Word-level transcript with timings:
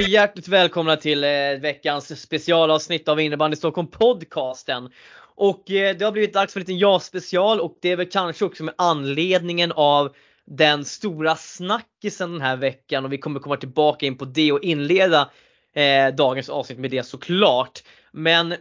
och 0.00 0.08
hjärtligt 0.08 0.48
välkomna 0.48 0.96
till 0.96 1.24
eh, 1.24 1.30
veckans 1.60 2.22
specialavsnitt 2.22 3.08
av 3.08 3.20
Innebandy 3.20 3.56
Stockholm 3.56 3.88
podcasten. 3.88 4.90
Och 5.34 5.70
eh, 5.70 5.96
det 5.96 6.04
har 6.04 6.12
blivit 6.12 6.32
dags 6.32 6.52
för 6.52 6.60
en 6.60 6.62
liten 6.62 6.78
ja-special 6.78 7.60
och 7.60 7.78
det 7.82 7.90
är 7.90 7.96
väl 7.96 8.10
kanske 8.10 8.44
också 8.44 8.64
med 8.64 8.74
anledningen 8.78 9.72
av 9.72 10.14
den 10.46 10.84
stora 10.84 11.36
snackisen 11.36 12.32
den 12.32 12.40
här 12.40 12.56
veckan 12.56 13.04
och 13.04 13.12
vi 13.12 13.18
kommer 13.18 13.40
komma 13.40 13.56
tillbaka 13.56 14.06
in 14.06 14.18
på 14.18 14.24
det 14.24 14.52
och 14.52 14.62
inleda 14.62 15.30
eh, 15.74 16.14
dagens 16.14 16.48
avsnitt 16.48 16.78
med 16.78 16.90
det 16.90 17.02
såklart. 17.02 17.82
Men 18.12 18.54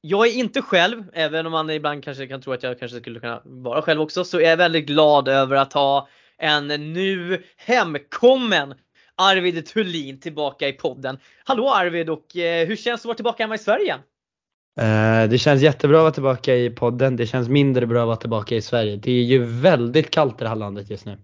jag 0.00 0.26
är 0.26 0.32
inte 0.32 0.62
själv, 0.62 1.04
även 1.12 1.46
om 1.46 1.52
man 1.52 1.70
ibland 1.70 2.04
kanske 2.04 2.26
kan 2.26 2.42
tro 2.42 2.52
att 2.52 2.62
jag 2.62 2.78
kanske 2.78 3.00
skulle 3.00 3.20
kunna 3.20 3.42
vara 3.44 3.82
själv 3.82 4.00
också, 4.00 4.24
så 4.24 4.40
är 4.40 4.50
jag 4.50 4.56
väldigt 4.56 4.86
glad 4.86 5.28
över 5.28 5.56
att 5.56 5.72
ha 5.72 6.08
en 6.38 6.66
nu 6.66 7.42
hemkommen 7.56 8.74
Arvid 9.16 9.66
Thulin 9.66 10.20
tillbaka 10.20 10.68
i 10.68 10.72
podden. 10.72 11.18
Hallå 11.44 11.70
Arvid 11.70 12.10
och 12.10 12.36
eh, 12.36 12.66
hur 12.66 12.76
känns 12.76 13.02
det 13.02 13.04
att 13.04 13.04
vara 13.04 13.14
tillbaka 13.14 13.42
hemma 13.42 13.54
i 13.54 13.58
Sverige? 13.58 13.94
Eh, 14.80 15.28
det 15.30 15.38
känns 15.38 15.62
jättebra 15.62 15.98
att 15.98 16.02
vara 16.02 16.12
tillbaka 16.12 16.54
i 16.54 16.70
podden. 16.70 17.16
Det 17.16 17.26
känns 17.26 17.48
mindre 17.48 17.86
bra 17.86 18.00
att 18.00 18.06
vara 18.06 18.16
tillbaka 18.16 18.54
i 18.54 18.62
Sverige. 18.62 18.96
Det 18.96 19.12
är 19.12 19.22
ju 19.22 19.44
väldigt 19.44 20.10
kallt 20.10 20.40
i 20.40 20.44
det 20.44 20.48
här 20.48 20.56
landet 20.56 20.90
just 20.90 21.06
nu. 21.06 21.18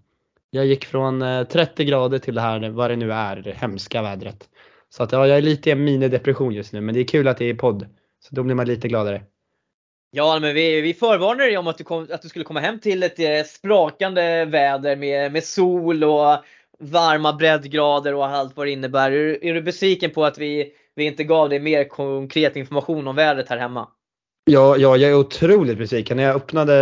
Jag 0.49 0.65
gick 0.65 0.85
från 0.85 1.45
30 1.51 1.83
eh, 1.83 1.87
grader 1.87 2.19
till 2.19 2.35
det 2.35 2.41
här, 2.41 2.69
vad 2.69 2.91
det 2.91 2.95
nu 2.95 3.13
är, 3.13 3.35
det 3.35 3.51
hemska 3.51 4.01
vädret. 4.01 4.49
Så 4.89 5.03
att 5.03 5.11
ja, 5.11 5.27
jag 5.27 5.37
är 5.37 5.41
lite 5.41 5.69
i 5.69 5.71
en 5.71 5.83
minidepression 5.83 6.53
just 6.53 6.73
nu 6.73 6.81
men 6.81 6.95
det 6.95 7.01
är 7.01 7.07
kul 7.07 7.27
att 7.27 7.37
det 7.37 7.45
är 7.45 7.53
podd. 7.53 7.87
Så 8.19 8.35
då 8.35 8.43
blir 8.43 8.55
man 8.55 8.67
lite 8.67 8.87
gladare. 8.87 9.21
Ja 10.11 10.39
men 10.41 10.55
vi, 10.55 10.81
vi 10.81 10.93
förvarnade 10.93 11.49
dig 11.49 11.57
om 11.57 11.67
att 11.67 11.77
du, 11.77 11.83
kom, 11.83 12.07
att 12.11 12.21
du 12.21 12.29
skulle 12.29 12.45
komma 12.45 12.59
hem 12.59 12.79
till 12.79 13.03
ett 13.03 13.47
sprakande 13.47 14.45
väder 14.45 14.95
med, 14.95 15.31
med 15.31 15.43
sol 15.43 16.03
och 16.03 16.43
varma 16.79 17.33
breddgrader 17.33 18.13
och 18.13 18.25
allt 18.25 18.57
vad 18.57 18.67
det 18.67 18.71
innebär. 18.71 19.11
Är, 19.11 19.45
är 19.45 19.53
du 19.53 19.61
besviken 19.61 20.11
på 20.11 20.25
att 20.25 20.37
vi, 20.37 20.71
vi 20.95 21.03
inte 21.03 21.23
gav 21.23 21.49
dig 21.49 21.59
mer 21.59 21.83
konkret 21.83 22.55
information 22.55 23.07
om 23.07 23.15
vädret 23.15 23.49
här 23.49 23.57
hemma? 23.57 23.87
Ja, 24.45 24.77
ja, 24.77 24.97
jag 24.97 25.11
är 25.11 25.15
otroligt 25.15 25.77
besviken. 25.77 26.17
När 26.17 26.23
jag 26.23 26.35
öppnade 26.35 26.73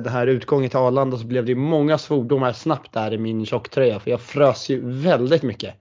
den 0.00 0.12
här 0.12 0.26
utgången 0.26 0.70
till 0.70 0.78
Arlanda 0.78 1.16
så 1.16 1.26
blev 1.26 1.44
det 1.44 1.54
många 1.54 1.98
svordomar 1.98 2.52
snabbt 2.52 2.92
där 2.92 3.12
i 3.12 3.18
min 3.18 3.46
tjocktröja 3.46 4.00
för 4.00 4.10
jag 4.10 4.20
frös 4.20 4.68
ju 4.68 4.80
väldigt 4.84 5.42
mycket. 5.42 5.74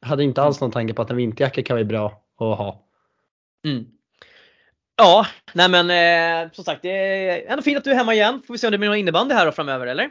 Jag 0.00 0.08
hade 0.08 0.24
inte 0.24 0.42
alls 0.42 0.60
någon 0.60 0.70
tanke 0.70 0.94
på 0.94 1.02
att 1.02 1.10
en 1.10 1.16
vinterjacka 1.16 1.62
kan 1.62 1.76
vara 1.76 1.84
bra 1.84 2.06
att 2.38 2.58
ha. 2.58 2.86
Mm. 3.64 3.84
Ja, 4.96 5.26
nej 5.52 5.68
men 5.68 5.90
eh, 5.90 6.52
som 6.52 6.64
sagt 6.64 6.82
det 6.82 6.90
är 6.90 7.50
ändå 7.50 7.62
fint 7.62 7.78
att 7.78 7.84
du 7.84 7.90
är 7.90 7.94
hemma 7.94 8.14
igen. 8.14 8.42
Får 8.46 8.54
vi 8.54 8.58
se 8.58 8.66
om 8.66 8.70
det 8.70 8.78
blir 8.78 8.88
någon 8.88 8.98
innebandy 8.98 9.34
här 9.34 9.46
då 9.46 9.52
framöver 9.52 9.86
eller? 9.86 10.10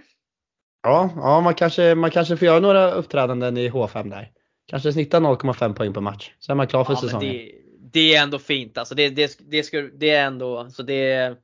Ja, 0.86 1.10
ja 1.16 1.42
man, 1.42 1.54
kanske, 1.54 1.96
man 1.96 2.12
kanske 2.12 2.38
får 2.38 2.46
göra 2.46 2.60
några 2.60 2.92
uppträdanden 2.92 3.58
i 3.58 3.70
H5 3.70 4.10
där. 4.10 4.32
Kanske 4.68 4.94
snitta 4.94 5.20
0,5 5.20 5.74
poäng 5.74 5.94
per 5.94 6.02
match. 6.02 6.32
Så 6.40 6.52
är 6.52 6.56
man 6.56 6.68
klar 6.68 6.84
för 6.84 6.94
ja, 6.94 7.02
säsongen. 7.02 7.34
Det, 7.34 7.52
det, 7.94 8.16
är 8.16 8.24
ändå 8.24 8.40
fint 8.40 8.78
alltså. 8.78 8.96
Det, 8.96 9.10
det, 9.10 9.38
det, 9.40 9.64
ska, 9.64 9.82
det 9.82 10.10
är 10.10 10.26
ändå, 10.26 10.70
så 10.70 10.84
det 10.84 11.36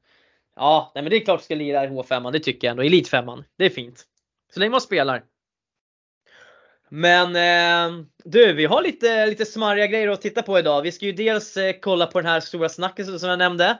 Ja, 0.55 0.91
nej 0.95 1.03
men 1.03 1.09
det 1.09 1.15
är 1.15 1.25
klart 1.25 1.39
du 1.39 1.43
ska 1.43 1.55
lira 1.55 1.85
i 1.85 1.87
H5, 1.87 2.31
det 2.31 2.39
tycker 2.39 2.67
jag 2.67 2.71
ändå. 2.71 2.83
Elit 2.83 3.07
5 3.07 3.25
det 3.57 3.65
är 3.65 3.69
fint. 3.69 4.03
Så 4.53 4.59
länge 4.59 4.71
man 4.71 4.81
spelar. 4.81 5.23
Men 6.89 7.35
eh, 7.35 8.05
du, 8.23 8.53
vi 8.53 8.65
har 8.65 8.81
lite, 8.81 9.25
lite 9.25 9.45
smarriga 9.45 9.87
grejer 9.87 10.07
att 10.07 10.21
titta 10.21 10.41
på 10.41 10.59
idag. 10.59 10.81
Vi 10.81 10.91
ska 10.91 11.05
ju 11.05 11.11
dels 11.11 11.57
eh, 11.57 11.75
kolla 11.81 12.07
på 12.07 12.21
den 12.21 12.31
här 12.31 12.39
stora 12.39 12.69
snackisen 12.69 13.19
som 13.19 13.29
jag 13.29 13.39
nämnde. 13.39 13.77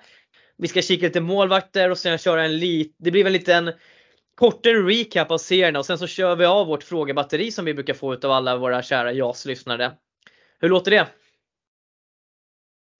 Vi 0.58 0.68
ska 0.68 0.82
kika 0.82 1.06
lite 1.06 1.22
målvakter 1.22 1.90
och 1.90 1.98
sen 1.98 2.18
köra 2.18 2.46
en 2.46 2.58
liten, 2.58 2.96
det 2.98 3.12
blir 3.12 3.24
väl 3.24 3.36
en 3.36 3.40
liten 3.40 3.72
kortare 4.42 4.74
recap 4.74 5.32
av 5.32 5.38
serierna 5.38 5.80
och 5.80 5.86
sen 5.86 5.98
så 5.98 6.08
kör 6.08 6.36
vi 6.36 6.46
av 6.46 6.68
vårt 6.68 6.84
frågebatteri 6.84 7.52
som 7.52 7.66
vi 7.66 7.74
brukar 7.74 7.94
få 7.94 8.14
av 8.14 8.32
alla 8.32 8.58
våra 8.58 8.82
kära 8.82 9.12
JAS-lyssnare. 9.12 9.92
Hur 10.60 10.70
låter 10.70 10.92
det? 10.92 11.08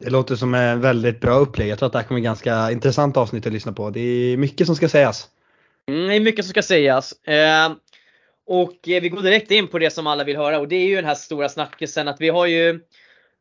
Det 0.04 0.10
låter 0.10 0.36
som 0.36 0.54
en 0.54 0.82
väldigt 0.82 1.22
bra 1.22 1.34
upplägg. 1.34 1.68
Jag 1.68 1.80
tror 1.80 1.88
att 1.88 1.94
det 1.94 2.00
här 2.00 2.08
kommer 2.08 2.20
bli 2.20 2.26
ganska 2.26 2.72
intressant 2.72 3.18
avsnitt 3.18 3.46
att 3.46 3.54
lyssna 3.54 3.72
på. 3.72 3.90
Det 3.90 4.00
är 4.00 4.38
mycket 4.38 4.68
som 4.68 4.76
ska 4.76 4.90
sägas. 4.90 5.30
Mm, 5.88 6.08
det 6.08 6.16
är 6.16 6.20
mycket 6.20 6.46
som 6.46 6.50
ska 6.50 6.62
sägas. 6.62 7.12
Eh, 7.28 7.72
och 8.48 8.78
vi 8.84 9.10
går 9.10 9.22
direkt 9.22 9.52
in 9.52 9.68
på 9.68 9.80
det 9.80 9.90
som 9.90 10.08
alla 10.08 10.24
vill 10.24 10.38
höra 10.38 10.60
och 10.60 10.68
det 10.68 10.76
är 10.76 10.88
ju 10.88 10.96
den 10.96 11.06
här 11.06 11.16
stora 11.16 11.50
snackisen 11.50 12.08
att 12.08 12.22
vi 12.22 12.30
har 12.30 12.46
ju 12.46 12.80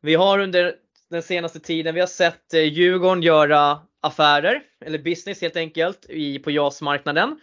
Vi 0.01 0.15
har 0.15 0.39
under 0.39 0.73
den 1.09 1.23
senaste 1.23 1.59
tiden, 1.59 1.93
vi 1.95 1.99
har 1.99 2.07
sett 2.07 2.53
eh, 2.53 2.61
Djurgården 2.61 3.23
göra 3.23 3.79
affärer, 4.01 4.61
eller 4.85 4.99
business 4.99 5.41
helt 5.41 5.55
enkelt, 5.55 6.05
i, 6.09 6.39
på 6.39 6.51
JAS-marknaden. 6.51 7.39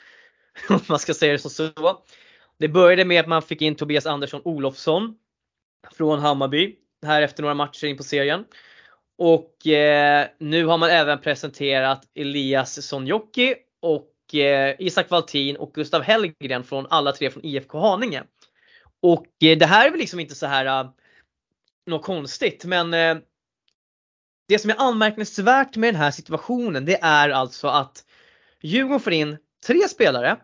Om 0.69 0.81
man 0.89 0.99
ska 0.99 1.15
säga 1.15 1.33
det 1.33 1.39
så. 1.39 2.03
Det 2.59 2.69
började 2.69 3.05
med 3.05 3.21
att 3.21 3.29
man 3.29 3.43
fick 3.43 3.63
in 3.63 3.75
Tobias 3.75 4.07
Andersson 4.07 4.43
Olofsson 4.45 5.15
från 5.93 6.19
Hammarby 6.19 6.77
här 7.07 7.23
efter 7.23 7.43
några 7.43 7.55
matcher 7.55 7.87
in 7.87 7.97
på 7.97 8.03
serien. 8.03 8.45
Och 9.19 9.67
eh, 9.67 10.29
nu 10.39 10.67
har 10.67 10.79
man 10.79 10.91
även 10.91 11.21
presenterat 11.21 12.03
Elias 12.15 12.87
Sonjoki 12.87 13.55
och 13.81 14.35
eh, 14.35 14.77
Isak 14.79 15.11
Valtin 15.11 15.57
och 15.57 15.73
Gustav 15.75 16.03
Hellgren 16.03 16.65
från 16.65 16.87
alla 16.91 17.13
tre 17.13 17.31
från 17.31 17.45
IFK 17.45 17.79
Haninge. 17.79 18.23
Och 19.01 19.27
eh, 19.43 19.59
det 19.59 19.67
här 19.67 19.87
är 19.87 19.91
väl 19.91 20.01
liksom 20.01 20.21
inte 20.21 20.35
så 20.35 20.47
här 20.47 20.85
uh, 20.85 20.91
något 21.87 22.03
konstigt 22.03 22.65
men 22.65 22.95
eh, 22.95 23.17
det 24.49 24.59
som 24.59 24.71
är 24.71 24.77
anmärkningsvärt 24.79 25.77
med 25.77 25.95
den 25.95 26.01
här 26.01 26.11
situationen 26.11 26.85
det 26.85 26.99
är 27.03 27.31
alltså 27.31 27.69
att 27.69 28.05
Djurgården 28.61 29.01
får 29.01 29.13
in 29.13 29.37
tre 29.67 29.89
spelare 29.89 30.37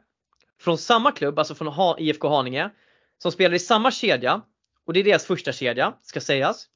från 0.64 0.78
samma 0.78 1.12
klubb, 1.12 1.38
alltså 1.38 1.54
från 1.54 1.98
IFK 1.98 2.28
Haninge, 2.28 2.70
som 3.22 3.32
spelar 3.32 3.54
i 3.54 3.58
samma 3.58 3.90
kedja 3.90 4.42
och 4.86 4.92
det 4.92 5.00
är 5.00 5.04
deras 5.04 5.26
första 5.26 5.52
kedja, 5.52 5.94
ska 6.02 6.20
sägas. 6.20 6.66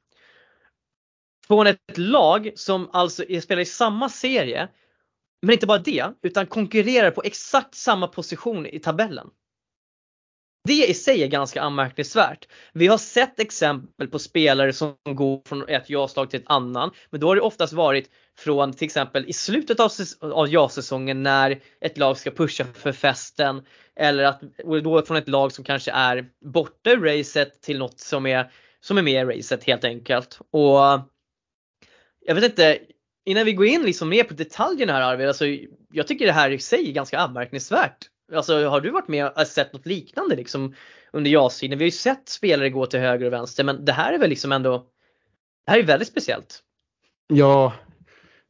Från 1.46 1.66
ett 1.66 1.98
lag 1.98 2.52
som 2.54 2.90
alltså 2.92 3.24
spelar 3.42 3.62
i 3.62 3.64
samma 3.64 4.08
serie, 4.08 4.68
men 5.42 5.52
inte 5.52 5.66
bara 5.66 5.78
det, 5.78 6.12
utan 6.22 6.46
konkurrerar 6.46 7.10
på 7.10 7.22
exakt 7.22 7.74
samma 7.74 8.08
position 8.08 8.66
i 8.66 8.78
tabellen. 8.78 9.30
Det 10.64 10.86
i 10.90 10.94
sig 10.94 11.22
är 11.22 11.26
ganska 11.26 11.62
anmärkningsvärt. 11.62 12.48
Vi 12.72 12.86
har 12.86 12.98
sett 12.98 13.40
exempel 13.40 14.08
på 14.08 14.18
spelare 14.18 14.72
som 14.72 14.96
går 15.04 15.42
från 15.46 15.68
ett 15.68 15.90
ja-slag 15.90 16.30
till 16.30 16.40
ett 16.40 16.50
annan, 16.50 16.90
men 17.10 17.20
då 17.20 17.26
har 17.28 17.36
det 17.36 17.42
oftast 17.42 17.72
varit 17.72 18.10
från 18.38 18.72
till 18.72 18.86
exempel 18.86 19.24
i 19.28 19.32
slutet 19.32 19.80
av, 19.80 19.90
av 20.20 20.48
ja-säsongen 20.48 21.22
när 21.22 21.60
ett 21.80 21.98
lag 21.98 22.18
ska 22.18 22.30
pusha 22.30 22.64
för 22.74 22.92
festen 22.92 23.62
eller 23.96 24.24
att 24.24 24.40
då 24.82 25.02
från 25.02 25.16
ett 25.16 25.28
lag 25.28 25.52
som 25.52 25.64
kanske 25.64 25.90
är 25.90 26.26
borta 26.44 26.90
ur 26.90 27.00
racet 27.00 27.62
till 27.62 27.78
något 27.78 28.00
som 28.00 28.26
är, 28.26 28.52
som 28.80 28.98
är 28.98 29.02
med 29.02 29.22
i 29.22 29.38
racet 29.38 29.64
helt 29.64 29.84
enkelt. 29.84 30.38
Och 30.50 30.78
jag 32.26 32.34
vet 32.34 32.44
inte, 32.44 32.78
innan 33.24 33.44
vi 33.44 33.52
går 33.52 33.66
in 33.66 33.82
liksom 33.82 34.08
mer 34.08 34.24
på 34.24 34.34
detaljerna 34.34 34.92
här 34.92 35.02
Arvid, 35.02 35.28
alltså, 35.28 35.44
jag 35.92 36.06
tycker 36.06 36.26
det 36.26 36.32
här 36.32 36.50
i 36.50 36.58
sig 36.58 36.88
är 36.88 36.92
ganska 36.92 37.18
anmärkningsvärt. 37.18 38.06
Alltså 38.32 38.64
har 38.68 38.80
du 38.80 38.90
varit 38.90 39.08
med 39.08 39.26
och 39.26 39.46
sett 39.46 39.72
något 39.72 39.86
liknande 39.86 40.36
liksom 40.36 40.74
under 41.12 41.30
JAS-tiden? 41.30 41.78
Vi 41.78 41.84
har 41.84 41.86
ju 41.86 41.90
sett 41.90 42.28
spelare 42.28 42.70
gå 42.70 42.86
till 42.86 43.00
höger 43.00 43.26
och 43.26 43.32
vänster 43.32 43.64
men 43.64 43.84
det 43.84 43.92
här 43.92 44.12
är 44.12 44.18
väl 44.18 44.30
liksom 44.30 44.52
ändå, 44.52 44.86
det 45.66 45.70
här 45.70 45.78
är 45.78 45.82
väldigt 45.82 46.08
speciellt. 46.08 46.62
Ja, 47.26 47.72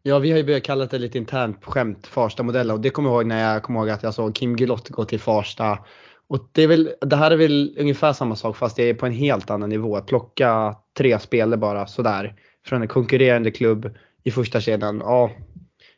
Ja, 0.08 0.18
vi 0.18 0.30
har 0.30 0.38
ju 0.38 0.44
börjat 0.44 0.62
kalla 0.62 0.86
det 0.86 0.98
lite 0.98 1.18
internt 1.18 1.64
skämt 1.64 2.06
Farsta-modellen 2.06 2.76
och 2.76 2.80
det 2.80 2.90
kommer 2.90 3.10
jag 3.10 3.16
ihåg 3.16 3.26
när 3.26 3.52
jag 3.52 3.62
kommer 3.62 3.80
ihåg 3.80 3.90
att 3.90 4.02
jag 4.02 4.14
såg 4.14 4.34
Kim 4.34 4.56
Gulott 4.56 4.88
gå 4.88 5.04
till 5.04 5.20
Farsta. 5.20 5.78
Och 6.28 6.48
det, 6.52 6.62
är 6.62 6.68
väl, 6.68 6.90
det 7.00 7.16
här 7.16 7.30
är 7.30 7.36
väl 7.36 7.74
ungefär 7.78 8.12
samma 8.12 8.36
sak 8.36 8.56
fast 8.56 8.76
det 8.76 8.82
är 8.82 8.94
på 8.94 9.06
en 9.06 9.12
helt 9.12 9.50
annan 9.50 9.68
nivå. 9.68 9.96
Att 9.96 10.06
plocka 10.06 10.76
tre 10.98 11.18
spelare 11.18 11.56
bara 11.56 11.86
sådär 11.86 12.34
från 12.66 12.82
en 12.82 12.88
konkurrerande 12.88 13.50
klubb 13.50 13.96
i 14.24 14.30
första 14.30 14.60
kedjan. 14.60 15.02
Ja, 15.04 15.30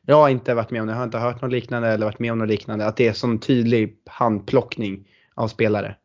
jag 0.06 0.16
har 0.16 0.28
inte 0.28 0.54
varit 0.54 0.70
med 0.70 0.80
om 0.80 0.86
det, 0.86 0.92
jag 0.92 0.98
har 0.98 1.04
inte 1.04 1.18
hört 1.18 1.42
något 1.42 1.52
liknande 1.52 1.88
eller 1.88 2.06
varit 2.06 2.18
med 2.18 2.32
om 2.32 2.38
något 2.38 2.48
liknande. 2.48 2.86
Att 2.86 2.96
det 2.96 3.08
är 3.08 3.12
sån 3.12 3.40
tydlig 3.40 3.96
handplockning 4.06 5.08
av 5.34 5.48
spelare. 5.48 5.96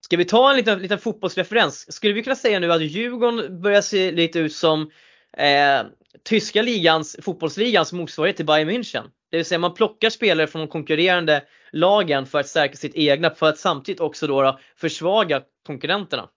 Ska 0.00 0.16
vi 0.16 0.24
ta 0.24 0.50
en 0.50 0.56
liten, 0.56 0.78
liten 0.78 0.98
fotbollsreferens? 0.98 1.92
Skulle 1.92 2.14
vi 2.14 2.22
kunna 2.22 2.36
säga 2.36 2.58
nu 2.58 2.72
att 2.72 2.82
Djurgården 2.82 3.62
börjar 3.62 3.80
se 3.80 4.12
lite 4.12 4.38
ut 4.38 4.52
som 4.52 4.90
eh, 5.36 5.86
tyska 6.24 6.62
ligans, 6.62 7.16
fotbollsligans 7.22 7.92
motsvarighet 7.92 8.36
till 8.36 8.46
Bayern 8.46 8.70
München. 8.70 9.04
Det 9.30 9.36
vill 9.36 9.46
säga 9.46 9.58
man 9.58 9.74
plockar 9.74 10.10
spelare 10.10 10.46
från 10.46 10.60
de 10.60 10.68
konkurrerande 10.68 11.44
lagen 11.72 12.26
för 12.26 12.40
att 12.40 12.48
stärka 12.48 12.76
sitt 12.76 12.94
egna 12.94 13.30
för 13.30 13.48
att 13.48 13.58
samtidigt 13.58 14.00
också 14.00 14.26
då, 14.26 14.42
då 14.42 14.58
försvaga 14.76 15.42
konkurrenterna. 15.66 16.28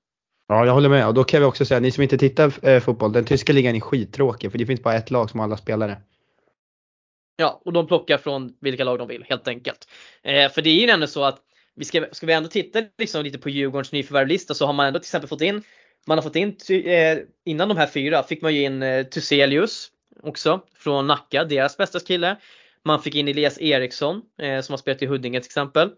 Ja, 0.48 0.66
jag 0.66 0.74
håller 0.74 0.90
med 0.90 1.08
och 1.08 1.14
då 1.14 1.24
kan 1.24 1.40
vi 1.40 1.46
också 1.46 1.66
säga, 1.66 1.80
ni 1.80 1.92
som 1.92 2.04
inte 2.04 2.18
tittar 2.18 2.68
eh, 2.68 2.80
fotboll, 2.80 3.12
den 3.12 3.26
tyska 3.26 3.54
ligan 3.54 3.76
är 3.76 3.80
skittråkig 3.80 4.52
för 4.52 4.58
det 4.58 4.66
finns 4.66 4.84
bara 4.84 4.96
ett 4.96 5.12
lag 5.12 5.30
som 5.30 5.40
har 5.40 5.48
alla 5.48 5.58
spelare. 5.58 5.98
Ja, 7.38 7.62
och 7.66 7.74
de 7.74 7.88
plockar 7.88 8.18
från 8.18 8.54
vilka 8.62 8.84
lag 8.84 9.00
de 9.00 9.08
vill 9.08 9.26
helt 9.30 9.48
enkelt. 9.48 9.88
Eh, 10.24 10.52
för 10.52 10.62
det 10.62 10.70
är 10.70 10.82
ju 10.82 10.90
ändå 10.90 11.08
så 11.08 11.24
att 11.24 11.40
vi 11.76 11.86
ska, 11.86 12.06
ska 12.12 12.26
vi 12.26 12.34
ändå 12.34 12.50
titta 12.50 12.84
liksom 12.98 13.24
lite 13.24 13.38
på 13.38 13.50
Djurgårdens 13.50 13.92
nyförvärvlista 13.92 14.54
så 14.54 14.66
har 14.66 14.74
man 14.74 14.86
ändå 14.86 15.00
till 15.00 15.06
exempel 15.06 15.30
fått 15.30 15.42
in 15.42 15.64
man 16.08 16.18
har 16.18 16.24
fått 16.24 16.36
in, 16.36 16.58
eh, 16.70 17.18
innan 17.44 17.68
de 17.68 17.78
här 17.78 17.88
fyra 17.88 18.24
fick 18.24 18.42
man 18.42 18.56
ju 18.56 18.62
in 18.62 18.84
eh, 18.84 19.04
Tuselius 19.06 19.92
också 20.24 20.62
från 20.76 21.08
Nacka, 21.08 21.44
deras 21.44 21.78
bästa 21.78 22.00
kille. 22.00 22.38
Man 22.84 23.02
fick 23.02 23.16
in 23.16 23.28
Elias 23.28 23.62
Eriksson 23.62 24.22
eh, 24.38 24.62
som 24.62 24.74
har 24.74 24.78
spelat 24.78 25.02
i 25.02 25.06
Huddinge 25.06 25.40
till 25.40 25.48
exempel. 25.48 25.92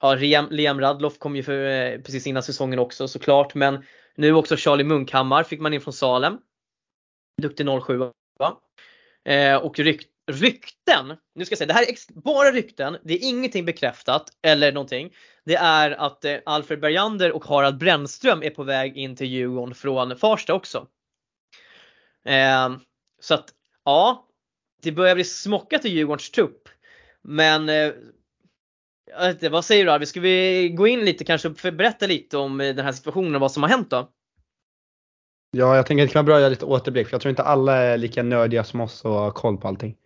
ja, 0.00 0.46
Liam 0.50 0.80
Radloff 0.80 1.18
kom 1.18 1.36
ju 1.36 1.42
för, 1.42 1.98
precis 1.98 2.26
innan 2.26 2.42
säsongen 2.42 2.78
också 2.78 3.08
såklart. 3.08 3.54
Men 3.54 3.84
nu 4.14 4.34
också 4.34 4.56
Charlie 4.56 4.84
Munkhammar 4.84 5.42
fick 5.42 5.60
man 5.60 5.74
in 5.74 5.80
från 5.80 5.92
Salem. 5.92 6.38
Duktig 7.42 7.66
07 7.86 7.98
va? 8.38 8.60
Och 9.62 9.78
rykt, 9.78 10.09
rykten, 10.32 11.16
nu 11.34 11.44
ska 11.44 11.52
jag 11.52 11.58
säga 11.58 11.66
det 11.66 11.74
här 11.74 11.82
är 11.82 12.20
bara 12.22 12.52
rykten, 12.52 12.96
det 13.04 13.14
är 13.14 13.28
ingenting 13.28 13.64
bekräftat 13.64 14.32
eller 14.42 14.72
någonting. 14.72 15.12
Det 15.44 15.54
är 15.54 15.90
att 15.90 16.24
eh, 16.24 16.36
Alfred 16.46 16.80
Bergander 16.80 17.32
och 17.32 17.44
Harald 17.44 17.78
Brännström 17.78 18.42
är 18.42 18.50
på 18.50 18.62
väg 18.62 18.96
in 18.96 19.16
till 19.16 19.26
Djurgården 19.26 19.74
från 19.74 20.16
Farsta 20.16 20.54
också. 20.54 20.86
Eh, 22.24 22.76
så 23.20 23.34
att 23.34 23.48
ja, 23.84 24.26
det 24.82 24.92
börjar 24.92 25.14
bli 25.14 25.24
smockat 25.24 25.84
i 25.84 25.88
Djurgårdens 25.88 26.30
trupp. 26.30 26.68
Men 27.22 27.68
eh, 27.68 27.92
inte, 29.22 29.48
vad 29.48 29.64
säger 29.64 29.84
du 29.84 29.90
Arvid? 29.90 30.08
Ska 30.08 30.20
vi 30.20 30.68
gå 30.68 30.86
in 30.86 31.00
lite 31.00 31.24
kanske 31.24 31.48
och 31.48 31.54
berätta 31.54 32.06
lite 32.06 32.36
om 32.36 32.60
eh, 32.60 32.74
den 32.74 32.84
här 32.84 32.92
situationen 32.92 33.34
och 33.34 33.40
vad 33.40 33.52
som 33.52 33.62
har 33.62 33.70
hänt 33.70 33.90
då? 33.90 34.10
Ja, 35.50 35.76
jag 35.76 35.86
tänker 35.86 36.04
att 36.04 36.08
det 36.08 36.12
kan 36.12 36.24
vara 36.24 36.26
bra 36.26 36.34
att 36.34 36.40
göra 36.40 36.50
lite 36.50 36.64
återblick 36.64 37.08
för 37.08 37.14
jag 37.14 37.20
tror 37.20 37.30
inte 37.30 37.42
alla 37.42 37.76
är 37.76 37.98
lika 37.98 38.22
nördiga 38.22 38.64
som 38.64 38.80
oss 38.80 39.04
och 39.04 39.12
har 39.12 39.30
koll 39.30 39.56
på 39.56 39.68
allting. 39.68 39.96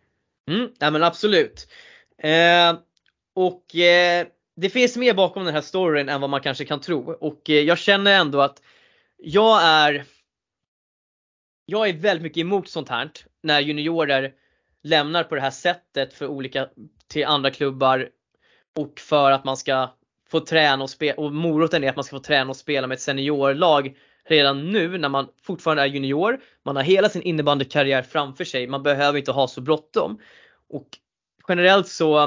Mm, 0.48 0.70
ja 0.78 0.90
men 0.90 1.02
absolut. 1.02 1.68
Eh, 2.18 2.78
och 3.34 3.76
eh, 3.76 4.26
det 4.56 4.70
finns 4.70 4.96
mer 4.96 5.14
bakom 5.14 5.44
den 5.44 5.54
här 5.54 5.60
storyn 5.60 6.08
än 6.08 6.20
vad 6.20 6.30
man 6.30 6.40
kanske 6.40 6.64
kan 6.64 6.80
tro 6.80 7.12
och 7.12 7.50
eh, 7.50 7.60
jag 7.60 7.78
känner 7.78 8.18
ändå 8.18 8.40
att 8.40 8.62
jag 9.16 9.62
är 9.62 10.04
jag 11.66 11.88
är 11.88 11.92
väldigt 11.92 12.22
mycket 12.22 12.40
emot 12.40 12.68
sånt 12.68 12.88
här 12.88 13.10
när 13.42 13.60
juniorer 13.60 14.32
lämnar 14.82 15.24
på 15.24 15.34
det 15.34 15.40
här 15.40 15.50
sättet 15.50 16.14
för 16.14 16.26
olika 16.26 16.68
till 17.08 17.24
andra 17.24 17.50
klubbar 17.50 18.08
och 18.76 19.00
för 19.00 19.30
att 19.30 19.44
man 19.44 19.56
ska 19.56 19.94
få 20.28 20.40
träna 20.40 20.82
och 20.82 20.90
spela 20.90 21.14
och 21.16 21.32
moroten 21.32 21.84
är 21.84 21.88
att 21.88 21.96
man 21.96 22.04
ska 22.04 22.16
få 22.16 22.22
träna 22.22 22.50
och 22.50 22.56
spela 22.56 22.86
med 22.86 22.94
ett 22.94 23.00
seniorlag 23.00 23.96
redan 24.28 24.72
nu 24.72 24.98
när 24.98 25.08
man 25.08 25.28
fortfarande 25.42 25.82
är 25.82 25.86
junior. 25.86 26.40
Man 26.62 26.76
har 26.76 26.82
hela 26.82 27.08
sin 27.08 27.22
innebandykarriär 27.22 28.02
framför 28.02 28.44
sig. 28.44 28.66
Man 28.66 28.82
behöver 28.82 29.18
inte 29.18 29.32
ha 29.32 29.48
så 29.48 29.60
bråttom. 29.60 30.20
Och 30.68 30.88
generellt 31.48 31.88
så 31.88 32.22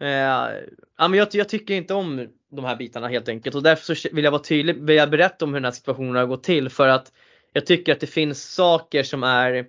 eh, 0.00 0.08
ja, 0.08 1.08
men 1.08 1.14
jag, 1.14 1.28
jag, 1.32 1.48
tycker 1.48 1.74
inte 1.74 1.94
om 1.94 2.28
de 2.50 2.64
här 2.64 2.76
bitarna 2.76 3.08
helt 3.08 3.28
enkelt 3.28 3.56
och 3.56 3.62
därför 3.62 3.94
så 3.94 4.08
vill 4.12 4.24
jag 4.24 4.30
vara 4.30 4.42
tydlig, 4.42 4.82
vill 4.82 4.96
jag 4.96 5.10
berätta 5.10 5.44
om 5.44 5.50
hur 5.50 5.60
den 5.60 5.64
här 5.64 5.72
situationen 5.72 6.16
har 6.16 6.26
gått 6.26 6.42
till 6.44 6.68
för 6.68 6.88
att 6.88 7.12
jag 7.52 7.66
tycker 7.66 7.92
att 7.92 8.00
det 8.00 8.06
finns 8.06 8.54
saker 8.54 9.02
som 9.02 9.22
är 9.22 9.66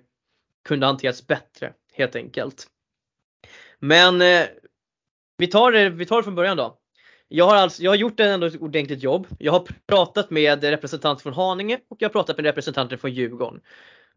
kunde 0.64 0.86
hanterats 0.86 1.26
bättre 1.26 1.72
helt 1.92 2.16
enkelt. 2.16 2.66
Men 3.78 4.22
eh, 4.22 4.46
vi, 5.38 5.46
tar 5.46 5.72
det, 5.72 5.88
vi 5.88 6.06
tar 6.06 6.16
det 6.16 6.22
från 6.22 6.34
början 6.34 6.56
då. 6.56 6.78
Jag 7.28 7.46
har, 7.46 7.54
alltså, 7.54 7.82
jag 7.82 7.90
har 7.90 7.96
gjort 7.96 8.20
en 8.20 8.30
ändå 8.30 8.46
ett 8.46 8.60
ordentligt 8.60 9.02
jobb. 9.02 9.26
Jag 9.38 9.52
har 9.52 9.68
pratat 9.86 10.30
med 10.30 10.64
representanter 10.64 11.22
från 11.22 11.32
Haninge 11.32 11.80
och 11.88 11.96
jag 12.00 12.08
har 12.08 12.12
pratat 12.12 12.36
med 12.36 12.44
representanter 12.44 12.96
från 12.96 13.12
Djurgården. 13.12 13.60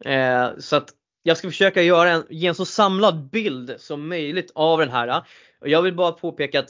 Eh, 0.05 0.49
så 0.59 0.75
att 0.75 0.89
jag 1.23 1.37
ska 1.37 1.47
försöka 1.47 1.81
göra 1.81 2.09
en, 2.09 2.23
ge 2.29 2.47
en 2.47 2.55
så 2.55 2.65
samlad 2.65 3.29
bild 3.29 3.75
som 3.77 4.07
möjligt 4.07 4.51
av 4.55 4.79
den 4.79 4.89
här. 4.89 5.23
Och 5.61 5.69
jag 5.69 5.81
vill 5.81 5.95
bara 5.95 6.11
påpeka 6.11 6.59
att 6.59 6.69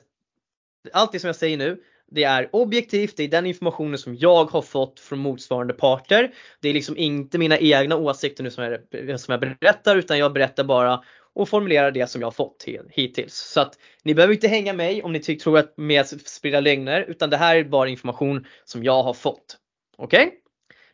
allt 0.93 1.11
det 1.11 1.19
som 1.19 1.27
jag 1.27 1.35
säger 1.35 1.57
nu, 1.57 1.83
det 2.11 2.23
är 2.23 2.49
objektivt, 2.51 3.17
det 3.17 3.23
är 3.23 3.27
den 3.27 3.45
informationen 3.45 3.97
som 3.97 4.15
jag 4.15 4.45
har 4.45 4.61
fått 4.61 4.99
från 4.99 5.19
motsvarande 5.19 5.73
parter. 5.73 6.31
Det 6.61 6.69
är 6.69 6.73
liksom 6.73 6.97
inte 6.97 7.37
mina 7.37 7.57
egna 7.57 7.95
åsikter 7.95 8.43
nu 8.43 8.51
som 8.51 8.63
jag, 8.63 9.19
som 9.19 9.31
jag 9.31 9.39
berättar 9.39 9.95
utan 9.95 10.17
jag 10.17 10.33
berättar 10.33 10.63
bara 10.63 11.03
och 11.35 11.49
formulerar 11.49 11.91
det 11.91 12.07
som 12.07 12.21
jag 12.21 12.27
har 12.27 12.31
fått 12.31 12.65
hittills. 12.89 13.35
Så 13.35 13.61
att 13.61 13.77
ni 14.03 14.13
behöver 14.15 14.33
inte 14.33 14.47
hänga 14.47 14.73
mig 14.73 15.03
om 15.03 15.13
ni 15.13 15.19
tror 15.19 15.57
att 15.57 15.77
med 15.77 16.07
sprida 16.07 16.59
lögner 16.59 17.01
utan 17.01 17.29
det 17.29 17.37
här 17.37 17.55
är 17.55 17.63
bara 17.63 17.89
information 17.89 18.45
som 18.65 18.83
jag 18.83 19.03
har 19.03 19.13
fått. 19.13 19.57
Okej? 19.97 20.27
Okay? 20.27 20.37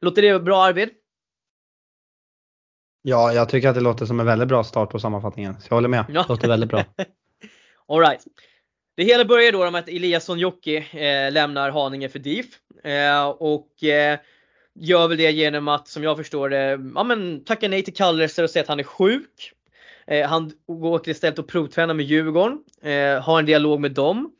Låter 0.01 0.21
det 0.21 0.39
bra 0.39 0.63
Arvid? 0.63 0.89
Ja, 3.01 3.33
jag 3.33 3.49
tycker 3.49 3.69
att 3.69 3.75
det 3.75 3.81
låter 3.81 4.05
som 4.05 4.19
en 4.19 4.25
väldigt 4.25 4.47
bra 4.47 4.63
start 4.63 4.89
på 4.89 4.99
sammanfattningen. 4.99 5.61
Så 5.61 5.67
jag 5.69 5.75
håller 5.75 5.89
med. 5.89 6.05
Det 6.07 6.25
låter 6.29 6.47
väldigt 6.47 6.69
bra. 6.69 6.83
Alright. 7.87 8.23
Det 8.97 9.03
hela 9.03 9.25
börjar 9.25 9.51
då 9.51 9.71
med 9.71 9.79
att 9.79 9.89
Eliasson 9.89 10.39
Jocke 10.39 10.77
eh, 10.77 11.31
lämnar 11.31 11.69
Haninge 11.69 12.09
för 12.09 12.19
DIF. 12.19 12.45
Eh, 12.83 13.27
och 13.27 13.83
eh, 13.83 14.19
gör 14.75 15.07
väl 15.07 15.17
det 15.17 15.31
genom 15.31 15.67
att, 15.67 15.87
som 15.87 16.03
jag 16.03 16.17
förstår 16.17 16.49
det, 16.49 16.79
ja, 16.95 17.03
men, 17.03 17.43
tacka 17.43 17.67
nej 17.67 17.83
till 17.83 17.93
kallelser 17.93 18.43
och 18.43 18.49
säga 18.49 18.63
att 18.63 18.69
han 18.69 18.79
är 18.79 18.83
sjuk. 18.83 19.51
Eh, 20.07 20.27
han 20.27 20.51
åker 20.67 21.11
istället 21.11 21.39
och 21.39 21.47
provtränar 21.47 21.93
med 21.93 22.05
Djurgården, 22.05 22.63
eh, 22.81 23.21
har 23.23 23.39
en 23.39 23.45
dialog 23.45 23.79
med 23.79 23.91
dem. 23.91 24.31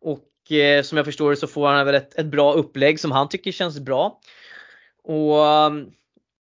Och 0.00 0.52
eh, 0.52 0.82
som 0.82 0.96
jag 0.96 1.04
förstår 1.04 1.30
det 1.30 1.36
så 1.36 1.46
får 1.46 1.68
han 1.68 1.86
väl 1.86 1.94
ett, 1.94 2.18
ett 2.18 2.26
bra 2.26 2.52
upplägg 2.52 3.00
som 3.00 3.10
han 3.10 3.28
tycker 3.28 3.52
känns 3.52 3.80
bra. 3.80 4.20
Och 5.02 5.38
um, 5.38 5.92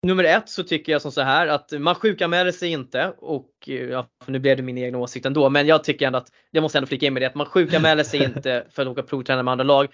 Nummer 0.07 0.25
ett 0.25 0.49
så 0.49 0.63
tycker 0.63 0.93
jag 0.93 1.03
som 1.03 1.13
så 1.13 1.23
här 1.23 1.47
att 1.47 1.73
man 1.73 1.95
sjukanmäler 1.95 2.53
sig 2.53 2.69
inte 2.69 3.15
och 3.19 3.51
ja, 3.65 4.07
nu 4.27 4.39
blev 4.39 4.57
det 4.57 4.63
min 4.63 4.79
egen 4.79 4.95
åsikt 4.95 5.27
ändå 5.27 5.49
men 5.51 5.67
jag 5.67 5.85
tycker 5.85 6.07
ändå 6.07 6.19
att 6.19 6.33
jag 6.51 6.63
måste 6.63 6.79
ändå 6.79 6.87
flika 6.87 7.07
in 7.07 7.13
med 7.13 7.23
det 7.23 7.27
att 7.27 7.35
man 7.35 7.47
sjukanmäler 7.47 8.05
sig 8.05 8.25
inte 8.25 8.67
för 8.71 8.83
att 8.83 8.89
åka 8.89 9.03
provträna 9.03 9.43
med 9.43 9.53
andra 9.53 9.65
lag. 9.65 9.89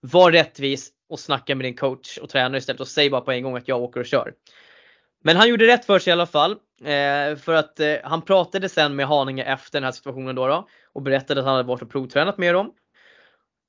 Var 0.00 0.32
rättvis 0.32 0.90
och 1.08 1.20
snacka 1.20 1.54
med 1.54 1.64
din 1.64 1.76
coach 1.76 2.18
och 2.18 2.28
tränare 2.28 2.58
istället 2.58 2.80
och 2.80 2.88
säg 2.88 3.10
bara 3.10 3.20
på 3.20 3.32
en 3.32 3.42
gång 3.42 3.56
att 3.56 3.68
jag 3.68 3.82
åker 3.82 4.00
och 4.00 4.06
kör. 4.06 4.32
Men 5.22 5.36
han 5.36 5.48
gjorde 5.48 5.66
rätt 5.66 5.84
för 5.84 5.98
sig 5.98 6.10
i 6.10 6.12
alla 6.12 6.26
fall. 6.26 6.52
Eh, 6.80 7.36
för 7.36 7.54
att 7.54 7.80
eh, 7.80 7.94
han 8.04 8.22
pratade 8.22 8.68
sen 8.68 8.96
med 8.96 9.06
Haninge 9.06 9.44
efter 9.44 9.72
den 9.80 9.84
här 9.84 9.92
situationen 9.92 10.34
då, 10.34 10.46
då 10.46 10.68
och 10.92 11.02
berättade 11.02 11.40
att 11.40 11.46
han 11.46 11.56
hade 11.56 11.68
varit 11.68 11.82
och 11.82 11.90
provtränat 11.90 12.38
med 12.38 12.54
dem. 12.54 12.72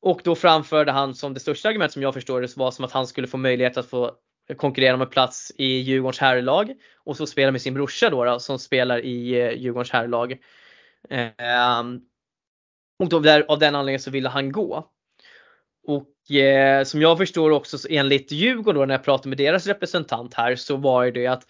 Och 0.02 0.22
då 0.24 0.36
framförde 0.36 0.92
han 0.92 1.16
som 1.16 1.34
det 1.34 1.40
största 1.40 1.70
argument 1.70 1.92
som 1.92 2.02
jag 2.02 2.14
förstår 2.14 2.42
det 2.42 2.58
var 2.58 2.72
som 2.72 2.86
att 2.86 2.92
han 2.92 3.08
skulle 3.08 3.28
få 3.28 3.38
möjlighet 3.38 3.78
att 3.78 3.90
få 3.90 4.12
konkurrera 4.58 4.94
om 4.94 5.02
en 5.02 5.10
plats 5.10 5.52
i 5.58 5.66
Djurgårdens 5.66 6.20
herrlag 6.20 6.74
och 7.04 7.18
så 7.18 7.28
spela 7.28 7.52
med 7.52 7.62
sin 7.62 7.74
brorsa 7.74 8.10
då, 8.10 8.26
då 8.26 8.40
som 8.40 8.60
spelar 8.60 9.00
i 9.00 9.42
eh, 9.42 9.52
Djurgårdens 9.52 9.92
herrlag. 9.92 10.32
Eh, 11.10 11.84
och 13.00 13.10
då 13.10 13.20
där, 13.20 13.46
av 13.48 13.60
den 13.60 13.76
anledningen 13.76 14.00
så 14.00 14.12
ville 14.12 14.30
han 14.30 14.52
gå. 14.52 14.92
Och 15.88 16.08
eh, 16.30 16.84
som 16.84 17.02
jag 17.02 17.18
förstår 17.18 17.52
också 17.52 17.78
så 17.78 17.88
enligt 17.92 18.32
Djurgården 18.32 18.80
då 18.80 18.86
när 18.86 18.94
jag 18.94 19.04
pratade 19.04 19.30
med 19.30 19.38
deras 19.38 19.68
representant 19.68 20.34
här 20.34 20.56
så 20.56 20.78
var 20.78 21.12
det 21.12 21.28
att 21.28 21.44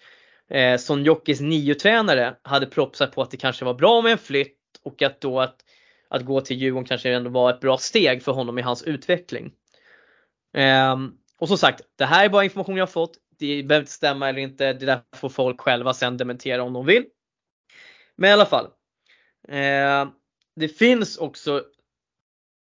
eh, 0.50 0.76
Son 0.76 1.04
Jockis 1.04 1.40
nio-tränare 1.40 2.34
hade 2.42 2.66
propsat 2.66 3.12
på 3.12 3.22
att 3.22 3.30
det 3.30 3.36
kanske 3.36 3.64
var 3.64 3.74
bra 3.74 4.02
med 4.02 4.12
en 4.12 4.18
flytt 4.18 4.58
och 4.82 5.02
att 5.02 5.20
då 5.20 5.40
att, 5.40 5.56
att 6.08 6.24
gå 6.24 6.40
till 6.40 6.56
Djurgården 6.56 6.88
kanske 6.88 7.10
ändå 7.10 7.30
var 7.30 7.50
ett 7.50 7.60
bra 7.60 7.78
steg 7.78 8.22
för 8.22 8.32
honom 8.32 8.58
i 8.58 8.62
hans 8.62 8.82
utveckling. 8.82 9.52
Eh, 10.56 10.96
och 11.38 11.48
som 11.48 11.58
sagt, 11.58 11.80
det 11.98 12.04
här 12.04 12.24
är 12.24 12.28
bara 12.28 12.44
information 12.44 12.76
jag 12.76 12.90
fått. 12.90 13.12
Det 13.38 13.62
behöver 13.62 13.82
inte 13.82 13.92
stämma 13.92 14.28
eller 14.28 14.40
inte. 14.40 14.72
Det 14.72 14.86
där 14.86 15.00
får 15.16 15.28
folk 15.28 15.60
själva 15.60 15.94
sen 15.94 16.16
dementera 16.16 16.62
om 16.62 16.72
de 16.72 16.86
vill. 16.86 17.04
Men 18.16 18.30
i 18.30 18.32
alla 18.32 18.46
fall. 18.46 18.64
Eh, 19.48 20.08
det 20.56 20.68
finns 20.68 21.18
också 21.18 21.62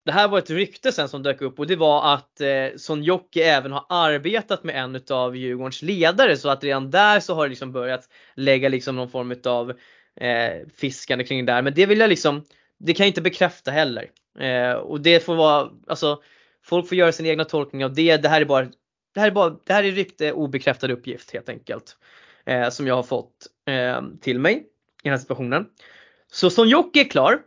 det 0.06 0.12
här 0.12 0.28
var 0.28 0.38
ett 0.38 0.50
rykte 0.50 0.92
sen 0.92 1.10
som 1.10 1.24
dök 1.24 1.42
upp 1.42 1.60
och 1.60 1.68
det 1.68 1.76
var 1.76 2.14
att 2.14 2.42
eh, 2.42 2.68
Son 2.78 3.04
Jocke 3.04 3.44
även 3.44 3.72
har 3.72 3.86
arbetat 3.90 4.64
med 4.64 4.76
en 4.76 4.96
utav 4.96 5.36
Djurgårdens 5.36 5.82
ledare 5.82 6.38
så 6.38 6.50
att 6.50 6.64
redan 6.64 6.92
där 6.92 7.20
så 7.20 7.36
har 7.36 7.44
det 7.44 7.50
liksom 7.50 7.72
börjat 7.72 8.10
lägga 8.36 8.70
liksom 8.70 8.96
någon 8.96 9.10
form 9.10 9.32
utav 9.32 9.70
eh, 10.16 10.68
fiskande 10.78 11.24
kring 11.24 11.46
det 11.46 11.52
där. 11.52 11.62
Men 11.62 11.74
det 11.74 11.86
vill 11.86 12.00
jag 12.00 12.10
liksom, 12.10 12.44
det 12.78 12.94
kan 12.94 13.04
jag 13.04 13.10
inte 13.10 13.22
bekräfta 13.22 13.72
heller. 13.72 14.10
Eh, 14.40 14.72
och 14.72 15.02
det 15.02 15.26
får 15.26 15.36
vara, 15.36 15.70
alltså 15.88 16.22
folk 16.64 16.90
får 16.90 16.98
göra 16.98 17.12
sin 17.12 17.26
egna 17.26 17.46
tolkning 17.46 17.86
av 17.86 17.94
det. 17.94 18.18
Det 18.18 18.30
här 18.30 18.42
är 18.42 18.46
bara, 18.46 18.66
det 19.14 19.20
här 19.20 19.28
är 19.28 19.32
bara, 19.32 19.58
det 19.66 19.74
här 19.74 19.84
är 19.84 19.92
rykte 19.92 20.32
obekräftad 20.32 20.92
uppgift 20.92 21.32
helt 21.32 21.50
enkelt. 21.50 21.98
Eh, 22.46 22.70
som 22.70 22.88
jag 22.88 22.96
har 22.96 23.04
fått 23.04 23.48
eh, 23.68 24.02
till 24.22 24.40
mig 24.40 24.54
i 24.56 24.64
den 25.04 25.12
här 25.12 25.20
situationen. 25.20 25.66
Så 26.32 26.50
Son 26.50 26.70
Jocke 26.70 27.00
är 27.00 27.10
klar. 27.10 27.40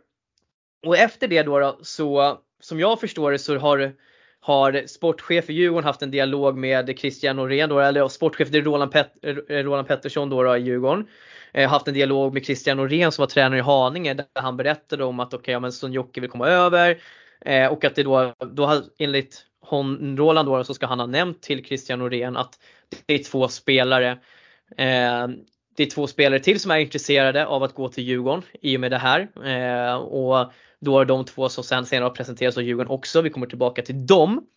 Och 0.85 0.97
efter 0.97 1.27
det 1.27 1.43
då, 1.43 1.59
då 1.59 1.79
så 1.81 2.39
som 2.59 2.79
jag 2.79 2.99
förstår 2.99 3.31
det 3.31 3.39
så 3.39 3.57
har, 3.57 3.93
har 4.39 4.87
sportchef 4.87 5.49
i 5.49 5.53
Djurgården 5.53 5.83
haft 5.83 6.01
en 6.01 6.11
dialog 6.11 6.57
med 6.57 6.99
Christian 6.99 7.35
Norén, 7.35 7.69
då, 7.69 7.79
eller 7.79 8.07
sportchef 8.07 8.49
det 8.49 8.57
är 8.57 8.61
Roland, 8.61 8.91
Pet, 8.91 9.11
eh, 9.23 9.33
Roland 9.35 9.87
Pettersson 9.87 10.29
då, 10.29 10.43
då 10.43 10.57
i 10.57 10.59
Djurgården. 10.59 11.07
Eh, 11.53 11.69
haft 11.69 11.87
en 11.87 11.93
dialog 11.93 12.33
med 12.33 12.45
Christian 12.45 12.77
Norén 12.77 13.11
som 13.11 13.21
var 13.21 13.27
tränare 13.27 13.59
i 13.59 13.61
Haninge 13.61 14.13
där 14.13 14.25
han 14.33 14.57
berättade 14.57 15.03
om 15.03 15.19
att 15.19 15.27
okej, 15.27 15.37
okay, 15.37 15.53
ja, 15.53 15.59
men 15.59 15.71
Son 15.71 15.93
Jocke 15.93 16.21
vill 16.21 16.29
komma 16.29 16.47
över. 16.47 17.01
Eh, 17.45 17.67
och 17.67 17.85
att 17.85 17.95
det 17.95 18.03
då, 18.03 18.33
då 18.53 18.65
har, 18.65 18.81
enligt 18.97 19.45
hon, 19.61 20.17
Roland 20.17 20.47
då 20.47 20.63
så 20.63 20.73
ska 20.73 20.85
han 20.85 20.99
ha 20.99 21.07
nämnt 21.07 21.41
till 21.41 21.65
Christian 21.65 21.99
Norén 21.99 22.37
att 22.37 22.59
det 23.05 23.13
är 23.13 23.23
två 23.23 23.47
spelare 23.47 24.11
eh, 24.77 25.27
det 25.79 25.83
är 25.83 25.89
två 25.89 26.07
spelare 26.07 26.39
till 26.39 26.59
som 26.59 26.71
är 26.71 26.77
intresserade 26.77 27.45
av 27.45 27.63
att 27.63 27.73
gå 27.73 27.89
till 27.89 28.03
Djurgården 28.03 28.43
i 28.61 28.77
och 28.77 28.81
med 28.81 28.91
det 28.91 28.97
här. 28.97 29.27
Eh, 29.45 29.95
och 29.95 30.51
då 30.81 30.99
är 30.99 31.05
de 31.05 31.25
två 31.25 31.49
som 31.49 31.63
sen 31.63 31.85
senare 31.85 32.05
har 32.05 32.15
presenterats 32.15 32.57
av 32.57 32.63
Djurgården 32.63 32.91
också. 32.91 33.21
Vi 33.21 33.29
kommer 33.29 33.47
tillbaka 33.47 33.81
till 33.81 34.07
dem. 34.07 34.47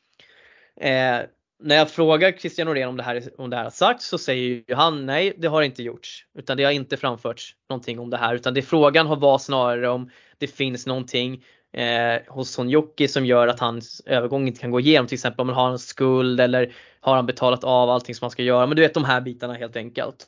Eh, 0.81 1.21
när 1.63 1.77
jag 1.77 1.91
frågar 1.91 2.33
Christian 2.33 2.67
Norén 2.67 2.89
om 2.89 2.97
det 2.97 3.03
här, 3.03 3.23
om 3.39 3.51
det 3.51 3.57
här 3.57 3.65
har 3.65 3.71
sagts 3.71 4.07
så 4.07 4.19
säger 4.19 4.43
ju 4.43 4.75
han 4.75 5.07
nej, 5.07 5.35
det 5.39 5.49
har 5.49 5.63
inte 5.63 5.83
gjorts. 5.83 6.27
Utan 6.39 6.57
det 6.57 6.65
har 6.65 6.73
inte 6.73 6.97
framförts 6.97 7.57
någonting 7.69 7.99
om 7.99 8.11
det 8.11 8.17
här. 8.17 8.35
Utan 8.35 8.55
det 8.55 8.63
frågan 8.63 9.07
har 9.07 9.17
varit 9.17 9.43
snarare 9.43 9.89
om 9.89 10.11
det 10.39 10.47
finns 10.47 10.87
någonting 10.87 11.45
eh, 11.73 12.23
hos 12.29 12.51
Sonjoki 12.51 13.09
som 13.09 13.27
gör 13.27 13.49
att 13.49 13.61
hans 13.61 14.03
övergång 14.07 14.49
inte 14.49 14.61
kan 14.61 14.71
gå 14.71 14.81
igenom. 14.81 15.07
Till 15.07 15.17
exempel 15.17 15.41
om 15.41 15.49
han 15.49 15.57
har 15.57 15.71
en 15.71 15.79
skuld 15.79 16.41
eller 16.41 16.75
har 17.01 17.17
han 17.17 17.27
betalat 17.27 17.65
av 17.65 17.91
allting 17.91 18.15
som 18.15 18.25
han 18.25 18.31
ska 18.31 18.43
göra. 18.43 18.67
Men 18.67 18.77
du 18.77 18.83
vet 18.83 18.95
de 18.95 19.05
här 19.05 19.21
bitarna 19.21 19.55
helt 19.55 19.77
enkelt. 19.77 20.27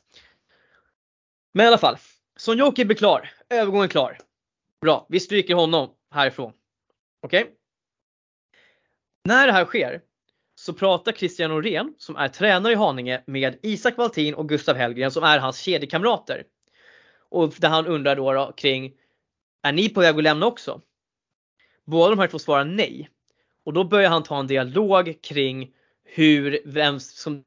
Men 1.53 1.65
i 1.65 1.67
alla 1.67 1.77
fall, 1.77 1.97
Sonjoki 2.37 2.85
blir 2.85 2.97
klar. 2.97 3.29
Övergången 3.49 3.89
klar. 3.89 4.17
Bra, 4.81 5.05
vi 5.09 5.19
stryker 5.19 5.55
honom 5.55 5.89
härifrån. 6.11 6.53
Okej? 7.21 7.43
Okay? 7.43 7.53
När 9.23 9.47
det 9.47 9.53
här 9.53 9.65
sker 9.65 10.01
så 10.55 10.73
pratar 10.73 11.11
Christian 11.11 11.49
Norén 11.49 11.93
som 11.97 12.15
är 12.15 12.27
tränare 12.27 12.73
i 12.73 12.75
Haninge 12.75 13.23
med 13.27 13.59
Isak 13.61 13.97
Valtin 13.97 14.33
och 14.33 14.49
Gustav 14.49 14.75
Hellgren 14.75 15.11
som 15.11 15.23
är 15.23 15.39
hans 15.39 15.59
kedjekamrater. 15.59 16.43
Och 17.29 17.53
där 17.57 17.69
han 17.69 17.87
undrar 17.87 18.15
då, 18.15 18.33
då 18.33 18.51
kring, 18.57 18.93
är 19.61 19.71
ni 19.71 19.89
på 19.89 19.99
väg 19.99 20.17
att 20.17 20.23
lämna 20.23 20.45
också? 20.45 20.81
Båda 21.85 22.09
de 22.09 22.19
här 22.19 22.27
två 22.27 22.39
svarar 22.39 22.65
nej. 22.65 23.09
Och 23.63 23.73
då 23.73 23.83
börjar 23.83 24.09
han 24.09 24.23
ta 24.23 24.39
en 24.39 24.47
dialog 24.47 25.21
kring 25.21 25.73
hur, 26.03 26.61
vem, 26.65 26.99
som, 26.99 27.43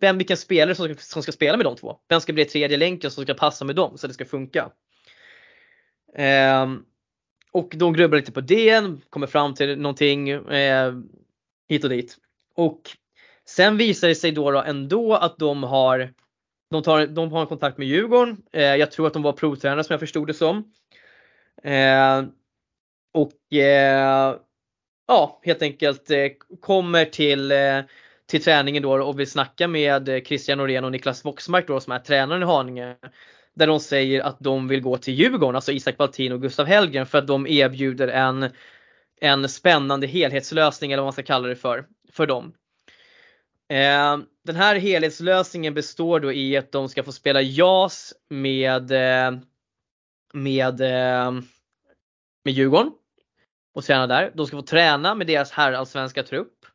vem 0.00 0.18
vilken 0.18 0.36
spelare 0.36 0.74
som, 0.74 0.94
som 0.98 1.22
ska 1.22 1.32
spela 1.32 1.56
med 1.56 1.66
de 1.66 1.76
två. 1.76 1.98
Vem 2.08 2.20
ska 2.20 2.32
bli 2.32 2.44
tredje 2.44 2.76
länken 2.76 3.10
som 3.10 3.24
ska 3.24 3.34
passa 3.34 3.64
med 3.64 3.76
dem 3.76 3.98
så 3.98 4.06
att 4.06 4.10
det 4.10 4.14
ska 4.14 4.24
funka. 4.24 4.70
Ehm, 6.18 6.84
och 7.52 7.74
de 7.76 7.92
grubblar 7.92 8.18
lite 8.18 8.32
på 8.32 8.40
det, 8.40 8.82
kommer 9.10 9.26
fram 9.26 9.54
till 9.54 9.78
någonting 9.78 10.28
eh, 10.28 10.94
hit 11.68 11.84
och 11.84 11.90
dit. 11.90 12.16
Och 12.54 12.80
sen 13.44 13.76
visar 13.76 14.08
det 14.08 14.14
sig 14.14 14.32
då, 14.32 14.50
då 14.50 14.62
ändå 14.62 15.14
att 15.14 15.38
de 15.38 15.62
har 15.62 16.12
de, 16.70 16.82
tar, 16.82 17.06
de 17.06 17.32
har 17.32 17.40
en 17.40 17.46
kontakt 17.46 17.78
med 17.78 17.86
Djurgården. 17.86 18.42
Eh, 18.52 18.62
jag 18.62 18.90
tror 18.90 19.06
att 19.06 19.12
de 19.12 19.22
var 19.22 19.32
provtränare 19.32 19.84
som 19.84 19.92
jag 19.92 20.00
förstod 20.00 20.26
det 20.26 20.34
som. 20.34 20.72
Eh, 21.62 22.24
och 23.12 23.52
eh, 23.52 24.36
ja, 25.06 25.40
helt 25.42 25.62
enkelt 25.62 26.10
eh, 26.10 26.28
kommer 26.60 27.04
till, 27.04 27.52
eh, 27.52 27.80
till 28.26 28.42
träningen 28.42 28.82
då 28.82 29.04
och 29.04 29.20
vill 29.20 29.30
snacka 29.30 29.68
med 29.68 30.08
eh, 30.08 30.22
Christian 30.22 30.58
Norén 30.58 30.84
och 30.84 30.92
Niklas 30.92 31.24
Voxmark 31.24 31.66
då 31.66 31.80
som 31.80 31.92
är 31.92 31.98
tränaren 31.98 32.42
i 32.42 32.46
Haninge. 32.46 32.96
Där 33.58 33.66
de 33.66 33.80
säger 33.80 34.20
att 34.20 34.40
de 34.40 34.68
vill 34.68 34.80
gå 34.80 34.96
till 34.96 35.14
Djurgården, 35.14 35.54
alltså 35.54 35.72
Isak 35.72 35.96
Baltin 35.96 36.32
och 36.32 36.42
Gustav 36.42 36.66
Hellgren 36.66 37.06
för 37.06 37.18
att 37.18 37.26
de 37.26 37.46
erbjuder 37.46 38.08
en, 38.08 38.50
en 39.20 39.48
spännande 39.48 40.06
helhetslösning 40.06 40.92
eller 40.92 41.02
vad 41.02 41.06
man 41.06 41.12
ska 41.12 41.22
kalla 41.22 41.48
det 41.48 41.56
för, 41.56 41.86
för 42.12 42.26
dem. 42.26 42.52
Eh, 43.68 44.18
den 44.44 44.56
här 44.56 44.76
helhetslösningen 44.76 45.74
består 45.74 46.20
då 46.20 46.32
i 46.32 46.56
att 46.56 46.72
de 46.72 46.88
ska 46.88 47.02
få 47.02 47.12
spela 47.12 47.40
JAS 47.40 48.14
med, 48.30 48.90
eh, 48.92 49.38
med, 50.32 50.80
eh, 50.80 51.32
med 52.44 52.54
Djurgården 52.54 52.92
och 53.74 53.84
träna 53.84 54.06
där. 54.06 54.32
De 54.34 54.46
ska 54.46 54.56
få 54.56 54.62
träna 54.62 55.14
med 55.14 55.26
deras 55.26 55.50
herrallsvenska 55.50 56.22
trupp. 56.22 56.66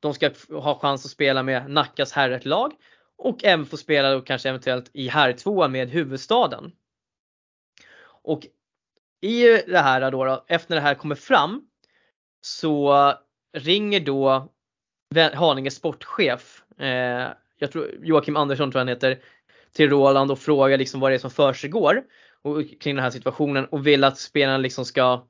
De 0.00 0.14
ska 0.14 0.30
ha 0.50 0.78
chans 0.78 1.04
att 1.04 1.10
spela 1.10 1.42
med 1.42 1.70
Nackas 1.70 2.12
herrlag 2.12 2.72
och 3.18 3.44
även 3.44 3.66
få 3.66 3.76
spela 3.76 4.12
då 4.12 4.20
kanske 4.20 4.48
eventuellt 4.48 4.90
i 4.92 5.08
herrtvåan 5.08 5.72
med 5.72 5.90
huvudstaden. 5.90 6.72
Och 8.06 8.46
i 9.20 9.42
det 9.66 9.78
här 9.78 10.10
då, 10.10 10.24
då, 10.24 10.44
efter 10.48 10.74
det 10.74 10.80
här 10.80 10.94
kommer 10.94 11.14
fram 11.14 11.68
så 12.40 13.12
ringer 13.56 14.00
då 14.00 14.48
Haninges 15.34 15.74
sportchef, 15.74 16.62
eh, 16.78 17.28
jag 17.58 17.72
tror 17.72 17.90
Joakim 18.02 18.36
Andersson 18.36 18.70
tror 18.70 18.80
han 18.80 18.88
heter, 18.88 19.18
till 19.72 19.90
Roland 19.90 20.30
och 20.30 20.38
frågar 20.38 20.78
liksom 20.78 21.00
vad 21.00 21.10
det 21.10 21.14
är 21.14 21.18
som 21.18 21.30
försiggår 21.30 22.02
kring 22.80 22.94
den 22.94 23.04
här 23.04 23.10
situationen 23.10 23.66
och 23.66 23.86
vill 23.86 24.04
att 24.04 24.18
spelarna 24.18 24.58
liksom 24.58 24.84
ska 24.84 25.26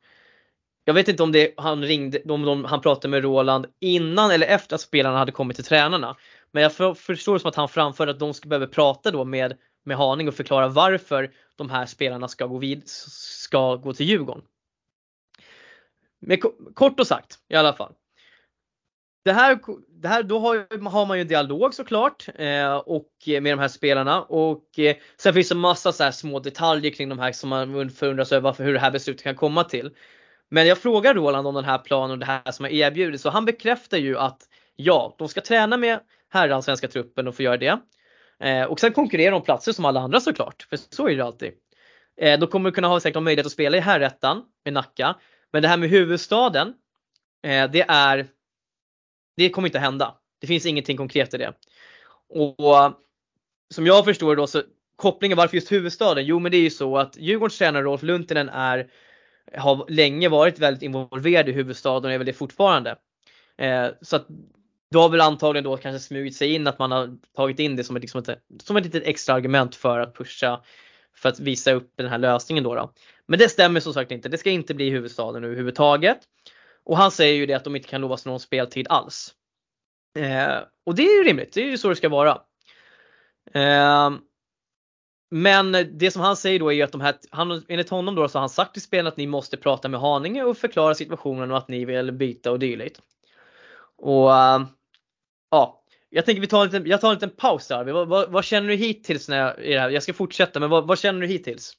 jag 0.85 0.95
vet 0.95 1.09
inte 1.09 1.23
om 1.23 1.33
det 1.33 1.55
han 1.57 1.83
ringde, 1.83 2.23
om 2.29 2.43
de, 2.43 2.65
han 2.65 2.81
pratade 2.81 3.09
med 3.09 3.23
Roland 3.23 3.67
innan 3.81 4.31
eller 4.31 4.47
efter 4.47 4.75
att 4.75 4.81
spelarna 4.81 5.19
hade 5.19 5.33
kommit 5.33 5.57
till 5.57 5.65
tränarna. 5.65 6.17
Men 6.53 6.63
jag 6.63 6.73
för, 6.73 6.95
förstår 6.95 7.35
det 7.35 7.41
som 7.41 7.49
att 7.49 7.55
han 7.55 7.69
framförde 7.69 8.11
att 8.11 8.19
de 8.19 8.35
ska 8.35 8.49
behöva 8.49 8.67
prata 8.67 9.11
då 9.11 9.25
med, 9.25 9.57
med 9.85 9.97
Haning 9.97 10.29
och 10.29 10.35
förklara 10.35 10.69
varför 10.69 11.31
de 11.57 11.71
här 11.71 11.87
spelarna 11.87 12.29
ska 12.29 12.47
gå, 12.47 12.59
vid, 12.59 12.83
ska 12.87 13.77
gå 13.77 13.93
till 13.93 14.07
Djurgården. 14.07 14.43
Men 16.21 16.39
kort 16.75 17.01
och 17.01 17.07
sagt 17.07 17.39
i 17.49 17.55
alla 17.55 17.73
fall. 17.73 17.93
Det 19.25 19.33
här, 19.33 19.59
det 19.89 20.09
här 20.09 20.23
då 20.23 20.39
har, 20.39 20.89
har 20.91 21.07
man 21.07 21.17
ju 21.17 21.21
en 21.23 21.29
dialog 21.29 21.75
såklart 21.75 22.29
eh, 22.35 22.77
och 22.77 23.09
eh, 23.27 23.41
med 23.41 23.53
de 23.53 23.59
här 23.59 23.69
spelarna 23.69 24.23
och 24.23 24.79
eh, 24.79 24.97
sen 25.17 25.35
finns 25.35 25.49
det 25.49 25.55
massa 25.55 25.93
så 25.93 26.13
små 26.13 26.39
detaljer 26.39 26.91
kring 26.91 27.09
de 27.09 27.19
här 27.19 27.33
som 27.33 27.51
man 27.51 27.91
förundras 27.91 28.33
över 28.33 28.41
varför, 28.41 28.65
hur 28.65 28.73
det 28.73 28.81
här 28.81 28.91
beslutet 28.91 29.23
kan 29.23 29.35
komma 29.35 29.65
till. 29.65 29.91
Men 30.55 30.67
jag 30.67 30.79
frågar 30.79 31.15
Roland 31.15 31.47
om 31.47 31.55
den 31.55 31.65
här 31.65 31.79
planen 31.79 32.11
och 32.11 32.19
det 32.19 32.27
här 32.27 32.53
som 32.53 32.65
har 32.65 32.71
erbjudits 32.71 33.25
och 33.25 33.33
han 33.33 33.45
bekräftar 33.45 33.99
ju 33.99 34.19
att 34.19 34.49
ja, 34.77 35.15
de 35.19 35.29
ska 35.29 35.41
träna 35.41 35.77
med 35.77 36.01
herransvenska 36.31 36.89
truppen 36.89 37.29
och 37.29 37.35
få 37.35 37.43
göra 37.43 37.57
det. 37.57 37.79
Eh, 38.41 38.65
och 38.65 38.81
sen 38.81 38.93
konkurrera 38.93 39.37
om 39.37 39.43
platser 39.43 39.73
som 39.73 39.85
alla 39.85 40.01
andra 40.01 40.21
såklart, 40.21 40.67
för 40.71 40.77
så 40.77 41.09
är 41.09 41.17
det 41.17 41.25
alltid. 41.25 41.53
Eh, 42.21 42.39
de 42.39 42.47
kommer 42.47 42.71
kunna 42.71 42.89
ha 42.89 43.01
säkert 43.01 43.23
möjlighet 43.23 43.47
att 43.47 43.53
spela 43.53 43.77
i 43.77 43.81
herrettan 43.81 44.43
med 44.65 44.75
Nacka. 44.75 45.17
Men 45.53 45.63
det 45.63 45.69
här 45.69 45.77
med 45.77 45.89
huvudstaden, 45.89 46.75
eh, 47.43 47.71
det 47.71 47.85
är 47.89 48.27
det 49.37 49.51
kommer 49.51 49.69
inte 49.69 49.79
hända. 49.79 50.15
Det 50.41 50.47
finns 50.47 50.67
ingenting 50.67 50.97
konkret 50.97 51.35
i 51.35 51.39
det. 51.39 51.53
Och 52.29 52.93
som 53.75 53.87
jag 53.87 54.05
förstår 54.05 54.37
då 54.37 54.47
så 54.47 54.63
kopplingen 54.97 55.39
varför 55.39 55.57
just 55.57 55.73
huvudstaden? 55.73 56.25
Jo 56.25 56.39
men 56.39 56.53
det 56.53 56.59
är 56.59 56.63
ju 56.63 56.71
så 56.71 56.99
att 56.99 57.17
Djurgårdens 57.17 57.59
tränare 57.59 57.83
Rolf 57.83 58.03
Luntinen 58.03 58.49
är 58.49 58.91
har 59.53 59.87
länge 59.89 60.29
varit 60.29 60.59
väldigt 60.59 60.83
involverad 60.83 61.49
i 61.49 61.53
huvudstaden 61.53 62.05
och 62.05 62.15
är 62.15 62.19
väl 62.19 62.27
det 62.27 62.33
fortfarande. 62.33 62.97
Eh, 63.59 63.89
så 64.01 64.17
att 64.17 64.27
då 64.91 65.01
har 65.01 65.09
väl 65.09 65.21
antagligen 65.21 65.65
då 65.65 65.77
kanske 65.77 66.07
smugit 66.07 66.37
sig 66.37 66.55
in 66.55 66.67
att 66.67 66.79
man 66.79 66.93
har 66.93 67.19
tagit 67.37 67.59
in 67.59 67.77
det 67.77 67.85
som 67.85 67.97
ett, 67.97 68.03
liksom 68.03 68.23
ett, 68.23 68.39
som 68.63 68.77
ett 68.77 68.85
litet 68.85 69.07
extra 69.07 69.35
argument 69.35 69.75
för 69.75 70.01
att 70.01 70.17
pusha 70.17 70.61
för 71.17 71.29
att 71.29 71.41
visa 71.41 71.73
upp 71.73 71.93
den 71.97 72.09
här 72.09 72.19
lösningen 72.19 72.65
då, 72.65 72.75
då. 72.75 72.93
Men 73.27 73.39
det 73.39 73.49
stämmer 73.49 73.81
som 73.81 73.95
sagt 73.95 74.11
inte. 74.11 74.29
Det 74.29 74.39
ska 74.39 74.51
inte 74.51 74.75
bli 74.75 74.91
huvudstaden 74.91 75.45
överhuvudtaget. 75.45 76.19
Och 76.85 76.97
han 76.97 77.11
säger 77.11 77.35
ju 77.35 77.47
det 77.47 77.55
att 77.55 77.65
de 77.65 77.77
inte 77.77 77.89
kan 77.89 78.01
lovas 78.01 78.27
någon 78.27 78.41
speltid 78.41 78.87
alls. 78.89 79.35
Eh, 80.19 80.59
och 80.87 80.95
det 80.95 81.03
är 81.03 81.19
ju 81.19 81.25
rimligt, 81.25 81.53
det 81.53 81.61
är 81.61 81.67
ju 81.67 81.79
så 81.79 81.89
det 81.89 81.97
ska 81.97 82.09
vara. 82.09 82.41
Eh, 83.55 84.11
men 85.35 85.73
det 85.99 86.11
som 86.11 86.23
han 86.23 86.37
säger 86.37 86.59
då 86.59 86.69
är 86.69 86.75
ju 86.75 86.83
att 86.83 86.93
de 86.93 87.01
här, 87.01 87.15
han, 87.31 87.65
enligt 87.69 87.89
honom 87.89 88.15
då 88.15 88.29
så 88.29 88.39
har 88.39 88.41
han 88.41 88.49
sagt 88.49 88.73
till 88.73 88.83
spelarna 88.83 89.09
att 89.09 89.17
ni 89.17 89.27
måste 89.27 89.57
prata 89.57 89.89
med 89.89 90.01
Haninge 90.01 90.45
och 90.45 90.57
förklara 90.57 90.95
situationen 90.95 91.51
och 91.51 91.59
att 91.59 91.69
ni 91.69 91.85
vill 91.85 92.13
byta 92.13 92.51
och 92.51 92.59
dylikt. 92.59 93.01
Och 93.99 94.37
eh, 94.37 94.63
ja, 95.51 95.83
jag 96.11 96.25
tänker 96.25 96.41
vi 96.41 96.47
tar 96.47 96.61
en 96.61 96.71
liten, 96.71 96.87
jag 96.87 97.01
tar 97.01 97.09
en 97.09 97.15
liten 97.15 97.31
paus 97.31 97.69
där. 97.69 97.85
Vad, 97.85 98.09
vad, 98.09 98.31
vad 98.31 98.45
känner 98.45 98.69
du 98.69 98.75
hittills 98.75 99.29
när 99.29 99.39
jag, 99.39 99.59
i 99.59 99.73
det 99.73 99.81
här? 99.81 99.91
Jag 99.91 100.03
ska 100.03 100.13
fortsätta 100.13 100.61
men 100.61 100.71
vad, 100.71 100.87
vad 100.87 100.99
känner 100.99 101.21
du 101.21 101.27
hittills? 101.27 101.73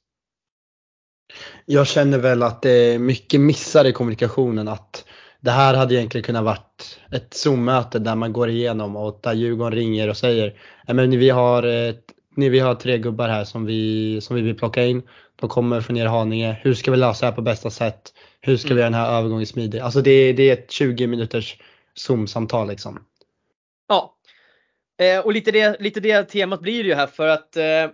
Jag 1.64 1.86
känner 1.86 2.18
väl 2.18 2.42
att 2.42 2.62
det 2.62 2.70
är 2.70 2.98
mycket 2.98 3.40
missar 3.40 3.84
i 3.84 3.92
kommunikationen. 3.92 4.68
Att 4.68 5.04
det 5.40 5.50
här 5.50 5.74
hade 5.74 5.94
egentligen 5.94 6.24
kunnat 6.24 6.44
varit 6.44 7.00
ett 7.12 7.34
Zoom-möte 7.34 7.98
där 7.98 8.14
man 8.14 8.32
går 8.32 8.48
igenom 8.48 8.96
och 8.96 9.20
där 9.22 9.32
Djurgården 9.32 9.78
ringer 9.78 10.08
och 10.08 10.16
säger 10.16 10.60
men 10.86 11.18
vi 11.18 11.30
har, 11.30 11.62
ett, 11.62 12.12
vi 12.36 12.58
har 12.58 12.74
tre 12.74 12.98
gubbar 12.98 13.28
här 13.28 13.44
som 13.44 13.64
vi, 13.64 14.20
som 14.20 14.36
vi 14.36 14.42
vill 14.42 14.58
plocka 14.58 14.84
in. 14.84 15.02
De 15.36 15.50
kommer 15.50 15.80
från 15.80 15.96
er 15.96 16.06
Haninge. 16.06 16.60
Hur 16.62 16.74
ska 16.74 16.90
vi 16.90 16.96
lösa 16.96 17.26
det 17.26 17.30
här 17.30 17.36
på 17.36 17.42
bästa 17.42 17.70
sätt? 17.70 18.14
Hur 18.40 18.56
ska 18.56 18.74
vi 18.74 18.80
göra 18.80 18.90
den 18.90 19.00
här 19.00 19.18
övergången 19.18 19.46
smidig? 19.46 19.78
Alltså 19.78 20.00
det, 20.00 20.32
det 20.32 20.50
är 20.50 20.52
ett 20.52 20.70
20 20.70 21.06
minuters 21.06 21.56
Zoom-samtal 21.94 22.68
liksom. 22.68 23.04
Ja, 23.88 24.16
eh, 24.98 25.18
och 25.18 25.32
lite 25.32 25.50
det, 25.50 25.80
lite 25.80 26.00
det 26.00 26.22
temat 26.22 26.60
blir 26.60 26.82
det 26.82 26.88
ju 26.88 26.94
här 26.94 27.06
för 27.06 27.28
att 27.28 27.56
eh, 27.56 27.90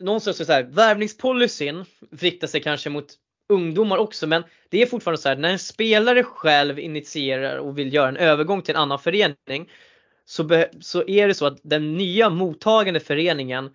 någonstans 0.00 0.36
så, 0.36 0.44
så 0.44 0.52
här, 0.52 0.62
värvningspolicyn 0.62 1.84
riktar 2.10 2.46
sig 2.46 2.62
kanske 2.62 2.90
mot 2.90 3.06
ungdomar 3.48 3.98
också 3.98 4.26
men 4.26 4.44
det 4.68 4.82
är 4.82 4.86
fortfarande 4.86 5.22
så 5.22 5.28
här 5.28 5.36
när 5.36 5.50
en 5.50 5.58
spelare 5.58 6.22
själv 6.22 6.78
initierar 6.78 7.56
och 7.56 7.78
vill 7.78 7.94
göra 7.94 8.08
en 8.08 8.16
övergång 8.16 8.62
till 8.62 8.74
en 8.74 8.80
annan 8.80 8.98
förening 8.98 9.70
så, 10.24 10.64
så 10.80 11.08
är 11.08 11.28
det 11.28 11.34
så 11.34 11.46
att 11.46 11.58
den 11.62 11.94
nya 11.94 12.30
mottagande 12.30 13.00
föreningen 13.00 13.70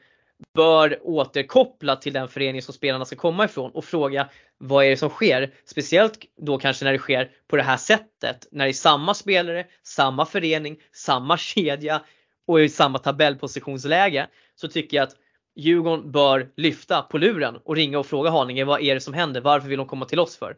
bör 0.54 1.00
återkoppla 1.02 1.96
till 1.96 2.14
den 2.14 2.28
förening 2.28 2.62
som 2.62 2.74
spelarna 2.74 3.06
ska 3.06 3.16
komma 3.16 3.46
ifrån 3.46 3.72
och 3.72 3.86
fråga 3.86 4.30
vad 4.58 4.86
är 4.86 4.90
det 4.90 4.98
som 4.98 5.10
sker? 5.10 5.54
Speciellt 5.66 6.20
då 6.38 6.58
kanske 6.58 6.86
när 6.86 6.92
det 6.92 6.98
sker 6.98 7.32
på 7.48 7.56
det 7.56 7.64
här 7.64 7.78
sättet. 7.78 8.48
När 8.52 8.66
det 8.66 8.72
är 8.72 8.74
samma 8.74 9.14
spelare, 9.14 9.66
samma 9.84 10.26
förening, 10.26 10.80
samma 10.92 11.38
kedja 11.38 12.02
och 12.48 12.62
i 12.62 12.70
samma 12.70 13.00
tabellpositionsläge 13.00 14.28
så 14.56 14.68
tycker 14.68 14.98
jag 14.98 15.04
att 15.04 15.16
Djurgården 15.56 16.12
bör 16.12 16.50
lyfta 16.58 17.02
på 17.02 17.18
luren 17.18 17.58
och 17.64 17.76
ringa 17.76 18.00
och 18.00 18.06
fråga 18.06 18.30
Haninge 18.30 18.64
vad 18.64 18.82
är 18.82 18.94
det 18.94 19.02
som 19.02 19.14
händer? 19.14 19.42
Varför 19.42 19.68
vill 19.68 19.78
de 19.78 19.88
komma 19.88 20.06
till 20.06 20.20
oss 20.20 20.38
för? 20.38 20.56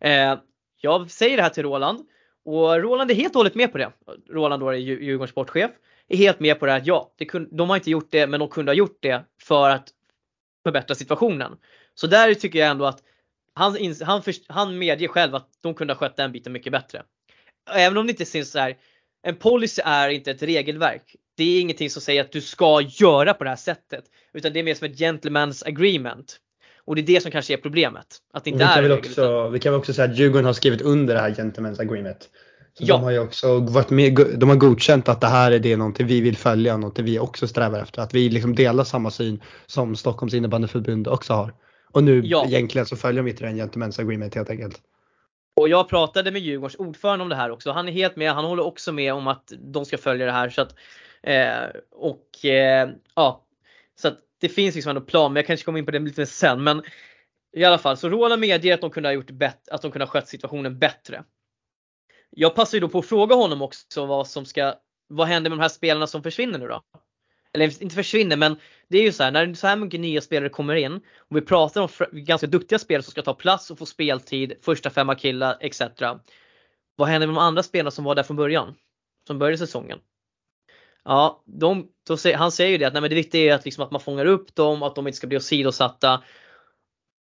Eh, 0.00 0.38
jag 0.80 1.10
säger 1.10 1.36
det 1.36 1.42
här 1.42 1.50
till 1.50 1.62
Roland 1.62 2.00
och 2.44 2.80
Roland 2.80 3.10
är 3.10 3.14
helt 3.14 3.34
och 3.34 3.38
hållet 3.38 3.54
med 3.54 3.72
på 3.72 3.78
det. 3.78 3.92
Roland 4.30 4.62
då 4.62 4.68
är 4.68 4.74
Djurgårdens 4.74 5.30
sportchef. 5.30 5.70
Är 6.08 6.16
helt 6.16 6.40
med 6.40 6.60
på 6.60 6.66
det 6.66 6.72
här 6.72 6.82
ja, 6.84 7.12
det 7.16 7.24
kunde, 7.24 7.56
de 7.56 7.68
har 7.68 7.76
inte 7.76 7.90
gjort 7.90 8.08
det 8.10 8.26
men 8.26 8.40
de 8.40 8.48
kunde 8.48 8.70
ha 8.70 8.74
gjort 8.74 8.98
det 9.00 9.24
för 9.42 9.70
att 9.70 9.88
förbättra 10.64 10.94
situationen. 10.94 11.52
Så 11.94 12.06
där 12.06 12.34
tycker 12.34 12.58
jag 12.58 12.68
ändå 12.68 12.84
att 12.84 13.02
han, 13.54 13.76
han, 14.00 14.22
han 14.48 14.78
medger 14.78 15.08
själv 15.08 15.34
att 15.34 15.48
de 15.60 15.74
kunde 15.74 15.92
ha 15.92 15.98
skött 15.98 16.16
den 16.16 16.32
biten 16.32 16.52
mycket 16.52 16.72
bättre. 16.72 17.02
Även 17.70 17.98
om 17.98 18.06
det 18.06 18.10
inte 18.10 18.24
syns 18.24 18.50
så 18.50 18.58
här, 18.58 18.76
en 19.22 19.36
policy 19.36 19.82
är 19.84 20.08
inte 20.08 20.30
ett 20.30 20.42
regelverk. 20.42 21.16
Det 21.36 21.44
är 21.44 21.60
ingenting 21.60 21.90
som 21.90 22.02
säger 22.02 22.20
att 22.20 22.32
du 22.32 22.40
ska 22.40 22.80
göra 22.80 23.34
på 23.34 23.44
det 23.44 23.50
här 23.50 23.56
sättet. 23.56 24.04
Utan 24.32 24.52
det 24.52 24.58
är 24.58 24.64
mer 24.64 24.74
som 24.74 24.86
ett 24.86 24.98
gentleman's 24.98 25.68
agreement. 25.68 26.36
Och 26.84 26.94
det 26.94 27.00
är 27.00 27.06
det 27.06 27.20
som 27.20 27.30
kanske 27.30 27.52
är 27.52 27.56
problemet. 27.56 28.06
Att 28.32 28.44
det 28.44 28.50
inte 28.50 28.64
vi, 28.64 28.68
kan 28.68 28.78
är 28.78 28.82
väl 28.82 28.98
också, 28.98 29.48
vi 29.48 29.58
kan 29.58 29.72
väl 29.72 29.78
också 29.78 29.92
säga 29.92 30.10
att 30.10 30.18
Djurgården 30.18 30.44
har 30.44 30.52
skrivit 30.52 30.82
under 30.82 31.14
det 31.14 31.20
här 31.20 31.30
gentleman's 31.30 31.80
agreement. 31.80 32.30
Så 32.78 32.84
ja. 32.86 32.94
De 32.94 33.02
har 33.02 33.10
ju 33.10 33.18
också 33.18 33.58
varit 33.58 33.90
med, 33.90 34.14
de 34.36 34.48
har 34.48 34.56
godkänt 34.56 35.08
att 35.08 35.20
det 35.20 35.26
här 35.26 35.52
är 35.52 35.58
det 35.58 35.76
någonting 35.76 36.06
vi 36.06 36.20
vill 36.20 36.36
följa, 36.36 36.76
någonting 36.76 37.04
vi 37.04 37.18
också 37.18 37.48
strävar 37.48 37.78
efter. 37.78 38.02
Att 38.02 38.14
vi 38.14 38.28
liksom 38.28 38.54
delar 38.54 38.84
samma 38.84 39.10
syn 39.10 39.42
som 39.66 39.96
Stockholms 39.96 40.34
innebandyförbund 40.34 41.08
också 41.08 41.32
har. 41.32 41.54
Och 41.92 42.04
nu 42.04 42.22
ja. 42.24 42.46
egentligen 42.46 42.86
så 42.86 42.96
följer 42.96 43.22
de 43.22 43.30
inte 43.30 43.44
den 43.44 43.56
gentleman's 43.56 44.00
agreement 44.00 44.34
helt 44.34 44.50
enkelt. 44.50 44.80
Och 45.56 45.68
jag 45.68 45.88
pratade 45.88 46.30
med 46.30 46.42
Djurgårdens 46.42 46.76
ordförande 46.76 47.22
om 47.22 47.28
det 47.28 47.36
här 47.36 47.50
också. 47.50 47.70
Han 47.72 47.88
är 47.88 47.92
helt 47.92 48.16
med. 48.16 48.32
Han 48.32 48.44
håller 48.44 48.66
också 48.66 48.92
med 48.92 49.14
om 49.14 49.26
att 49.26 49.52
de 49.58 49.84
ska 49.84 49.98
följa 49.98 50.26
det 50.26 50.32
här. 50.32 50.48
Så 50.48 50.62
att, 50.62 50.74
eh, 51.22 51.80
och 51.90 52.44
eh, 52.44 52.88
ja, 53.14 53.44
så 54.00 54.08
att 54.08 54.18
det 54.40 54.48
finns 54.48 54.74
liksom 54.74 54.96
en 54.96 55.04
plan. 55.04 55.32
Men 55.32 55.40
jag 55.40 55.46
kanske 55.46 55.64
kommer 55.64 55.78
in 55.78 55.84
på 55.84 55.90
det 55.90 55.98
lite 55.98 56.26
sen. 56.26 56.64
Men 56.64 56.82
i 57.52 57.64
alla 57.64 57.78
fall, 57.78 57.96
så 57.96 58.08
Roland 58.08 58.40
medger 58.40 58.74
att 58.74 58.80
de 58.80 58.90
kunde 58.90 59.08
ha 59.08 59.14
gjort 59.14 59.30
bättre, 59.30 59.74
att 59.74 59.82
de 59.82 59.90
kunde 59.90 60.04
ha 60.04 60.10
skött 60.10 60.28
situationen 60.28 60.78
bättre. 60.78 61.22
Jag 62.36 62.54
passar 62.54 62.76
ju 62.76 62.80
då 62.80 62.88
på 62.88 62.98
att 62.98 63.06
fråga 63.06 63.34
honom 63.34 63.62
också 63.62 64.06
vad 64.06 64.28
som 64.28 64.44
ska, 64.46 64.74
vad 65.08 65.26
händer 65.26 65.50
med 65.50 65.58
de 65.58 65.62
här 65.62 65.68
spelarna 65.68 66.06
som 66.06 66.22
försvinner 66.22 66.58
nu 66.58 66.68
då? 66.68 66.82
Eller 67.52 67.82
inte 67.82 67.94
försvinner 67.94 68.36
men 68.36 68.56
det 68.88 68.98
är 68.98 69.02
ju 69.02 69.12
så 69.12 69.22
här, 69.22 69.30
när 69.30 69.54
så 69.54 69.66
här 69.66 69.76
mycket 69.76 70.00
nya 70.00 70.20
spelare 70.20 70.48
kommer 70.48 70.74
in 70.74 71.00
och 71.16 71.36
vi 71.36 71.40
pratar 71.40 71.80
om 71.80 71.88
ganska 72.12 72.46
duktiga 72.46 72.78
spelare 72.78 73.02
som 73.02 73.10
ska 73.10 73.22
ta 73.22 73.34
plats 73.34 73.70
och 73.70 73.78
få 73.78 73.86
speltid, 73.86 74.52
första 74.62 74.90
femma 74.90 75.14
killar 75.14 75.58
etc. 75.60 75.82
Vad 76.96 77.08
händer 77.08 77.26
med 77.26 77.36
de 77.36 77.40
andra 77.40 77.62
spelarna 77.62 77.90
som 77.90 78.04
var 78.04 78.14
där 78.14 78.22
från 78.22 78.36
början? 78.36 78.74
Som 79.26 79.38
började 79.38 79.58
säsongen? 79.58 79.98
Ja, 81.04 81.42
de, 81.46 81.88
säger, 82.18 82.36
han 82.36 82.52
säger 82.52 82.70
ju 82.70 82.78
det 82.78 82.84
att 82.84 82.92
nej, 82.92 83.02
men 83.02 83.10
det 83.10 83.16
viktiga 83.16 83.52
är 83.52 83.58
att, 83.58 83.64
liksom 83.64 83.84
att 83.84 83.90
man 83.90 84.00
fångar 84.00 84.26
upp 84.26 84.54
dem, 84.54 84.82
att 84.82 84.94
de 84.94 85.06
inte 85.06 85.16
ska 85.16 85.26
bli 85.26 85.36
åsidosatta. 85.36 86.22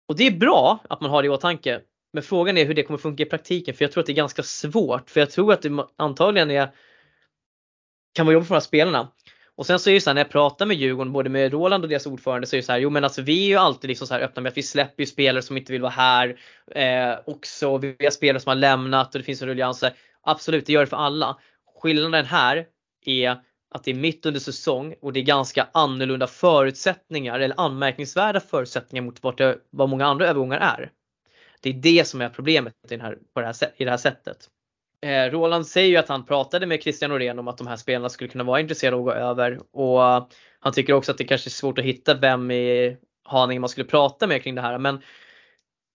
Och 0.09 0.17
det 0.17 0.27
är 0.27 0.31
bra 0.31 0.79
att 0.89 1.01
man 1.01 1.11
har 1.11 1.23
det 1.23 1.27
i 1.27 1.31
åtanke. 1.31 1.81
Men 2.13 2.23
frågan 2.23 2.59
är 2.59 2.65
hur 2.65 2.75
det 2.75 2.83
kommer 2.83 2.99
funka 2.99 3.23
i 3.23 3.27
praktiken 3.27 3.75
för 3.75 3.85
jag 3.85 3.93
tror 3.93 4.01
att 4.01 4.07
det 4.07 4.13
är 4.13 4.15
ganska 4.15 4.43
svårt. 4.43 5.11
För 5.11 5.21
jag 5.21 5.31
tror 5.31 5.53
att 5.53 5.63
det 5.63 5.87
antagligen 5.97 6.51
är, 6.51 6.69
kan 8.15 8.27
vara 8.27 8.35
jobbigt 8.35 8.49
för 8.49 8.55
de 8.55 8.57
här 8.57 8.61
spelarna. 8.61 9.13
Och 9.55 9.67
sen 9.67 9.79
så 9.79 9.91
är 9.91 9.95
det 9.95 10.01
så 10.01 10.11
här, 10.11 10.15
när 10.15 10.21
jag 10.21 10.31
pratar 10.31 10.67
med 10.67 10.77
Djurgården, 10.77 11.13
både 11.13 11.31
med 11.31 11.53
Roland 11.53 11.85
och 11.85 11.91
deras 11.91 12.07
ordförande, 12.07 12.47
så 12.47 12.57
är 12.57 12.59
det 12.59 12.67
så 12.67 12.73
här, 12.73 12.79
jo 12.79 12.91
men 12.91 13.05
alltså 13.05 13.23
vi 13.23 13.45
är 13.45 13.49
ju 13.49 13.57
alltid 13.57 13.89
liksom 13.89 14.07
så 14.07 14.15
här 14.15 14.21
öppna 14.21 14.43
med 14.43 14.51
att 14.51 14.57
vi 14.57 14.63
släpper 14.63 15.03
ju 15.03 15.07
spelare 15.07 15.43
som 15.43 15.57
inte 15.57 15.73
vill 15.73 15.83
vara 15.83 15.93
här. 15.93 16.41
Eh, 16.75 17.19
också, 17.27 17.79
vi 17.79 17.97
har 18.01 18.11
spelare 18.11 18.41
som 18.41 18.51
har 18.51 18.57
lämnat 18.57 19.15
och 19.15 19.19
det 19.21 19.25
finns 19.25 19.43
en 19.43 19.49
ruljans. 19.49 19.85
Absolut, 20.23 20.67
det 20.67 20.73
gör 20.73 20.81
det 20.81 20.87
för 20.87 20.97
alla. 20.97 21.39
Skillnaden 21.83 22.27
här 22.27 22.67
är 23.07 23.37
att 23.71 23.85
det 23.85 23.91
är 23.91 23.95
mitt 23.95 24.27
under 24.27 24.41
säsong 24.41 24.95
och 25.03 25.13
det 25.13 25.21
är 25.21 25.25
ganska 25.25 25.69
annorlunda 25.73 26.27
förutsättningar 26.27 27.41
eller 27.41 27.61
anmärkningsvärda 27.61 28.41
förutsättningar 28.41 29.03
mot 29.03 29.23
vad, 29.23 29.55
vad 29.71 29.89
många 29.89 30.07
andra 30.07 30.27
övergångar 30.27 30.59
är. 30.59 30.91
Det 31.61 31.71
är 31.71 31.75
det 31.75 32.09
som 32.09 32.21
är 32.21 32.29
problemet 32.29 32.75
i, 32.85 32.89
den 32.89 33.01
här, 33.01 33.19
på 33.35 33.41
det 33.41 33.47
här, 33.47 33.55
i 33.77 33.85
det 33.85 33.91
här 33.91 33.99
sättet. 33.99 34.49
Eh, 35.03 35.31
Roland 35.31 35.67
säger 35.67 35.89
ju 35.89 35.97
att 35.97 36.09
han 36.09 36.27
pratade 36.27 36.67
med 36.67 36.83
Christian 36.83 37.11
Norén 37.11 37.39
om 37.39 37.49
att 37.49 37.59
de 37.59 37.67
här 37.67 37.77
spelarna 37.77 38.09
skulle 38.09 38.31
kunna 38.31 38.45
vara 38.45 38.61
intresserade 38.61 38.97
av 38.97 39.09
att 39.09 39.15
gå 39.15 39.21
över 39.21 39.61
och 39.73 40.05
eh, 40.05 40.27
han 40.61 40.73
tycker 40.73 40.93
också 40.93 41.13
att 41.13 41.19
det 41.19 41.25
kanske 41.25 41.49
är 41.49 41.51
svårt 41.51 41.79
att 41.79 41.85
hitta 41.85 42.15
vem 42.15 42.51
i 42.51 42.97
Haninge 43.25 43.61
man 43.61 43.69
skulle 43.69 43.87
prata 43.87 44.27
med 44.27 44.43
kring 44.43 44.55
det 44.55 44.63
här. 44.63 44.79
Men 44.79 45.01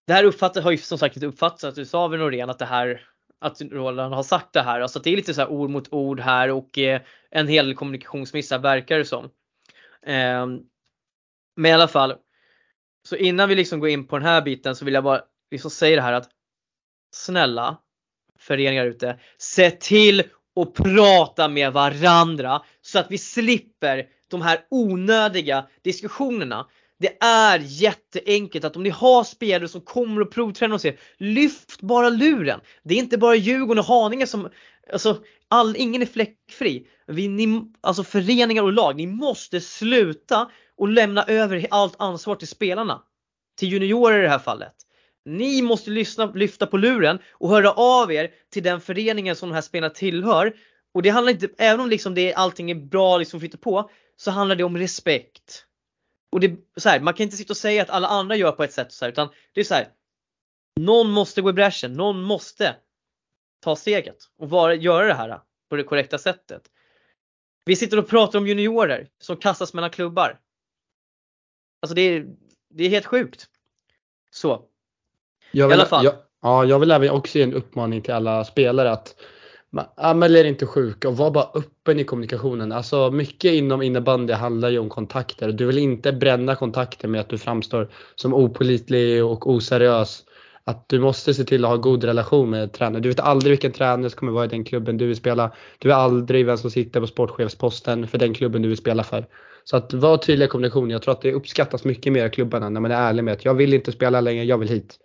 det 0.06 0.12
här 0.12 0.24
uppfattat, 0.24 0.64
har 0.64 0.70
ju 0.70 0.78
som 0.78 0.98
sagt 0.98 1.16
inte 1.16 1.26
uppfattats 1.26 1.94
av 1.94 2.18
Norén 2.18 2.50
att 2.50 2.58
det 2.58 2.64
här 2.64 3.08
att 3.38 3.60
Roland 3.60 4.14
har 4.14 4.22
sagt 4.22 4.52
det 4.52 4.62
här. 4.62 4.80
Alltså 4.80 4.98
att 4.98 5.04
det 5.04 5.10
är 5.10 5.16
lite 5.16 5.34
så 5.34 5.40
här 5.40 5.50
ord 5.50 5.70
mot 5.70 5.92
ord 5.92 6.20
här 6.20 6.50
och 6.50 6.78
eh, 6.78 7.00
en 7.30 7.48
hel 7.48 7.66
del 7.66 7.74
kommunikationsmissar 7.74 8.58
verkar 8.58 8.98
det 8.98 9.04
som. 9.04 9.30
Ehm, 10.06 10.60
men 11.56 11.70
i 11.70 11.74
alla 11.74 11.88
fall. 11.88 12.14
Så 13.08 13.16
innan 13.16 13.48
vi 13.48 13.54
liksom 13.54 13.80
går 13.80 13.88
in 13.88 14.06
på 14.06 14.18
den 14.18 14.26
här 14.28 14.42
biten 14.42 14.76
så 14.76 14.84
vill 14.84 14.94
jag 14.94 15.04
bara 15.04 15.22
liksom 15.50 15.70
säga 15.70 15.96
det 15.96 16.02
här 16.02 16.12
att 16.12 16.28
snälla 17.14 17.78
föreningar 18.38 18.86
ute, 18.86 19.20
se 19.38 19.70
till 19.70 20.22
att 20.60 20.74
prata 20.74 21.48
med 21.48 21.72
varandra 21.72 22.62
så 22.80 22.98
att 22.98 23.10
vi 23.10 23.18
slipper 23.18 24.06
de 24.28 24.42
här 24.42 24.60
onödiga 24.70 25.66
diskussionerna. 25.82 26.66
Det 26.98 27.22
är 27.22 27.58
jätteenkelt 27.58 28.64
att 28.64 28.76
om 28.76 28.82
ni 28.82 28.90
har 28.90 29.24
spelare 29.24 29.68
som 29.68 29.80
kommer 29.80 30.20
och 30.20 30.32
provtränar 30.32 30.72
hos 30.72 30.84
er, 30.84 30.98
lyft 31.16 31.80
bara 31.80 32.08
luren. 32.08 32.60
Det 32.82 32.94
är 32.94 32.98
inte 32.98 33.18
bara 33.18 33.34
Djurgården 33.34 33.78
och 33.78 33.84
Haninge 33.84 34.26
som, 34.26 34.50
alltså 34.92 35.22
all, 35.48 35.76
ingen 35.76 36.02
är 36.02 36.06
fläckfri. 36.06 36.86
Vi, 37.06 37.28
ni, 37.28 37.62
alltså 37.80 38.04
föreningar 38.04 38.62
och 38.62 38.72
lag, 38.72 38.96
ni 38.96 39.06
måste 39.06 39.60
sluta 39.60 40.50
och 40.76 40.88
lämna 40.88 41.24
över 41.24 41.66
allt 41.70 41.94
ansvar 41.98 42.34
till 42.34 42.48
spelarna. 42.48 43.02
Till 43.58 43.68
juniorer 43.68 44.18
i 44.18 44.22
det 44.22 44.28
här 44.28 44.38
fallet. 44.38 44.85
Ni 45.26 45.62
måste 45.62 45.90
lyssna, 45.90 46.26
lyfta 46.26 46.66
på 46.66 46.76
luren 46.76 47.18
och 47.32 47.48
höra 47.48 47.72
av 47.72 48.12
er 48.12 48.34
till 48.50 48.62
den 48.62 48.80
föreningen 48.80 49.36
som 49.36 49.48
de 49.48 49.54
här 49.54 49.62
spelarna 49.62 49.94
tillhör. 49.94 50.56
Och 50.92 51.02
det 51.02 51.08
handlar 51.08 51.32
inte, 51.32 51.48
även 51.58 51.80
om 51.80 51.90
liksom 51.90 52.14
det, 52.14 52.34
allting 52.34 52.70
är 52.70 52.74
bra 52.74 53.18
liksom 53.18 53.40
flyter 53.40 53.58
på, 53.58 53.90
så 54.16 54.30
handlar 54.30 54.56
det 54.56 54.64
om 54.64 54.78
respekt. 54.78 55.66
Och 56.32 56.40
det, 56.40 56.56
så 56.76 56.88
här, 56.88 57.00
man 57.00 57.14
kan 57.14 57.24
inte 57.24 57.36
sitta 57.36 57.52
och 57.52 57.56
säga 57.56 57.82
att 57.82 57.90
alla 57.90 58.08
andra 58.08 58.36
gör 58.36 58.52
på 58.52 58.64
ett 58.64 58.72
sätt 58.72 58.92
så 58.92 59.04
här, 59.04 59.12
utan 59.12 59.28
det 59.52 59.60
är 59.60 59.64
så 59.64 59.74
här. 59.74 59.88
Någon 60.80 61.10
måste 61.10 61.42
gå 61.42 61.50
i 61.50 61.52
bräschen, 61.52 61.92
någon 61.92 62.22
måste 62.22 62.76
ta 63.60 63.76
steget 63.76 64.16
och 64.38 64.50
vara, 64.50 64.74
göra 64.74 65.06
det 65.06 65.14
här 65.14 65.40
på 65.68 65.76
det 65.76 65.82
korrekta 65.82 66.18
sättet. 66.18 66.62
Vi 67.64 67.76
sitter 67.76 67.98
och 67.98 68.08
pratar 68.08 68.38
om 68.38 68.46
juniorer 68.46 69.08
som 69.18 69.36
kastas 69.36 69.74
mellan 69.74 69.90
klubbar. 69.90 70.40
Alltså 71.82 71.94
det 71.94 72.02
är, 72.02 72.26
det 72.70 72.84
är 72.84 72.88
helt 72.88 73.06
sjukt. 73.06 73.48
Så. 74.30 74.68
Jag 75.50 75.68
vill, 75.68 75.78
I 75.78 75.80
alla 75.80 75.88
fall. 75.88 76.04
Jag, 76.04 76.14
ja, 76.42 76.64
jag 76.64 76.78
vill 76.78 76.90
även 76.90 77.10
också 77.10 77.38
ge 77.38 77.44
en 77.44 77.54
uppmaning 77.54 78.02
till 78.02 78.14
alla 78.14 78.44
spelare 78.44 78.90
att 78.90 79.14
anmäl 79.96 80.36
er 80.36 80.44
inte 80.44 80.66
sjuka 80.66 81.08
och 81.08 81.16
var 81.16 81.30
bara 81.30 81.48
öppen 81.54 82.00
i 82.00 82.04
kommunikationen. 82.04 82.72
Alltså 82.72 83.10
mycket 83.10 83.52
inom 83.52 83.82
innebandy 83.82 84.32
handlar 84.32 84.68
ju 84.68 84.78
om 84.78 84.88
kontakter. 84.88 85.52
Du 85.52 85.66
vill 85.66 85.78
inte 85.78 86.12
bränna 86.12 86.54
kontakter 86.54 87.08
med 87.08 87.20
att 87.20 87.28
du 87.28 87.38
framstår 87.38 87.88
som 88.14 88.34
opolitlig 88.34 89.24
och 89.24 89.50
oseriös. 89.50 90.24
Att 90.64 90.88
du 90.88 91.00
måste 91.00 91.34
se 91.34 91.44
till 91.44 91.64
att 91.64 91.70
ha 91.70 91.76
god 91.76 92.04
relation 92.04 92.50
med 92.50 92.72
tränare. 92.72 93.00
Du 93.00 93.08
vet 93.08 93.20
aldrig 93.20 93.50
vilken 93.50 93.72
tränare 93.72 94.10
som 94.10 94.18
kommer 94.18 94.32
vara 94.32 94.44
i 94.44 94.48
den 94.48 94.64
klubben 94.64 94.96
du 94.96 95.06
vill 95.06 95.16
spela. 95.16 95.50
Du 95.78 95.88
vet 95.88 95.96
aldrig 95.96 96.46
vem 96.46 96.56
som 96.56 96.70
sitter 96.70 97.00
på 97.00 97.06
sportchefsposten 97.06 98.08
för 98.08 98.18
den 98.18 98.34
klubben 98.34 98.62
du 98.62 98.68
vill 98.68 98.78
spela 98.78 99.04
för. 99.04 99.26
Så 99.64 99.76
att 99.76 99.92
var 99.92 100.16
tydlig 100.16 100.46
i 100.46 100.48
kommunikation. 100.48 100.90
Jag 100.90 101.02
tror 101.02 101.14
att 101.14 101.22
det 101.22 101.32
uppskattas 101.32 101.84
mycket 101.84 102.12
mer 102.12 102.26
i 102.26 102.30
klubbarna 102.30 102.68
när 102.68 102.80
man 102.80 102.90
är 102.90 103.08
ärlig 103.08 103.24
med 103.24 103.34
att 103.34 103.44
jag 103.44 103.54
vill 103.54 103.74
inte 103.74 103.92
spela 103.92 104.20
längre, 104.20 104.44
jag 104.44 104.58
vill 104.58 104.68
hit. 104.68 104.98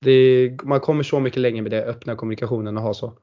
Det, 0.00 0.50
man 0.62 0.80
kommer 0.80 1.02
så 1.02 1.20
mycket 1.20 1.40
längre 1.40 1.62
med 1.62 1.70
det, 1.70 1.84
öppna 1.84 2.16
kommunikationen 2.16 2.76
och 2.76 2.82
ha 2.82 2.94
så. 2.94 3.18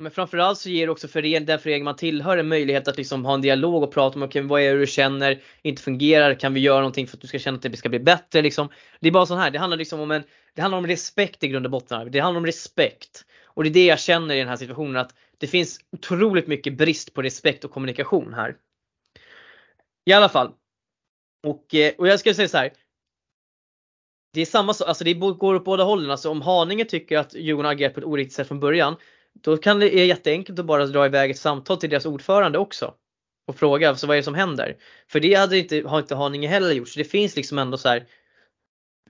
Men 0.00 0.12
framförallt 0.12 0.58
så 0.58 0.68
ger 0.68 0.86
det 0.86 0.92
också 0.92 1.08
förening, 1.08 1.46
den 1.46 1.58
förening 1.58 1.84
man 1.84 1.96
tillhör 1.96 2.38
en 2.38 2.48
möjlighet 2.48 2.88
att 2.88 2.96
liksom 2.96 3.24
ha 3.24 3.34
en 3.34 3.40
dialog 3.40 3.82
och 3.82 3.92
prata 3.92 4.16
om 4.16 4.22
okay, 4.22 4.42
vad 4.42 4.62
är 4.62 4.72
det 4.72 4.80
du 4.80 4.86
känner 4.86 5.42
inte 5.62 5.82
fungerar, 5.82 6.34
kan 6.34 6.54
vi 6.54 6.60
göra 6.60 6.78
någonting 6.78 7.06
för 7.06 7.16
att 7.16 7.20
du 7.20 7.26
ska 7.26 7.38
känna 7.38 7.56
att 7.56 7.62
det 7.62 7.76
ska 7.76 7.88
bli 7.88 7.98
bättre 7.98 8.42
liksom. 8.42 8.68
Det 9.00 9.08
är 9.08 9.12
bara 9.12 9.26
så 9.26 9.34
här, 9.34 9.50
det 9.50 9.58
handlar 9.58 9.76
liksom 9.76 10.00
om 10.00 10.10
en, 10.10 10.22
det 10.54 10.62
handlar 10.62 10.78
om 10.78 10.86
respekt 10.86 11.44
i 11.44 11.48
grund 11.48 11.66
och 11.66 11.72
botten. 11.72 12.10
Det 12.10 12.18
handlar 12.18 12.38
om 12.38 12.46
respekt. 12.46 13.24
Och 13.44 13.62
det 13.62 13.68
är 13.68 13.74
det 13.74 13.86
jag 13.86 14.00
känner 14.00 14.34
i 14.34 14.38
den 14.38 14.48
här 14.48 14.56
situationen 14.56 14.96
att 14.96 15.14
det 15.38 15.46
finns 15.46 15.80
otroligt 15.92 16.46
mycket 16.46 16.76
brist 16.76 17.14
på 17.14 17.22
respekt 17.22 17.64
och 17.64 17.70
kommunikation 17.70 18.34
här. 18.34 18.56
I 20.04 20.12
alla 20.12 20.28
fall. 20.28 20.52
Och, 21.46 21.74
eh, 21.74 21.92
och 21.98 22.08
jag 22.08 22.20
ska 22.20 22.34
säga 22.34 22.48
så 22.48 22.56
här, 22.56 22.72
det 24.32 24.40
är 24.40 24.46
samma 24.46 24.74
sak, 24.74 24.88
alltså 24.88 25.04
det 25.04 25.14
går 25.14 25.54
åt 25.54 25.64
båda 25.64 25.84
hållen. 25.84 26.10
Alltså 26.10 26.30
om 26.30 26.42
Haninge 26.42 26.84
tycker 26.84 27.18
att 27.18 27.34
Djurgården 27.34 27.64
har 27.64 27.72
agerat 27.72 27.94
på 27.94 28.00
ett 28.00 28.06
oriktigt 28.06 28.36
sätt 28.36 28.48
från 28.48 28.60
början, 28.60 28.96
då 29.42 29.56
kan 29.56 29.80
det 29.80 29.98
är 29.98 30.04
jätteenkelt 30.04 30.58
att 30.58 30.66
bara 30.66 30.86
dra 30.86 31.06
iväg 31.06 31.30
ett 31.30 31.38
samtal 31.38 31.76
till 31.76 31.90
deras 31.90 32.06
ordförande 32.06 32.58
också. 32.58 32.94
Och 33.46 33.56
fråga 33.56 33.88
alltså, 33.88 34.06
vad 34.06 34.16
är 34.16 34.20
det 34.20 34.24
som 34.24 34.34
händer? 34.34 34.76
För 35.08 35.20
det 35.20 35.34
hade 35.34 35.58
inte, 35.58 35.82
har 35.86 35.98
inte 35.98 36.14
Haninge 36.14 36.48
heller 36.48 36.72
gjort. 36.72 36.88
Så 36.88 36.98
det 36.98 37.04
finns 37.04 37.36
liksom 37.36 37.58
ändå 37.58 37.78
så 37.78 37.88
här, 37.88 38.06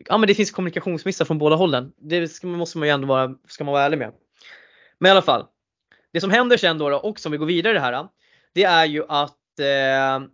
Ja 0.09 0.19
men 0.19 0.27
det 0.27 0.35
finns 0.35 0.51
kommunikationsmissar 0.51 1.25
från 1.25 1.39
båda 1.39 1.57
hållen. 1.57 1.93
Det 1.99 2.29
ska, 2.29 2.47
måste 2.47 2.79
man 2.79 2.89
ju 2.89 2.95
ändå 2.95 3.07
vara, 3.07 3.35
ska 3.49 3.65
man 3.65 3.73
vara 3.73 3.85
ärlig 3.85 3.99
med. 3.99 4.13
Men 4.99 5.09
i 5.09 5.11
alla 5.11 5.23
fall. 5.23 5.47
Det 6.13 6.21
som 6.21 6.31
händer 6.31 6.57
sen 6.57 6.79
då, 6.79 6.89
då 6.89 6.97
och 6.97 7.21
som 7.21 7.33
vi 7.33 7.39
går 7.39 7.47
vidare 7.47 7.71
i 7.71 7.75
det 7.75 7.81
här. 7.81 8.09
Det 8.55 8.65
är 8.65 8.85
ju 8.85 9.05
att 9.09 9.59
eh, 9.59 10.29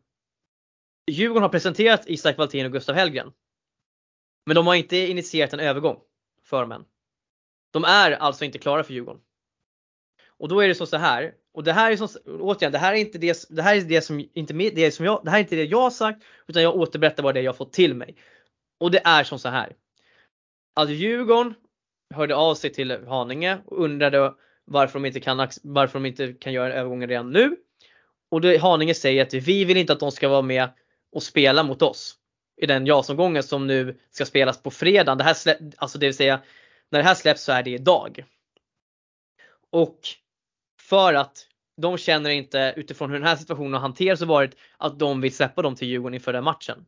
Djurgården 1.11 1.43
har 1.43 1.49
presenterat 1.49 2.05
Isak 2.07 2.39
Valtin 2.39 2.67
och 2.67 2.73
Gustav 2.73 2.95
Hellgren. 2.95 3.33
Men 4.47 4.55
de 4.55 4.67
har 4.67 4.75
inte 4.75 4.97
initierat 4.97 5.53
en 5.53 5.61
övergång 5.61 6.01
för 6.45 6.61
dem 6.61 6.73
än. 6.73 6.85
De 7.71 7.85
är 7.85 8.13
alltså 8.13 8.45
inte 8.45 8.59
klara 8.59 8.85
för 8.85 8.93
Djurgården. 8.95 9.21
Och 10.39 10.49
då 10.49 10.61
är 10.61 10.69
det 10.69 10.75
så, 10.75 10.97
här. 10.97 11.35
Och 11.53 11.65
det 11.65 11.73
här 11.73 11.93
är 11.93 11.97
som, 11.97 12.09
återigen, 12.41 12.73
det 12.73 12.79
här 12.79 12.93
är 12.93 12.97
inte 12.97 13.19
det, 13.19 13.47
det 13.51 13.63
här 13.63 13.77
är 13.77 13.81
det 13.81 14.03
som 14.03 14.29
inte 14.35 14.55
det 14.55 14.91
som 14.91 15.05
jag, 15.05 15.21
det 15.25 15.31
här 15.31 15.39
är 15.39 15.43
inte 15.43 15.57
det 15.57 15.65
jag 15.65 15.81
har 15.81 15.91
sagt 15.91 16.23
utan 16.47 16.63
jag 16.63 16.77
återberättar 16.77 17.23
vad 17.23 17.35
det 17.35 17.41
är 17.41 17.45
jag 17.45 17.57
fått 17.57 17.73
till 17.73 17.95
mig. 17.95 18.17
Och 18.81 18.91
det 18.91 19.01
är 19.05 19.25
som 19.25 19.39
så 19.39 19.49
här. 19.49 19.77
att 20.75 20.91
Djurgården 20.91 21.55
hörde 22.15 22.37
av 22.37 22.55
sig 22.55 22.73
till 22.73 23.07
Haninge 23.07 23.59
och 23.67 23.85
undrade 23.85 24.35
varför 24.65 24.99
de 24.99 25.07
inte 25.07 25.21
kan, 25.21 25.49
varför 25.63 25.99
de 25.99 26.07
inte 26.07 26.33
kan 26.33 26.53
göra 26.53 26.75
övergången 26.75 27.09
redan 27.09 27.31
nu. 27.31 27.57
Och 28.31 28.41
då 28.41 28.59
Haninge 28.59 28.95
säger 28.95 29.23
att 29.23 29.35
vi 29.35 29.65
vill 29.65 29.77
inte 29.77 29.93
att 29.93 30.01
de 30.01 30.13
ska 30.13 30.29
vara 30.29 30.43
med 30.43 30.69
och 31.13 31.23
spela 31.23 31.63
mot 31.63 31.83
oss 31.83 32.19
i 32.57 32.67
den 32.67 32.87
JAS-omgången 32.87 33.43
som 33.43 33.67
nu 33.67 33.99
ska 34.11 34.25
spelas 34.25 34.63
på 34.63 34.71
fredag. 34.71 35.15
Det 35.15 35.25
här 35.25 35.35
släpp, 35.35 35.59
alltså 35.77 35.99
det 35.99 36.07
vill 36.07 36.17
säga 36.17 36.43
när 36.91 36.99
det 36.99 37.05
här 37.05 37.15
släpps 37.15 37.43
så 37.43 37.53
är 37.53 37.63
det 37.63 37.71
idag. 37.71 38.25
Och 39.71 39.99
för 40.81 41.15
att 41.15 41.47
de 41.77 41.99
känner 41.99 42.31
inte 42.31 42.75
utifrån 42.77 43.11
hur 43.11 43.19
den 43.19 43.29
här 43.29 43.37
situationen 43.37 43.73
har 43.73 43.81
hanterats 43.81 44.23
och 44.23 44.29
varit 44.29 44.57
att 44.77 44.99
de 44.99 45.21
vill 45.21 45.35
släppa 45.35 45.63
dem 45.63 45.77
till 45.77 45.89
Djurgården 45.89 46.15
inför 46.15 46.33
den 46.33 46.45
matchen. 46.45 46.87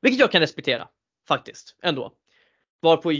Vilket 0.00 0.20
jag 0.20 0.32
kan 0.32 0.40
respektera 0.40 0.88
faktiskt 1.28 1.76
ändå. 1.82 2.12
Varpå 2.80 3.10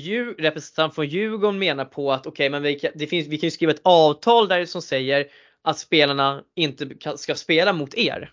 representant 0.43 0.95
från 0.95 1.07
Djurgården 1.07 1.59
menar 1.59 1.85
på 1.85 2.13
att 2.13 2.27
okej, 2.27 2.31
okay, 2.31 2.51
men 2.51 2.63
vi 2.63 2.79
kan, 2.79 2.91
det 2.95 3.07
finns, 3.07 3.27
vi 3.27 3.39
kan 3.39 3.47
ju 3.47 3.51
skriva 3.51 3.73
ett 3.73 3.81
avtal 3.85 4.49
där 4.49 4.65
som 4.65 4.83
säger 4.83 5.27
att 5.63 5.79
spelarna 5.79 6.45
inte 6.55 7.17
ska 7.17 7.35
spela 7.35 7.73
mot 7.73 7.95
er. 7.95 8.33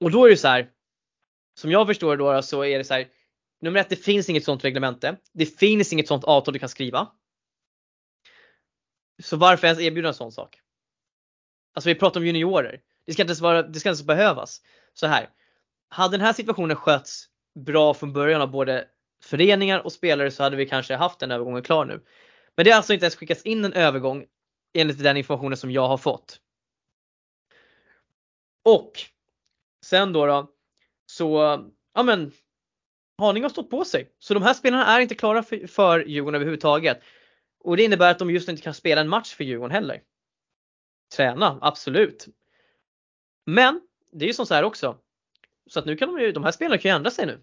Och 0.00 0.10
då 0.10 0.26
är 0.26 0.30
det 0.30 0.36
så 0.36 0.48
här. 0.48 0.70
Som 1.58 1.70
jag 1.70 1.86
förstår 1.86 2.16
det 2.16 2.24
då 2.24 2.42
så 2.42 2.64
är 2.64 2.78
det 2.78 2.84
så 2.84 2.94
här. 2.94 3.08
Nummer 3.60 3.80
ett, 3.80 3.88
det 3.88 3.96
finns 3.96 4.28
inget 4.28 4.44
sånt 4.44 4.64
reglemente. 4.64 5.16
Det 5.32 5.46
finns 5.46 5.92
inget 5.92 6.08
sånt 6.08 6.24
avtal 6.24 6.52
du 6.52 6.58
kan 6.58 6.68
skriva. 6.68 7.08
Så 9.22 9.36
varför 9.36 9.66
ens 9.66 9.80
erbjuda 9.80 10.08
en 10.08 10.14
sån 10.14 10.32
sak? 10.32 10.60
Alltså 11.74 11.88
vi 11.88 11.94
pratar 11.94 12.20
om 12.20 12.26
juniorer. 12.26 12.80
Det 13.06 13.12
ska 13.12 13.22
inte 13.22 13.30
ens, 13.30 13.40
vara, 13.40 13.62
det 13.62 13.80
ska 13.80 13.88
inte 13.88 13.98
ens 13.98 14.06
behövas. 14.06 14.62
Så 14.94 15.06
här. 15.06 15.30
Hade 15.88 16.16
den 16.16 16.26
här 16.26 16.32
situationen 16.32 16.76
skötts 16.76 17.28
bra 17.54 17.94
från 17.94 18.12
början 18.12 18.42
av 18.42 18.50
både 18.50 18.88
föreningar 19.22 19.78
och 19.78 19.92
spelare 19.92 20.30
så 20.30 20.42
hade 20.42 20.56
vi 20.56 20.66
kanske 20.66 20.94
haft 20.94 21.18
den 21.18 21.30
övergången 21.30 21.62
klar 21.62 21.84
nu. 21.84 22.04
Men 22.56 22.64
det 22.64 22.70
har 22.70 22.76
alltså 22.76 22.94
inte 22.94 23.04
ens 23.04 23.16
skickats 23.16 23.42
in 23.42 23.64
en 23.64 23.72
övergång 23.72 24.26
enligt 24.74 25.02
den 25.02 25.16
informationen 25.16 25.56
som 25.56 25.70
jag 25.70 25.88
har 25.88 25.98
fått. 25.98 26.40
Och 28.64 28.92
sen 29.82 30.12
då, 30.12 30.26
då 30.26 30.54
så, 31.18 31.38
ja 31.94 32.02
men 32.02 32.32
Haninge 33.18 33.44
har 33.44 33.50
stått 33.50 33.70
på 33.70 33.84
sig. 33.84 34.12
Så 34.18 34.34
de 34.34 34.42
här 34.42 34.54
spelarna 34.54 34.86
är 34.86 35.00
inte 35.00 35.14
klara 35.14 35.42
för, 35.42 35.66
för 35.66 36.04
Djurgården 36.04 36.34
överhuvudtaget. 36.34 37.00
Och 37.60 37.76
det 37.76 37.82
innebär 37.82 38.10
att 38.10 38.18
de 38.18 38.30
just 38.30 38.48
inte 38.48 38.62
kan 38.62 38.74
spela 38.74 39.00
en 39.00 39.08
match 39.08 39.34
för 39.34 39.44
Djurgården 39.44 39.74
heller. 39.74 40.02
Träna, 41.16 41.58
absolut. 41.60 42.26
Men 43.46 43.80
det 44.12 44.24
är 44.24 44.26
ju 44.26 44.32
som 44.32 44.46
så 44.46 44.54
här 44.54 44.62
också. 44.62 44.98
Så 45.66 45.78
att 45.78 45.86
nu 45.86 45.96
kan 45.96 46.14
de 46.14 46.22
ju, 46.22 46.32
de 46.32 46.44
här 46.44 46.52
spelarna 46.52 46.78
kan 46.78 46.90
ju 46.90 46.96
ändra 46.96 47.10
sig 47.10 47.26
nu. 47.26 47.40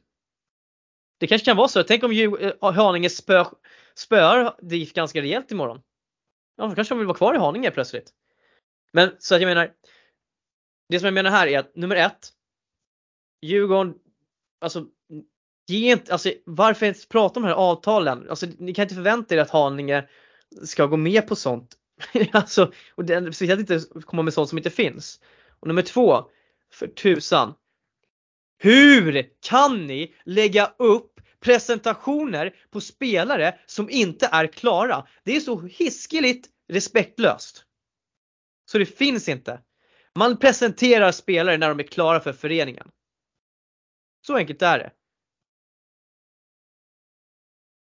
Det 1.18 1.28
kanske 1.28 1.46
kan 1.46 1.58
vara 1.58 1.68
så. 1.68 1.84
Tänk 1.84 2.04
om 2.04 2.12
eh, 2.12 2.74
Haninge 2.74 3.10
spö, 3.10 3.46
spöar 3.96 4.56
DIF 4.62 4.94
ganska 4.94 5.22
rejält 5.22 5.52
imorgon. 5.52 5.82
Ja, 6.58 6.68
då 6.68 6.76
kanske 6.76 6.94
de 6.94 6.98
vill 6.98 7.08
vara 7.08 7.18
kvar 7.18 7.36
i 7.36 7.38
Haninge 7.38 7.72
plötsligt. 7.72 8.14
Men 8.92 9.16
så 9.20 9.36
att 9.36 9.42
jag 9.42 9.48
menar. 9.48 9.74
Det 10.90 11.00
som 11.00 11.06
jag 11.06 11.14
menar 11.14 11.32
här 11.32 11.48
är 11.48 11.60
att 11.60 11.76
nummer 11.76 11.96
ett. 11.96 12.35
Djurgården, 13.42 13.94
alltså 14.62 14.86
ge 15.68 15.92
inte, 15.92 16.12
alltså 16.12 16.32
varför 16.46 16.86
ens 16.86 17.06
prata 17.06 17.40
om 17.40 17.44
de 17.44 17.50
här 17.50 17.56
avtalen? 17.56 18.30
Alltså 18.30 18.48
ni 18.58 18.74
kan 18.74 18.84
inte 18.84 18.96
förvänta 18.96 19.36
er 19.36 19.40
att 19.40 19.50
Haninge 19.50 20.08
ska 20.64 20.86
gå 20.86 20.98
med 20.98 21.28
på 21.28 21.36
sånt. 21.36 21.76
alltså, 22.32 22.72
och 22.96 23.06
det, 23.06 23.34
speciellt 23.34 23.60
inte 23.60 24.02
komma 24.02 24.22
med 24.22 24.34
sånt 24.34 24.50
som 24.50 24.58
inte 24.58 24.70
finns. 24.70 25.20
Och 25.60 25.68
nummer 25.68 25.82
två, 25.82 26.30
för 26.72 26.88
tusan. 26.88 27.54
Hur 28.58 29.30
kan 29.50 29.88
ni 29.88 30.16
lägga 30.26 30.74
upp 30.78 31.20
presentationer 31.40 32.56
på 32.72 32.82
spelare 32.82 33.60
som 33.66 33.90
inte 33.90 34.30
är 34.32 34.48
klara? 34.48 35.08
Det 35.24 35.36
är 35.36 35.40
så 35.40 35.62
hiskeligt 35.62 36.48
respektlöst. 36.68 37.66
Så 38.72 38.78
det 38.78 38.86
finns 38.86 39.30
inte. 39.30 39.60
Man 40.16 40.38
presenterar 40.38 41.12
spelare 41.12 41.58
när 41.58 41.70
de 41.70 41.80
är 41.80 41.84
klara 41.84 42.20
för 42.20 42.34
föreningen. 42.34 42.88
Så 44.26 44.36
enkelt 44.36 44.62
är 44.62 44.80
det. 44.80 44.92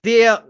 Det, 0.02 0.42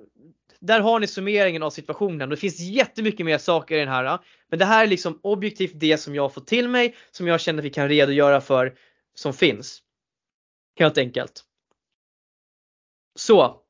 där 0.58 0.80
har 0.80 1.00
ni 1.00 1.06
summeringen 1.06 1.62
av 1.62 1.70
situationen. 1.70 2.28
Det 2.28 2.36
finns 2.36 2.60
jättemycket 2.60 3.26
mer 3.26 3.38
saker 3.38 3.76
i 3.76 3.78
den 3.78 3.88
här. 3.88 4.18
Men 4.48 4.58
det 4.58 4.64
här 4.64 4.84
är 4.84 4.88
liksom 4.88 5.20
objektivt 5.22 5.72
det 5.74 5.98
som 5.98 6.14
jag 6.14 6.22
har 6.22 6.28
fått 6.28 6.46
till 6.46 6.68
mig, 6.68 6.96
som 7.10 7.26
jag 7.26 7.40
känner 7.40 7.58
att 7.58 7.64
vi 7.64 7.70
kan 7.70 7.88
redogöra 7.88 8.40
för, 8.40 8.78
som 9.14 9.32
finns. 9.32 9.82
Helt 10.78 10.98
enkelt. 10.98 11.44
Så. 13.18 13.62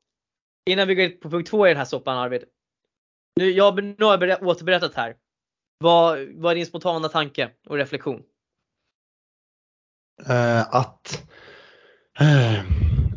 Innan 0.65 0.87
vi 0.87 0.95
går 0.95 1.05
in 1.05 1.19
på 1.19 1.29
punkt 1.29 1.49
två 1.49 1.67
i 1.67 1.69
den 1.69 1.77
här 1.77 1.85
soppan 1.85 2.17
Arvid. 2.17 2.43
Nu, 3.35 3.51
jag, 3.51 3.83
nu 3.83 4.05
har 4.05 4.27
jag 4.27 4.43
återberättat 4.43 4.95
här. 4.95 5.17
Vad, 5.77 6.19
vad 6.19 6.51
är 6.51 6.55
din 6.55 6.65
spontana 6.65 7.09
tanke 7.09 7.51
och 7.67 7.77
reflektion? 7.77 8.23
Uh, 10.29 10.75
att 10.75 11.30
Eh, 12.19 12.59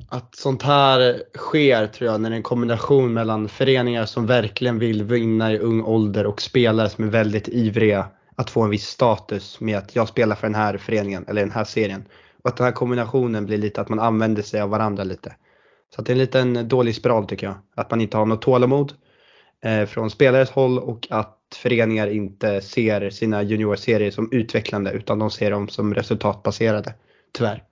att 0.08 0.34
sånt 0.36 0.62
här 0.62 1.22
sker 1.36 1.86
tror 1.86 2.10
jag 2.10 2.20
när 2.20 2.30
det 2.30 2.34
är 2.34 2.36
en 2.36 2.42
kombination 2.42 3.12
mellan 3.12 3.48
föreningar 3.48 4.06
som 4.06 4.26
verkligen 4.26 4.78
vill 4.78 5.02
vinna 5.02 5.52
i 5.52 5.58
ung 5.58 5.82
ålder 5.82 6.26
och 6.26 6.42
spelare 6.42 6.88
som 6.88 7.04
är 7.04 7.08
väldigt 7.08 7.48
ivriga 7.48 8.06
att 8.36 8.50
få 8.50 8.62
en 8.62 8.70
viss 8.70 8.86
status 8.86 9.60
med 9.60 9.78
att 9.78 9.96
jag 9.96 10.08
spelar 10.08 10.36
för 10.36 10.46
den 10.46 10.54
här 10.54 10.76
föreningen 10.76 11.24
eller 11.28 11.40
den 11.40 11.50
här 11.50 11.64
serien. 11.64 12.04
Och 12.42 12.48
att 12.50 12.56
den 12.56 12.64
här 12.64 12.72
kombinationen 12.72 13.46
blir 13.46 13.58
lite 13.58 13.80
att 13.80 13.88
man 13.88 14.00
använder 14.00 14.42
sig 14.42 14.60
av 14.60 14.70
varandra 14.70 15.04
lite. 15.04 15.36
Så 15.94 16.00
att 16.00 16.06
det 16.06 16.10
är 16.10 16.14
en 16.14 16.18
liten 16.18 16.68
dålig 16.68 16.94
spiral 16.94 17.26
tycker 17.26 17.46
jag. 17.46 17.56
Att 17.74 17.90
man 17.90 18.00
inte 18.00 18.16
har 18.16 18.26
något 18.26 18.42
tålamod 18.42 18.92
eh, 19.64 19.86
från 19.86 20.10
spelares 20.10 20.50
håll 20.50 20.78
och 20.78 21.06
att 21.10 21.38
föreningar 21.56 22.06
inte 22.06 22.60
ser 22.60 23.10
sina 23.10 23.42
juniorserier 23.42 24.10
som 24.10 24.28
utvecklande 24.32 24.92
utan 24.92 25.18
de 25.18 25.30
ser 25.30 25.50
dem 25.50 25.68
som 25.68 25.94
resultatbaserade. 25.94 26.94
Tyvärr. 27.32 27.62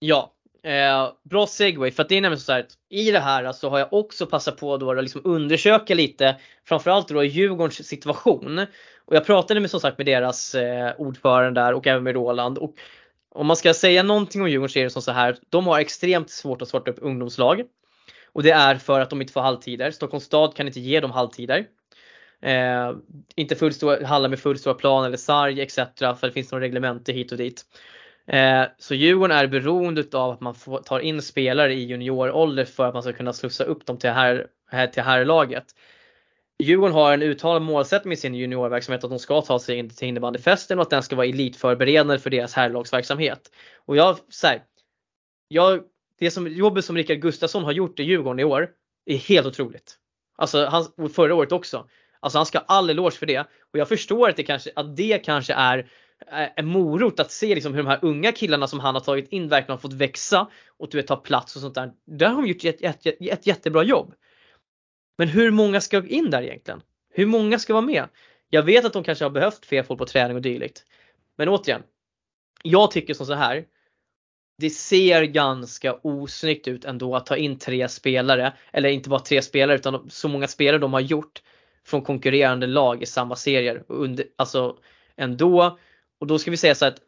Ja, 0.00 0.34
Eh, 0.62 1.12
bra 1.22 1.46
segway 1.46 1.90
för 1.90 2.02
att 2.02 2.08
det 2.08 2.16
är 2.16 2.20
nämligen 2.20 2.40
så 2.40 2.52
här 2.52 2.60
att 2.60 2.74
i 2.88 3.10
det 3.10 3.18
här 3.18 3.52
så 3.52 3.68
har 3.68 3.78
jag 3.78 3.92
också 3.92 4.26
passat 4.26 4.56
på 4.56 4.76
då 4.76 4.90
att 4.90 5.02
liksom 5.02 5.20
undersöka 5.24 5.94
lite 5.94 6.36
framförallt 6.64 7.08
då 7.08 7.24
Djurgårdens 7.24 7.88
situation. 7.88 8.66
Och 9.04 9.16
jag 9.16 9.26
pratade 9.26 9.60
med 9.60 9.70
som 9.70 9.80
sagt 9.80 9.98
med 9.98 10.06
deras 10.06 10.54
eh, 10.54 10.92
ordförande 10.98 11.60
där 11.60 11.74
och 11.74 11.86
även 11.86 12.02
med 12.02 12.14
Roland. 12.14 12.58
Och 12.58 12.74
om 13.34 13.46
man 13.46 13.56
ska 13.56 13.74
säga 13.74 14.02
någonting 14.02 14.42
om 14.42 14.48
Djurgården 14.48 14.70
så 14.70 14.78
är 14.78 14.84
det 14.84 14.90
som 14.90 15.02
så 15.02 15.12
här. 15.12 15.36
De 15.48 15.66
har 15.66 15.80
extremt 15.80 16.30
svårt 16.30 16.62
att 16.62 16.68
starta 16.68 16.90
upp 16.90 16.98
ungdomslag. 17.00 17.62
Och 18.32 18.42
det 18.42 18.50
är 18.50 18.74
för 18.74 19.00
att 19.00 19.10
de 19.10 19.20
inte 19.20 19.32
får 19.32 19.40
halvtider. 19.40 19.90
Stockholms 19.90 20.24
stad 20.24 20.56
kan 20.56 20.66
inte 20.66 20.80
ge 20.80 21.00
dem 21.00 21.10
halvtider. 21.10 21.66
Eh, 22.42 22.92
inte 23.36 23.56
fullstora, 23.56 24.06
hallar 24.06 24.28
med 24.28 24.40
fullstora 24.40 24.74
plan 24.74 25.04
eller 25.04 25.16
sarg 25.16 25.60
etc. 25.60 25.76
För 25.98 26.26
det 26.26 26.32
finns 26.32 26.52
några 26.52 26.64
reglemente 26.64 27.12
hit 27.12 27.32
och 27.32 27.38
dit. 27.38 27.64
Eh, 28.32 28.64
så 28.78 28.94
Djurgården 28.94 29.36
är 29.36 29.46
beroende 29.46 30.04
av 30.12 30.30
att 30.30 30.40
man 30.40 30.54
får, 30.54 30.78
tar 30.82 31.00
in 31.00 31.22
spelare 31.22 31.74
i 31.74 31.84
juniorålder 31.84 32.64
för 32.64 32.86
att 32.86 32.94
man 32.94 33.02
ska 33.02 33.12
kunna 33.12 33.32
slussa 33.32 33.64
upp 33.64 33.86
dem 33.86 33.98
till, 33.98 34.10
här, 34.10 34.46
här, 34.70 34.86
till 34.86 35.02
herrlaget. 35.02 35.64
Djurgården 36.58 36.94
har 36.94 37.12
en 37.12 37.22
uttalad 37.22 37.62
målsättning 37.62 38.08
med 38.08 38.18
sin 38.18 38.34
juniorverksamhet 38.34 39.04
att 39.04 39.10
de 39.10 39.18
ska 39.18 39.40
ta 39.40 39.58
sig 39.58 39.76
in 39.76 39.90
till 39.90 40.08
innebandyfesten 40.08 40.78
och 40.78 40.82
att 40.82 40.90
den 40.90 41.02
ska 41.02 41.16
vara 41.16 41.26
elitförberedande 41.26 42.18
för 42.18 42.30
deras 42.30 42.54
herrlagsverksamhet. 42.54 43.50
Och 43.86 43.96
jag, 43.96 44.16
så 44.28 44.46
här, 44.46 44.62
jag, 45.48 45.82
det 46.18 46.30
som, 46.30 46.48
jobbet 46.48 46.84
som 46.84 46.96
Rickard 46.96 47.20
Gustafsson 47.20 47.64
har 47.64 47.72
gjort 47.72 48.00
i 48.00 48.02
Djurgården 48.02 48.40
i 48.40 48.44
år 48.44 48.68
är 49.06 49.16
helt 49.16 49.46
otroligt. 49.46 49.96
Alltså 50.36 50.64
han, 50.64 51.10
förra 51.14 51.34
året 51.34 51.52
också. 51.52 51.88
Alltså 52.20 52.38
han 52.38 52.46
ska 52.46 52.58
ha 52.58 52.64
all 52.68 52.90
eloge 52.90 53.16
för 53.16 53.26
det. 53.26 53.40
Och 53.72 53.78
jag 53.78 53.88
förstår 53.88 54.28
att 54.28 54.36
det 54.36 54.42
kanske, 54.42 54.70
att 54.76 54.96
det 54.96 55.18
kanske 55.18 55.54
är 55.54 55.90
Eh, 56.26 56.48
en 56.56 56.66
morot 56.66 57.20
att 57.20 57.30
se 57.30 57.54
liksom 57.54 57.74
hur 57.74 57.82
de 57.82 57.88
här 57.88 57.98
unga 58.02 58.32
killarna 58.32 58.66
som 58.66 58.80
han 58.80 58.94
har 58.94 59.02
tagit 59.02 59.28
in 59.28 59.48
verkligen 59.48 59.70
har 59.70 59.78
fått 59.78 59.92
växa 59.92 60.48
och 60.78 60.88
du 60.90 60.96
vet, 60.96 61.06
ta 61.06 61.16
plats 61.16 61.56
och 61.56 61.62
sånt 61.62 61.74
där. 61.74 61.92
Där 62.04 62.28
har 62.28 62.42
de 62.42 62.48
gjort 62.48 62.64
ett, 62.64 62.82
ett, 62.82 63.06
ett, 63.06 63.16
ett 63.20 63.46
jättebra 63.46 63.82
jobb. 63.82 64.14
Men 65.18 65.28
hur 65.28 65.50
många 65.50 65.80
ska 65.80 66.06
in 66.06 66.30
där 66.30 66.42
egentligen? 66.42 66.82
Hur 67.10 67.26
många 67.26 67.58
ska 67.58 67.72
vara 67.72 67.84
med? 67.84 68.08
Jag 68.50 68.62
vet 68.62 68.84
att 68.84 68.92
de 68.92 69.04
kanske 69.04 69.24
har 69.24 69.30
behövt 69.30 69.66
fler 69.66 69.82
folk 69.82 69.98
på 69.98 70.06
träning 70.06 70.36
och 70.36 70.42
dylikt. 70.42 70.84
Men 71.36 71.48
återigen, 71.48 71.82
jag 72.62 72.90
tycker 72.90 73.14
som 73.14 73.26
så 73.26 73.34
här. 73.34 73.64
Det 74.58 74.70
ser 74.70 75.22
ganska 75.22 75.94
osnyggt 75.94 76.68
ut 76.68 76.84
ändå 76.84 77.16
att 77.16 77.26
ta 77.26 77.36
in 77.36 77.58
tre 77.58 77.88
spelare, 77.88 78.52
eller 78.72 78.88
inte 78.88 79.08
bara 79.08 79.20
tre 79.20 79.42
spelare 79.42 79.76
utan 79.76 80.10
så 80.10 80.28
många 80.28 80.48
spelare 80.48 80.78
de 80.78 80.92
har 80.92 81.00
gjort 81.00 81.42
från 81.84 82.02
konkurrerande 82.02 82.66
lag 82.66 83.02
i 83.02 83.06
samma 83.06 83.36
serier. 83.36 83.84
Under, 83.88 84.24
alltså 84.36 84.76
ändå 85.16 85.78
och 86.20 86.26
då 86.26 86.38
ska 86.38 86.50
vi 86.50 86.56
säga 86.56 86.74
så 86.74 86.86
att 86.86 86.98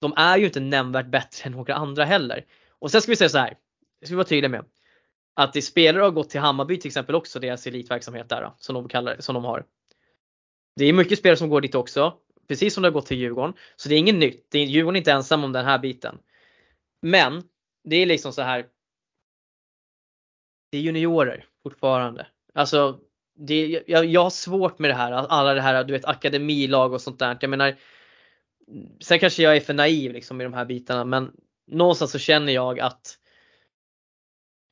de 0.00 0.12
är 0.16 0.38
ju 0.38 0.44
inte 0.44 0.60
nämnvärt 0.60 1.06
bättre 1.06 1.46
än 1.46 1.52
några 1.52 1.74
andra 1.74 2.04
heller. 2.04 2.46
Och 2.78 2.90
sen 2.90 3.02
ska 3.02 3.12
vi 3.12 3.16
säga 3.16 3.28
så 3.28 3.38
här, 3.38 3.56
det 4.00 4.06
ska 4.06 4.14
vi 4.14 4.16
vara 4.16 4.26
tydliga 4.26 4.48
med. 4.48 4.64
Att 5.34 5.52
det 5.52 5.62
spelare 5.62 6.02
har 6.02 6.10
gått 6.10 6.30
till 6.30 6.40
Hammarby 6.40 6.80
till 6.80 6.88
exempel 6.88 7.14
också, 7.14 7.40
deras 7.40 7.66
elitverksamhet 7.66 8.28
där 8.28 8.52
som 8.58 8.74
de, 8.74 8.88
kallar, 8.88 9.16
som 9.18 9.34
de 9.34 9.44
har. 9.44 9.64
Det 10.76 10.84
är 10.84 10.92
mycket 10.92 11.18
spelare 11.18 11.36
som 11.36 11.48
går 11.48 11.60
dit 11.60 11.74
också, 11.74 12.16
precis 12.48 12.74
som 12.74 12.82
det 12.82 12.88
har 12.88 12.92
gått 12.92 13.06
till 13.06 13.18
Djurgården. 13.18 13.54
Så 13.76 13.88
det 13.88 13.94
är 13.94 13.98
inget 13.98 14.14
nytt, 14.14 14.46
det 14.50 14.58
är, 14.58 14.64
Djurgården 14.64 14.96
är 14.96 15.00
inte 15.00 15.12
ensam 15.12 15.44
om 15.44 15.52
den 15.52 15.64
här 15.64 15.78
biten. 15.78 16.18
Men 17.02 17.42
det 17.84 17.96
är 17.96 18.06
liksom 18.06 18.32
så 18.32 18.42
här. 18.42 18.66
det 20.70 20.78
är 20.78 20.82
juniorer 20.82 21.46
fortfarande. 21.62 22.26
Alltså, 22.54 23.00
det, 23.34 23.82
jag, 23.86 24.04
jag 24.04 24.22
har 24.22 24.30
svårt 24.30 24.78
med 24.78 24.90
det 24.90 24.94
här, 24.94 25.12
alla 25.12 25.54
det 25.54 25.60
här 25.60 25.84
du 25.84 25.92
vet 25.92 26.04
akademilag 26.04 26.92
och 26.92 27.00
sånt 27.00 27.18
där. 27.18 27.38
Jag 27.40 27.50
menar, 27.50 27.76
sen 29.00 29.18
kanske 29.18 29.42
jag 29.42 29.56
är 29.56 29.60
för 29.60 29.74
naiv 29.74 30.12
liksom 30.12 30.40
i 30.40 30.44
de 30.44 30.52
här 30.52 30.64
bitarna 30.64 31.04
men 31.04 31.32
någonstans 31.66 32.10
så 32.10 32.18
känner 32.18 32.52
jag 32.52 32.80
att 32.80 33.18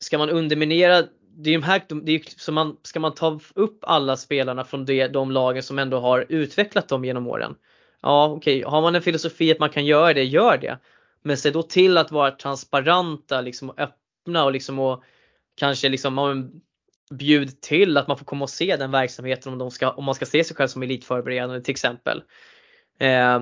ska 0.00 0.18
man 0.18 0.30
underminera 0.30 1.04
det 1.36 1.50
är 1.50 1.54
de 1.54 1.62
här, 1.62 1.82
det 2.02 2.12
är 2.12 2.22
så 2.40 2.52
man, 2.52 2.76
ska 2.82 3.00
man 3.00 3.14
ta 3.14 3.40
upp 3.54 3.78
alla 3.82 4.16
spelarna 4.16 4.64
från 4.64 4.84
det, 4.84 5.08
de 5.08 5.30
lagen 5.30 5.62
som 5.62 5.78
ändå 5.78 6.00
har 6.00 6.26
utvecklat 6.28 6.88
dem 6.88 7.04
genom 7.04 7.26
åren. 7.26 7.54
Ja 8.02 8.28
okej, 8.28 8.58
okay. 8.58 8.70
har 8.70 8.82
man 8.82 8.94
en 8.94 9.02
filosofi 9.02 9.52
att 9.52 9.58
man 9.58 9.70
kan 9.70 9.86
göra 9.86 10.14
det, 10.14 10.24
gör 10.24 10.58
det. 10.58 10.78
Men 11.22 11.36
se 11.36 11.50
då 11.50 11.62
till 11.62 11.98
att 11.98 12.10
vara 12.10 12.30
transparenta, 12.30 13.40
liksom 13.40 13.70
öppna 13.76 14.44
och 14.44 14.52
liksom 14.52 14.78
och 14.78 15.04
kanske 15.54 15.88
liksom 15.88 16.50
bjud 17.10 17.60
till 17.60 17.96
att 17.96 18.08
man 18.08 18.18
får 18.18 18.24
komma 18.24 18.42
och 18.42 18.50
se 18.50 18.76
den 18.76 18.90
verksamheten 18.90 19.52
om, 19.52 19.58
de 19.58 19.70
ska, 19.70 19.90
om 19.90 20.04
man 20.04 20.14
ska 20.14 20.26
se 20.26 20.44
sig 20.44 20.56
själv 20.56 20.68
som 20.68 20.82
elitförberedande 20.82 21.60
till 21.60 21.72
exempel. 21.72 22.22
Eh, 22.98 23.40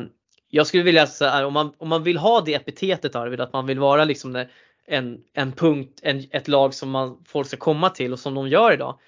jag 0.48 0.66
skulle 0.66 0.82
vilja 0.82 1.06
säga 1.06 1.46
om 1.46 1.52
man, 1.52 1.72
om 1.78 1.88
man 1.88 2.02
vill 2.02 2.16
ha 2.16 2.40
det 2.40 2.54
epitetet 2.54 3.14
Arvid, 3.14 3.40
att 3.40 3.52
man 3.52 3.66
vill 3.66 3.78
vara 3.78 4.04
liksom 4.04 4.46
en, 4.86 5.24
en 5.32 5.52
punkt, 5.52 6.00
en, 6.02 6.28
ett 6.30 6.48
lag 6.48 6.74
som 6.74 6.90
man, 6.90 7.24
folk 7.24 7.48
ska 7.48 7.56
komma 7.56 7.90
till 7.90 8.12
och 8.12 8.18
som 8.18 8.34
de 8.34 8.48
gör 8.48 8.72
idag. 8.72 8.98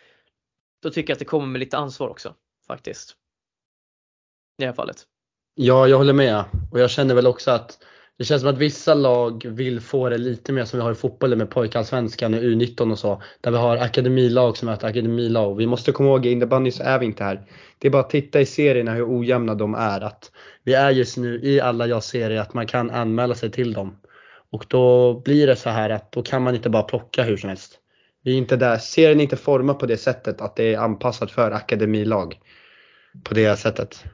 Då 0.83 0.91
tycker 0.91 1.11
jag 1.11 1.15
att 1.15 1.19
det 1.19 1.25
kommer 1.25 1.47
med 1.47 1.59
lite 1.59 1.79
ansvar 1.79 2.09
också 2.09 2.35
faktiskt. 2.67 3.11
I 4.59 4.63
det 4.63 4.67
här 4.67 4.73
fallet. 4.73 5.07
Ja, 5.55 5.89
jag 5.89 5.99
håller 5.99 6.13
med 6.13 6.45
och 6.73 6.81
jag 6.81 6.91
känner 6.91 7.15
väl 7.15 7.27
också 7.27 7.51
att 7.51 7.85
det 8.21 8.25
känns 8.25 8.43
som 8.43 8.51
att 8.51 8.59
vissa 8.59 8.95
lag 8.95 9.47
vill 9.47 9.81
få 9.81 10.09
det 10.09 10.19
lite 10.19 10.53
mer 10.53 10.65
som 10.65 10.79
vi 10.79 10.83
har 10.83 10.93
i 10.93 10.95
fotbollen 10.95 11.39
med 11.39 11.51
pojkallsvenskan 11.51 12.35
och 12.35 12.41
U19 12.41 12.91
och 12.91 12.99
så. 12.99 13.23
Där 13.41 13.51
vi 13.51 13.57
har 13.57 13.77
akademilag 13.77 14.57
som 14.57 14.67
möter 14.67 14.87
akademilag. 14.87 15.57
Vi 15.57 15.67
måste 15.67 15.93
komma 15.93 16.09
ihåg 16.09 16.27
i 16.27 16.31
innebandy 16.31 16.71
så 16.71 16.83
är 16.83 16.99
vi 16.99 17.07
inte 17.07 17.25
här. 17.25 17.43
Det 17.79 17.89
är 17.89 17.93
bara 17.93 18.03
att 18.03 18.11
titta 18.11 18.41
i 18.41 18.47
serierna 18.47 18.95
hur 18.95 19.19
ojämna 19.19 19.55
de 19.55 19.75
är. 19.75 20.01
Att 20.01 20.31
vi 20.65 20.75
är 20.75 20.91
just 20.91 21.17
nu 21.17 21.41
i 21.43 21.61
alla 21.61 21.87
jag-serier 21.87 22.41
att 22.41 22.55
man 22.55 22.67
kan 22.67 22.91
anmäla 22.91 23.35
sig 23.35 23.51
till 23.51 23.73
dem. 23.73 23.97
Och 24.53 24.65
då 24.69 25.15
blir 25.25 25.47
det 25.47 25.57
så 25.57 25.71
här 25.71 25.91
att 25.91 26.13
då 26.13 26.23
kan 26.23 26.43
man 26.43 26.55
inte 26.55 26.71
bara 26.71 26.83
plocka 26.83 27.23
hur 27.23 27.37
som 27.37 27.49
helst. 27.49 27.79
Vi 28.25 28.33
är 28.33 28.39
inte 28.39 28.57
där. 28.57 28.77
Serien 28.77 29.19
är 29.21 29.23
inte 29.23 29.37
formad 29.37 29.79
på 29.79 29.87
det 29.87 29.97
sättet 29.97 30.41
att 30.41 30.57
det 30.57 30.75
är 30.75 30.79
anpassat 30.79 31.31
för 31.31 31.51
akademilag. 31.51 32.39
På 33.25 33.35
det 33.35 33.57
sättet. 33.57 34.05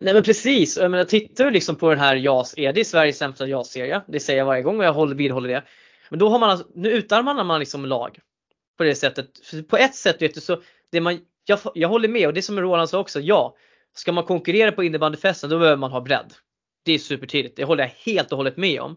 Nej 0.00 0.14
men 0.14 0.22
precis, 0.22 0.76
jag 0.76 0.90
menar 0.90 1.04
tittar 1.04 1.44
du 1.44 1.50
liksom 1.50 1.76
på 1.76 1.90
den 1.90 1.98
här 1.98 2.16
JAS, 2.16 2.54
är 2.56 2.72
det 2.72 2.84
Sveriges 2.84 3.18
sämsta 3.18 3.46
JAS-serie? 3.46 4.02
Det 4.08 4.20
säger 4.20 4.38
jag 4.38 4.46
varje 4.46 4.62
gång 4.62 4.78
och 4.78 4.84
jag 4.84 4.92
håller, 4.92 5.14
vidhåller 5.14 5.48
det. 5.48 5.64
Men 6.10 6.18
då 6.18 6.28
har 6.28 6.38
man, 6.38 6.50
alltså, 6.50 6.66
nu 6.74 6.90
utarmar 6.90 7.44
man 7.44 7.60
liksom 7.60 7.86
lag. 7.86 8.18
På 8.76 8.84
det 8.84 8.94
sättet. 8.94 9.46
För 9.46 9.62
på 9.62 9.76
ett 9.76 9.94
sätt 9.94 10.22
vet 10.22 10.34
du 10.34 10.40
så, 10.40 10.62
det 10.92 11.00
man, 11.00 11.20
jag, 11.44 11.58
jag 11.74 11.88
håller 11.88 12.08
med 12.08 12.26
och 12.26 12.34
det 12.34 12.42
som 12.42 12.60
Roland 12.60 12.90
sa 12.90 12.98
också, 12.98 13.20
ja. 13.20 13.56
Ska 13.94 14.12
man 14.12 14.24
konkurrera 14.24 14.72
på 14.72 14.84
innebandyfesten 14.84 15.50
då 15.50 15.58
behöver 15.58 15.76
man 15.76 15.92
ha 15.92 16.00
bredd. 16.00 16.34
Det 16.84 16.92
är 16.92 16.98
supertydligt, 16.98 17.56
det 17.56 17.64
håller 17.64 17.84
jag 17.84 18.12
helt 18.12 18.32
och 18.32 18.36
hållet 18.36 18.56
med 18.56 18.80
om. 18.80 18.96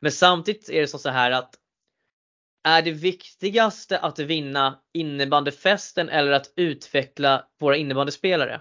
Men 0.00 0.12
samtidigt 0.12 0.70
är 0.70 0.80
det 0.80 0.86
som 0.86 1.00
så 1.00 1.10
här 1.10 1.30
att 1.30 1.54
är 2.64 2.82
det 2.82 2.90
viktigaste 2.90 3.98
att 3.98 4.18
vinna 4.18 4.80
innebandyfesten 4.94 6.08
eller 6.08 6.32
att 6.32 6.52
utveckla 6.56 7.44
våra 7.60 7.76
innebandyspelare? 7.76 8.60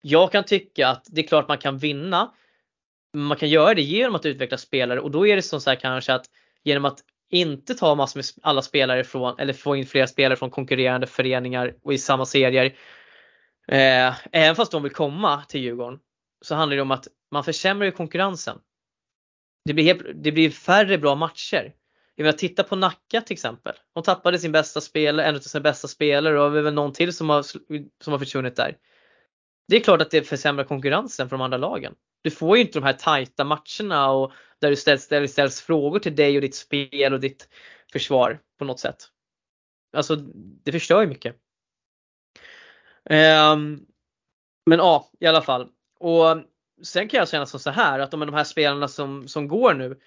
Jag 0.00 0.32
kan 0.32 0.44
tycka 0.44 0.88
att 0.88 1.06
det 1.10 1.20
är 1.20 1.26
klart 1.26 1.48
man 1.48 1.58
kan 1.58 1.78
vinna. 1.78 2.34
Man 3.14 3.36
kan 3.36 3.48
göra 3.48 3.74
det 3.74 3.82
genom 3.82 4.14
att 4.14 4.26
utveckla 4.26 4.58
spelare 4.58 5.00
och 5.00 5.10
då 5.10 5.26
är 5.26 5.36
det 5.36 5.42
som 5.42 5.60
så 5.60 5.70
här 5.70 5.76
kanske 5.76 6.14
att 6.14 6.26
genom 6.64 6.84
att 6.84 6.98
inte 7.30 7.74
ta 7.74 7.94
massor 7.94 8.18
med 8.18 8.24
alla 8.42 8.62
spelare 8.62 9.04
från 9.04 9.38
eller 9.38 9.52
få 9.52 9.76
in 9.76 9.86
flera 9.86 10.06
spelare 10.06 10.36
från 10.36 10.50
konkurrerande 10.50 11.06
föreningar 11.06 11.74
och 11.82 11.92
i 11.92 11.98
samma 11.98 12.26
serier. 12.26 12.64
Eh, 13.68 14.14
även 14.32 14.56
fast 14.56 14.72
de 14.72 14.82
vill 14.82 14.92
komma 14.92 15.42
till 15.48 15.60
Djurgården 15.60 15.98
så 16.40 16.54
handlar 16.54 16.76
det 16.76 16.82
om 16.82 16.90
att 16.90 17.08
man 17.30 17.44
försämrar 17.44 17.90
konkurrensen. 17.90 18.58
Det 19.64 19.74
blir, 19.74 19.84
helt, 19.84 20.02
det 20.14 20.32
blir 20.32 20.50
färre 20.50 20.98
bra 20.98 21.14
matcher. 21.14 21.74
Jag 22.14 22.24
menar, 22.24 22.38
titta 22.38 22.62
på 22.62 22.76
Nacka 22.76 23.20
till 23.20 23.34
exempel. 23.34 23.74
De 23.94 24.02
tappade 24.02 24.38
sin 24.38 24.52
bästa 24.52 24.80
spelare, 24.80 25.26
en 25.26 25.34
av 25.34 25.40
sina 25.40 25.62
bästa 25.62 25.88
spelare 25.88 26.40
och 26.40 26.52
det 26.52 26.58
är 26.58 26.62
väl 26.62 26.74
någon 26.74 26.92
till 26.92 27.12
som 27.12 27.30
har, 27.30 27.42
som 28.02 28.12
har 28.12 28.18
försvunnit 28.18 28.56
där. 28.56 28.76
Det 29.68 29.76
är 29.76 29.80
klart 29.80 30.02
att 30.02 30.10
det 30.10 30.22
försämrar 30.22 30.64
konkurrensen 30.64 31.28
för 31.28 31.36
de 31.36 31.42
andra 31.42 31.58
lagen. 31.58 31.94
Du 32.22 32.30
får 32.30 32.56
ju 32.56 32.62
inte 32.62 32.78
de 32.78 32.84
här 32.84 32.92
tajta 32.92 33.44
matcherna 33.44 34.10
och 34.10 34.32
där 34.58 34.70
det 34.70 34.76
ställs, 34.76 35.08
där 35.08 35.20
det 35.20 35.28
ställs 35.28 35.60
frågor 35.60 35.98
till 35.98 36.16
dig 36.16 36.36
och 36.36 36.42
ditt 36.42 36.54
spel 36.54 37.12
och 37.12 37.20
ditt 37.20 37.48
försvar 37.92 38.40
på 38.58 38.64
något 38.64 38.80
sätt. 38.80 38.96
Alltså 39.92 40.16
det 40.64 40.72
förstör 40.72 41.00
ju 41.00 41.06
mycket. 41.06 41.36
Um, 43.10 43.86
men 44.66 44.78
ja, 44.78 45.10
i 45.20 45.26
alla 45.26 45.42
fall. 45.42 45.68
Och 45.98 46.36
sen 46.82 47.08
kan 47.08 47.18
jag 47.18 47.28
känna 47.28 47.46
som 47.46 47.60
så 47.60 47.70
här 47.70 47.98
att 47.98 48.10
de, 48.10 48.20
de 48.20 48.34
här 48.34 48.44
spelarna 48.44 48.88
som, 48.88 49.28
som 49.28 49.48
går 49.48 49.74
nu. 49.74 50.00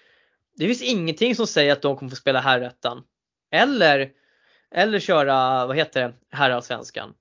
Det 0.56 0.68
finns 0.68 0.82
ingenting 0.82 1.36
som 1.36 1.48
säger 1.48 1.74
att 1.74 1.82
de 1.82 1.98
kommer 1.98 2.10
få 2.10 2.16
spela 2.16 2.40
herrettan. 2.40 3.04
Eller, 3.52 4.12
eller 4.72 5.00
köra, 5.00 5.66
vad 5.66 5.76
heter 5.76 6.02
det, 6.02 6.14
herrallsvenskan 6.30 7.14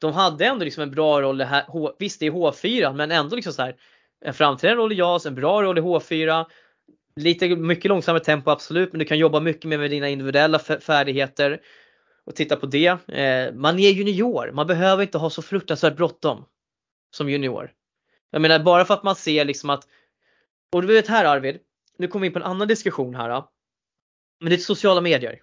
de 0.00 0.12
hade 0.12 0.46
ändå 0.46 0.64
liksom 0.64 0.82
en 0.82 0.90
bra 0.90 1.22
roll 1.22 1.40
här, 1.40 1.64
visst 1.98 2.20
det 2.20 2.26
är 2.26 2.30
H4 2.30 2.92
men 2.94 3.10
ändå 3.10 3.36
liksom 3.36 3.52
så 3.52 3.62
här 3.62 3.76
en 4.24 4.34
framträdande 4.34 4.82
roll 4.82 4.92
i 4.92 4.96
JAS, 4.96 5.26
en 5.26 5.34
bra 5.34 5.62
roll 5.62 5.78
i 5.78 5.80
H4. 5.80 6.46
Lite 7.16 7.48
mycket 7.48 7.88
långsammare 7.88 8.24
tempo 8.24 8.50
absolut 8.50 8.92
men 8.92 8.98
du 8.98 9.04
kan 9.04 9.18
jobba 9.18 9.40
mycket 9.40 9.64
mer 9.64 9.78
med 9.78 9.90
dina 9.90 10.08
individuella 10.08 10.58
färdigheter 10.58 11.60
och 12.24 12.34
titta 12.34 12.56
på 12.56 12.66
det. 12.66 13.08
Eh, 13.08 13.54
man 13.54 13.78
är 13.78 13.90
junior, 13.90 14.52
man 14.52 14.66
behöver 14.66 15.02
inte 15.02 15.18
ha 15.18 15.30
så 15.30 15.42
fruktansvärt 15.42 15.96
bråttom 15.96 16.44
som 17.10 17.30
junior. 17.30 17.72
Jag 18.30 18.42
menar 18.42 18.58
bara 18.58 18.84
för 18.84 18.94
att 18.94 19.02
man 19.02 19.16
ser 19.16 19.44
liksom 19.44 19.70
att, 19.70 19.88
och 20.72 20.82
du 20.82 20.88
vet 20.88 21.08
här 21.08 21.24
Arvid, 21.24 21.58
nu 21.98 22.08
kommer 22.08 22.20
vi 22.20 22.26
in 22.26 22.32
på 22.32 22.38
en 22.38 22.44
annan 22.44 22.68
diskussion 22.68 23.14
här. 23.14 23.44
Men 24.40 24.50
det 24.50 24.56
är 24.56 24.58
sociala 24.58 25.00
medier. 25.00 25.42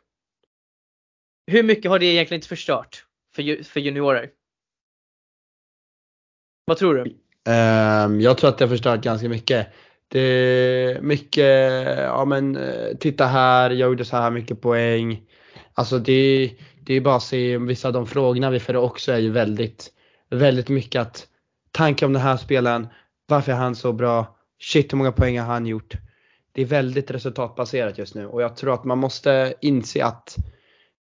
Hur 1.48 1.64
mycket 1.64 1.92
har 1.92 2.00
det 2.00 2.06
egentligen 2.06 2.38
inte 2.38 2.48
förstört 2.48 3.06
för, 3.36 3.64
för 3.64 3.80
juniorer? 3.80 4.30
Vad 6.68 6.78
tror 6.78 6.96
du? 6.96 7.02
Um, 7.52 8.22
jag 8.22 8.38
tror 8.38 8.50
att 8.50 8.58
det 8.58 8.66
har 8.66 8.70
förstört 8.70 9.02
ganska 9.02 9.30
mycket. 9.30 9.68
Det 10.08 10.20
är 10.20 11.02
mycket, 11.02 11.46
ja 11.98 12.26
men 12.26 12.56
eh, 12.56 12.98
titta 13.00 13.26
här, 13.26 13.70
jag 13.70 13.90
gjorde 13.90 14.06
så 14.06 14.18
här 14.18 14.32
mycket 14.32 14.62
poäng. 14.62 15.22
Alltså 15.74 16.00
det, 16.00 16.52
det 16.86 16.94
är 16.94 17.02
bara 17.02 17.16
att 17.16 17.24
se 17.24 17.58
vissa 17.58 17.88
av 17.88 17.94
de 17.94 18.08
frågorna 18.08 18.50
vi 18.50 18.60
får 18.60 18.76
också 18.76 19.12
är 19.12 19.18
ju 19.18 19.32
väldigt, 19.32 19.90
väldigt 20.30 20.70
mycket 20.70 21.02
att 21.02 21.28
tanke 21.72 22.06
om 22.06 22.14
den 22.14 22.22
här 22.22 22.38
spelaren, 22.38 22.88
varför 23.28 23.52
är 23.52 23.56
han 23.56 23.76
så 23.76 23.94
bra? 23.94 24.38
Shit 24.62 24.94
hur 24.94 24.98
många 24.98 25.12
poäng 25.12 25.40
har 25.40 25.46
han 25.46 25.66
gjort? 25.66 25.94
Det 26.52 26.62
är 26.62 26.66
väldigt 26.66 27.12
resultatbaserat 27.12 27.98
just 27.98 28.16
nu 28.16 28.28
och 28.28 28.42
jag 28.42 28.56
tror 28.58 28.74
att 28.74 28.84
man 28.84 28.98
måste 28.98 29.54
inse 29.62 30.06
att 30.06 30.36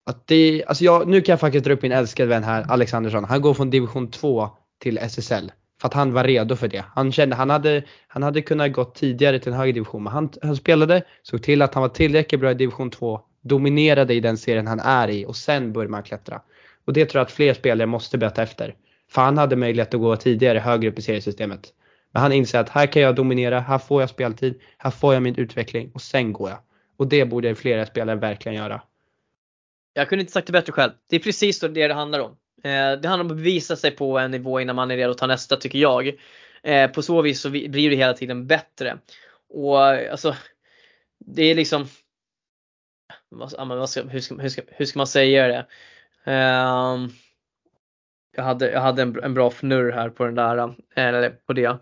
att 0.06 0.28
det, 0.28 0.64
alltså 0.68 0.84
jag, 0.84 1.08
nu 1.08 1.22
kan 1.22 1.34
jag 1.34 1.40
faktiskt 1.40 1.66
dra 1.66 1.74
upp 1.74 1.82
min 1.82 1.92
älskade 1.92 2.30
vän 2.30 2.44
här, 2.44 2.66
Alexandersson. 2.70 3.24
Han 3.24 3.42
går 3.42 3.54
från 3.54 3.70
division 3.70 4.12
2 4.12 4.50
till 4.82 4.98
SSL. 4.98 5.52
För 5.82 5.88
att 5.88 5.94
han 5.94 6.14
var 6.14 6.24
redo 6.24 6.56
för 6.56 6.68
det. 6.68 6.86
Han 6.96 7.12
kände 7.12 7.36
han 7.36 7.50
hade, 7.50 7.84
han 8.08 8.24
hade 8.24 8.42
kunnat 8.42 8.72
gått 8.72 8.96
tidigare 8.96 9.40
till 9.40 9.52
en 9.52 9.58
högre 9.58 9.72
division. 9.72 10.04
Men 10.04 10.14
han, 10.14 10.30
han 10.42 10.56
spelade, 10.56 11.04
såg 11.24 11.44
till 11.44 11.62
att 11.62 11.74
han 11.74 11.82
var 11.82 11.90
tillräckligt 11.90 12.42
bra 12.42 12.52
i 12.52 12.54
division 12.54 12.90
2, 12.90 13.22
dominerade 13.42 14.14
i 14.14 14.20
den 14.20 14.38
serien 14.38 14.68
han 14.68 14.80
är 14.80 15.08
i 15.10 15.26
och 15.26 15.36
sen 15.36 15.74
började 15.74 15.92
man 15.92 16.04
klättra. 16.04 16.42
Och 16.86 16.94
det 16.94 17.06
tror 17.06 17.20
jag 17.20 17.26
att 17.26 17.32
fler 17.32 17.54
spelare 17.54 17.88
måste 17.88 18.18
börja 18.18 18.32
efter. 18.32 18.76
För 19.12 19.22
han 19.22 19.38
hade 19.38 19.56
möjlighet 19.56 19.94
att 19.94 20.00
gå 20.00 20.16
tidigare 20.16 20.60
högre 20.60 20.90
upp 20.90 21.00
i 21.00 21.02
seriesystemet. 21.02 21.74
Men 22.12 22.22
han 22.22 22.32
inser 22.32 22.60
att 22.60 22.70
här 22.70 22.88
kan 22.88 23.02
jag 23.02 23.16
dominera, 23.16 23.60
här 23.60 23.78
får 23.78 24.02
jag 24.02 24.10
speltid, 24.10 24.62
här 24.78 24.92
får 24.92 25.14
jag 25.14 25.24
min 25.24 25.36
utveckling 25.36 25.92
och 25.94 26.02
sen 26.02 26.34
går 26.34 26.50
jag. 26.50 26.60
Och 26.98 27.08
det 27.08 27.26
borde 27.26 27.56
fler 27.56 27.86
spelare 27.86 28.16
verkligen 28.16 28.58
göra. 28.58 28.82
Jag 29.94 30.10
kunde 30.10 30.22
inte 30.22 30.34
sagt 30.34 30.48
det 30.48 30.54
bättre 30.54 30.74
själv. 30.74 30.92
Det 31.10 31.16
är 31.16 31.20
precis 31.20 31.60
det 31.60 31.68
det 31.68 31.94
handlar 31.94 32.20
om. 32.20 32.38
Eh, 32.64 33.00
det 33.00 33.08
handlar 33.08 33.20
om 33.20 33.32
att 33.32 33.38
bevisa 33.38 33.76
sig 33.76 33.92
på 33.92 34.20
en 34.20 34.32
nivå 34.32 34.60
innan 34.60 34.76
man 34.76 34.92
är 34.92 34.98
redo 34.98 35.12
att 35.12 35.18
ta 35.18 35.28
nästa 35.28 35.58
tycker 35.58 35.80
jag. 35.80 36.12
Eh, 36.64 36.92
på 36.92 37.02
så 37.02 37.22
vis 37.22 37.42
så 37.42 37.50
blir 37.50 37.90
det 37.90 37.96
hela 37.96 38.14
tiden 38.14 38.48
bättre. 38.48 38.98
Och 39.50 39.80
alltså, 39.82 40.36
det 41.20 41.44
är 41.44 41.56
liksom 41.56 41.88
hur 43.32 43.88
ska, 43.88 44.04
hur, 44.36 44.50
ska, 44.50 44.62
hur 44.68 44.86
ska 44.86 45.00
man 45.00 45.08
säga 45.08 45.48
det? 45.48 45.66
Ehm, 46.32 47.10
jag 48.36 48.44
hade, 48.44 48.72
jag 48.72 48.82
hade 48.82 49.02
en, 49.02 49.24
en 49.24 49.34
bra 49.34 49.48
fnurr 49.48 49.92
här 49.92 50.10
på 50.10 50.26
den 50.26 50.36
där, 50.36 50.58
eh, 50.58 50.74
eller 50.96 51.30
på 51.30 51.54
det. 51.54 51.78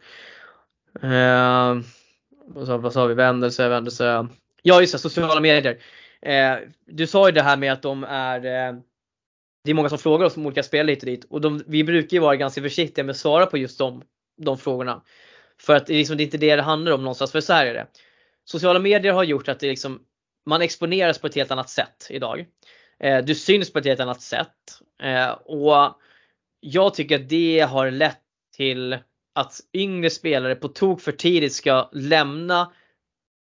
Ehm, 1.02 1.84
vad, 2.46 2.68
sa, 2.68 2.78
vad 2.78 2.94
sa 2.94 3.06
vi? 3.06 3.14
Vändelse, 3.14 3.70
vändelse. 3.70 4.28
Ja 4.62 4.82
just 4.82 4.94
det, 4.94 5.00
sociala 5.00 5.40
medier. 5.40 5.78
du 6.86 7.08
sa 7.08 7.28
ju 7.28 7.32
det 7.32 7.42
här 7.42 7.58
med 7.58 7.74
att 7.74 7.82
de 7.82 8.04
är 8.04 8.82
det 9.64 9.72
är 9.72 9.76
många 9.76 9.90
som 9.90 9.98
frågar 9.98 10.26
oss 10.26 10.38
om 10.38 10.46
olika 10.46 10.64
spel 10.64 10.88
hit 10.88 11.00
och 11.00 11.06
dit 11.06 11.26
och 11.30 11.42
de, 11.42 11.64
vi 11.68 11.84
brukar 11.84 12.18
ju 12.18 12.22
vara 12.22 12.36
ganska 12.36 12.62
försiktiga 12.62 13.06
med 13.06 13.12
att 13.12 13.18
svara 13.18 13.46
på 13.46 13.58
just 13.58 13.78
de, 13.78 14.04
de 14.38 14.58
frågorna. 14.58 15.04
För 15.62 15.76
att 15.76 15.88
det 15.88 15.94
är, 15.94 15.98
liksom, 15.98 16.18
det 16.18 16.24
är 16.24 16.26
inte 16.26 16.38
det 16.38 16.56
det 16.56 16.62
handlar 16.62 16.92
om 16.92 17.04
någonstans, 17.04 17.32
för 17.32 17.42
så 17.42 17.54
här 17.54 17.66
är 17.66 17.74
det. 17.74 17.88
Sociala 18.46 18.80
medier 18.80 19.14
har 19.14 19.24
gjort 19.24 19.48
att 19.48 19.60
det 19.60 19.68
liksom, 19.68 20.00
man 20.46 20.62
exponeras 20.62 21.20
på 21.20 21.28
ett 21.28 21.36
helt 21.36 21.52
annat 21.52 21.70
sätt 21.70 22.08
idag. 22.10 22.46
Eh, 23.00 23.18
du 23.18 23.36
syns 23.36 23.74
på 23.74 23.80
ett 23.80 23.86
helt 23.86 24.00
annat 24.00 24.22
sätt. 24.22 24.56
Eh, 25.04 25.32
och 25.32 26.00
jag 26.60 26.94
tycker 26.94 27.16
att 27.16 27.30
det 27.30 27.60
har 27.60 27.92
lett 27.92 28.22
till 28.56 28.98
att 29.36 29.60
yngre 29.74 30.10
spelare 30.10 30.56
på 30.56 30.68
tok 30.68 31.02
för 31.02 31.12
tidigt 31.12 31.54
ska 31.54 31.90
lämna 31.94 32.74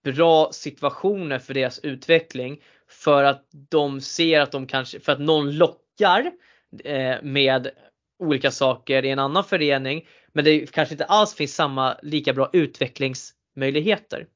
bra 0.04 0.52
situationer 0.52 1.38
för 1.38 1.54
deras 1.54 1.78
utveckling. 1.78 2.62
För 2.88 3.24
att 3.24 3.48
de 3.70 4.00
ser 4.00 4.40
att 4.40 4.52
de 4.52 4.66
kanske, 4.66 5.00
för 5.00 5.12
att 5.12 5.20
någon 5.20 5.56
lockar 5.56 5.83
eh, 6.00 7.16
med 7.22 7.70
olika 8.18 8.50
saker 8.50 9.04
i 9.04 9.10
en 9.10 9.18
annan 9.18 9.44
förening. 9.44 10.08
Men 10.32 10.44
det 10.44 10.72
kanske 10.72 10.94
inte 10.94 11.04
alls 11.04 11.34
finns 11.34 11.54
samma 11.54 11.96
lika 12.02 12.32
bra 12.32 12.50
utvecklingsmöjligheter. 12.52 14.26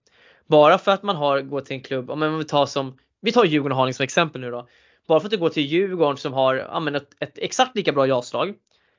Bara 0.46 0.78
för 0.78 0.92
att 0.92 1.02
man 1.02 1.16
har 1.16 1.40
gått 1.40 1.66
till 1.66 1.76
en 1.76 1.82
klubb, 1.82 2.10
om 2.10 2.38
vi 2.38 2.44
tar 2.44 2.66
som, 2.66 2.98
vi 3.20 3.32
tar 3.32 3.44
Djurgården 3.44 3.72
och 3.72 3.78
Haninge 3.78 3.94
som 3.94 4.04
exempel 4.04 4.40
nu 4.40 4.50
då. 4.50 4.68
Bara 5.08 5.20
för 5.20 5.26
att 5.26 5.30
du 5.30 5.36
går 5.36 5.48
till 5.48 5.66
Djurgården 5.66 6.16
som 6.16 6.32
har 6.32 6.54
ja, 6.54 6.96
ett, 6.96 7.08
ett 7.20 7.38
exakt 7.38 7.76
lika 7.76 7.92
bra 7.92 8.06
jaslag, 8.06 8.54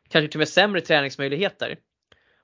kanske 0.10 0.32
till 0.32 0.38
och 0.38 0.40
med 0.40 0.50
sämre 0.50 0.82
träningsmöjligheter. 0.82 1.78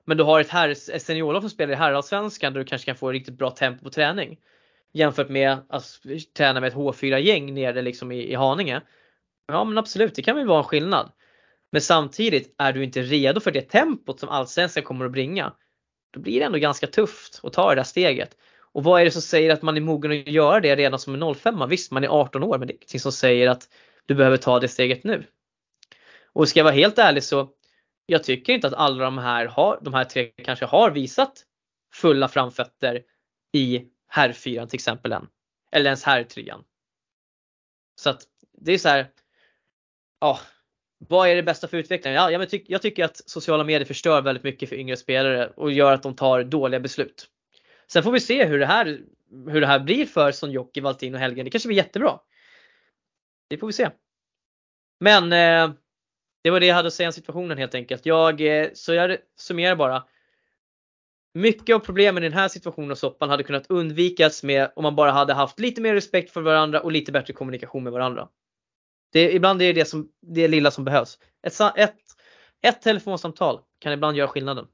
Men 0.04 0.16
du 0.16 0.24
har 0.24 0.40
ett, 0.40 0.48
här, 0.48 0.68
ett 0.68 1.02
seniorlag 1.02 1.42
som 1.42 1.50
spelar 1.50 1.72
i 1.72 1.76
herrallsvenskan 1.76 2.52
där 2.52 2.60
du 2.60 2.66
kanske 2.66 2.86
kan 2.86 2.96
få 2.96 3.12
riktigt 3.12 3.38
bra 3.38 3.50
tempo 3.50 3.84
på 3.84 3.90
träning. 3.90 4.38
Jämfört 4.92 5.28
med 5.28 5.58
att 5.68 5.84
träna 6.36 6.60
med 6.60 6.68
ett 6.68 6.74
H4-gäng 6.74 7.54
nere 7.54 7.82
liksom 7.82 8.12
i, 8.12 8.32
i 8.32 8.34
Haninge. 8.34 8.82
Ja 9.46 9.64
men 9.64 9.78
absolut, 9.78 10.14
det 10.14 10.22
kan 10.22 10.36
väl 10.36 10.46
vara 10.46 10.58
en 10.58 10.64
skillnad. 10.64 11.12
Men 11.72 11.80
samtidigt 11.80 12.54
är 12.58 12.72
du 12.72 12.84
inte 12.84 13.02
redo 13.02 13.40
för 13.40 13.50
det 13.50 13.62
tempot 13.62 14.20
som 14.20 14.28
allsvenskan 14.28 14.82
kommer 14.82 15.04
att 15.04 15.12
bringa. 15.12 15.52
Då 16.10 16.20
blir 16.20 16.40
det 16.40 16.46
ändå 16.46 16.58
ganska 16.58 16.86
tufft 16.86 17.40
att 17.42 17.52
ta 17.52 17.68
det 17.68 17.74
där 17.74 17.82
steget. 17.82 18.36
Och 18.60 18.84
vad 18.84 19.00
är 19.00 19.04
det 19.04 19.10
som 19.10 19.22
säger 19.22 19.52
att 19.52 19.62
man 19.62 19.76
är 19.76 19.80
mogen 19.80 20.10
att 20.10 20.28
göra 20.28 20.60
det 20.60 20.76
redan 20.76 20.98
som 20.98 21.22
en 21.22 21.34
05? 21.34 21.68
Visst, 21.68 21.92
man 21.92 22.04
är 22.04 22.08
18 22.08 22.42
år, 22.42 22.58
men 22.58 22.68
det 22.68 22.72
är 22.72 22.74
ingenting 22.74 23.00
som 23.00 23.12
säger 23.12 23.48
att 23.48 23.68
du 24.06 24.14
behöver 24.14 24.36
ta 24.36 24.60
det 24.60 24.68
steget 24.68 25.04
nu. 25.04 25.24
Och 26.32 26.48
ska 26.48 26.60
jag 26.60 26.64
vara 26.64 26.74
helt 26.74 26.98
ärlig 26.98 27.24
så 27.24 27.50
jag 28.06 28.24
tycker 28.24 28.52
inte 28.52 28.66
att 28.66 28.74
alla 28.74 29.04
de 29.04 29.18
här, 29.18 29.46
har, 29.46 29.78
de 29.82 29.94
här 29.94 30.04
tre 30.04 30.24
kanske 30.24 30.64
har 30.64 30.90
visat 30.90 31.44
fulla 31.92 32.28
framfötter 32.28 33.02
i 33.52 33.84
herrfyran 34.08 34.68
till 34.68 34.76
exempel 34.76 35.12
än. 35.12 35.26
Eller 35.72 35.84
ens 35.84 36.04
herrtrean. 36.04 36.64
Så 38.00 38.10
att 38.10 38.22
det 38.52 38.72
är 38.72 38.78
så 38.78 38.88
här. 38.88 39.06
Ja, 40.20 40.40
vad 40.98 41.28
är 41.28 41.36
det 41.36 41.42
bästa 41.42 41.68
för 41.68 41.76
utvecklingen? 41.76 42.22
Ja, 42.22 42.30
jag, 42.30 42.62
jag 42.66 42.82
tycker 42.82 43.04
att 43.04 43.16
sociala 43.16 43.64
medier 43.64 43.84
förstör 43.84 44.22
väldigt 44.22 44.44
mycket 44.44 44.68
för 44.68 44.76
yngre 44.76 44.96
spelare 44.96 45.52
och 45.56 45.72
gör 45.72 45.92
att 45.92 46.02
de 46.02 46.16
tar 46.16 46.44
dåliga 46.44 46.80
beslut. 46.80 47.28
Sen 47.92 48.02
får 48.02 48.12
vi 48.12 48.20
se 48.20 48.44
hur 48.44 48.58
det 48.58 48.66
här, 48.66 49.00
hur 49.48 49.60
det 49.60 49.66
här 49.66 49.78
blir 49.80 50.06
för 50.06 50.32
Sonjoki, 50.32 50.80
Valtin 50.80 51.14
och 51.14 51.20
Helgen. 51.20 51.44
Det 51.44 51.50
kanske 51.50 51.66
blir 51.66 51.76
jättebra. 51.76 52.18
Det 53.48 53.58
får 53.58 53.66
vi 53.66 53.72
se. 53.72 53.90
Men 55.00 55.24
eh, 55.32 55.74
det 56.42 56.50
var 56.50 56.60
det 56.60 56.66
jag 56.66 56.74
hade 56.74 56.86
att 56.86 56.94
säga 56.94 57.08
om 57.08 57.12
situationen 57.12 57.58
helt 57.58 57.74
enkelt. 57.74 58.06
Jag, 58.06 58.40
eh, 58.40 58.68
så 58.74 58.94
jag 58.94 59.16
summerar 59.36 59.76
bara. 59.76 60.04
Mycket 61.34 61.76
av 61.76 61.80
problemen 61.80 62.22
i 62.22 62.28
den 62.28 62.38
här 62.38 62.48
situationen 62.48 62.90
och 62.90 62.98
soppan 62.98 63.30
hade 63.30 63.42
kunnat 63.42 63.66
undvikas 63.70 64.42
med 64.42 64.72
om 64.76 64.82
man 64.82 64.96
bara 64.96 65.10
hade 65.10 65.34
haft 65.34 65.60
lite 65.60 65.80
mer 65.80 65.94
respekt 65.94 66.30
för 66.30 66.40
varandra 66.40 66.80
och 66.80 66.92
lite 66.92 67.12
bättre 67.12 67.32
kommunikation 67.32 67.82
med 67.84 67.92
varandra. 67.92 68.28
Det, 69.16 69.32
ibland 69.32 69.62
är 69.62 69.66
det 69.66 69.72
det, 69.72 69.84
som, 69.84 70.08
det 70.22 70.48
lilla 70.48 70.70
som 70.70 70.84
behövs. 70.84 71.18
Ett, 71.46 71.60
ett, 71.76 71.94
ett 72.62 72.82
telefonsamtal 72.82 73.60
kan 73.80 73.92
ibland 73.92 74.16
göra 74.16 74.28
skillnaden. 74.28 74.66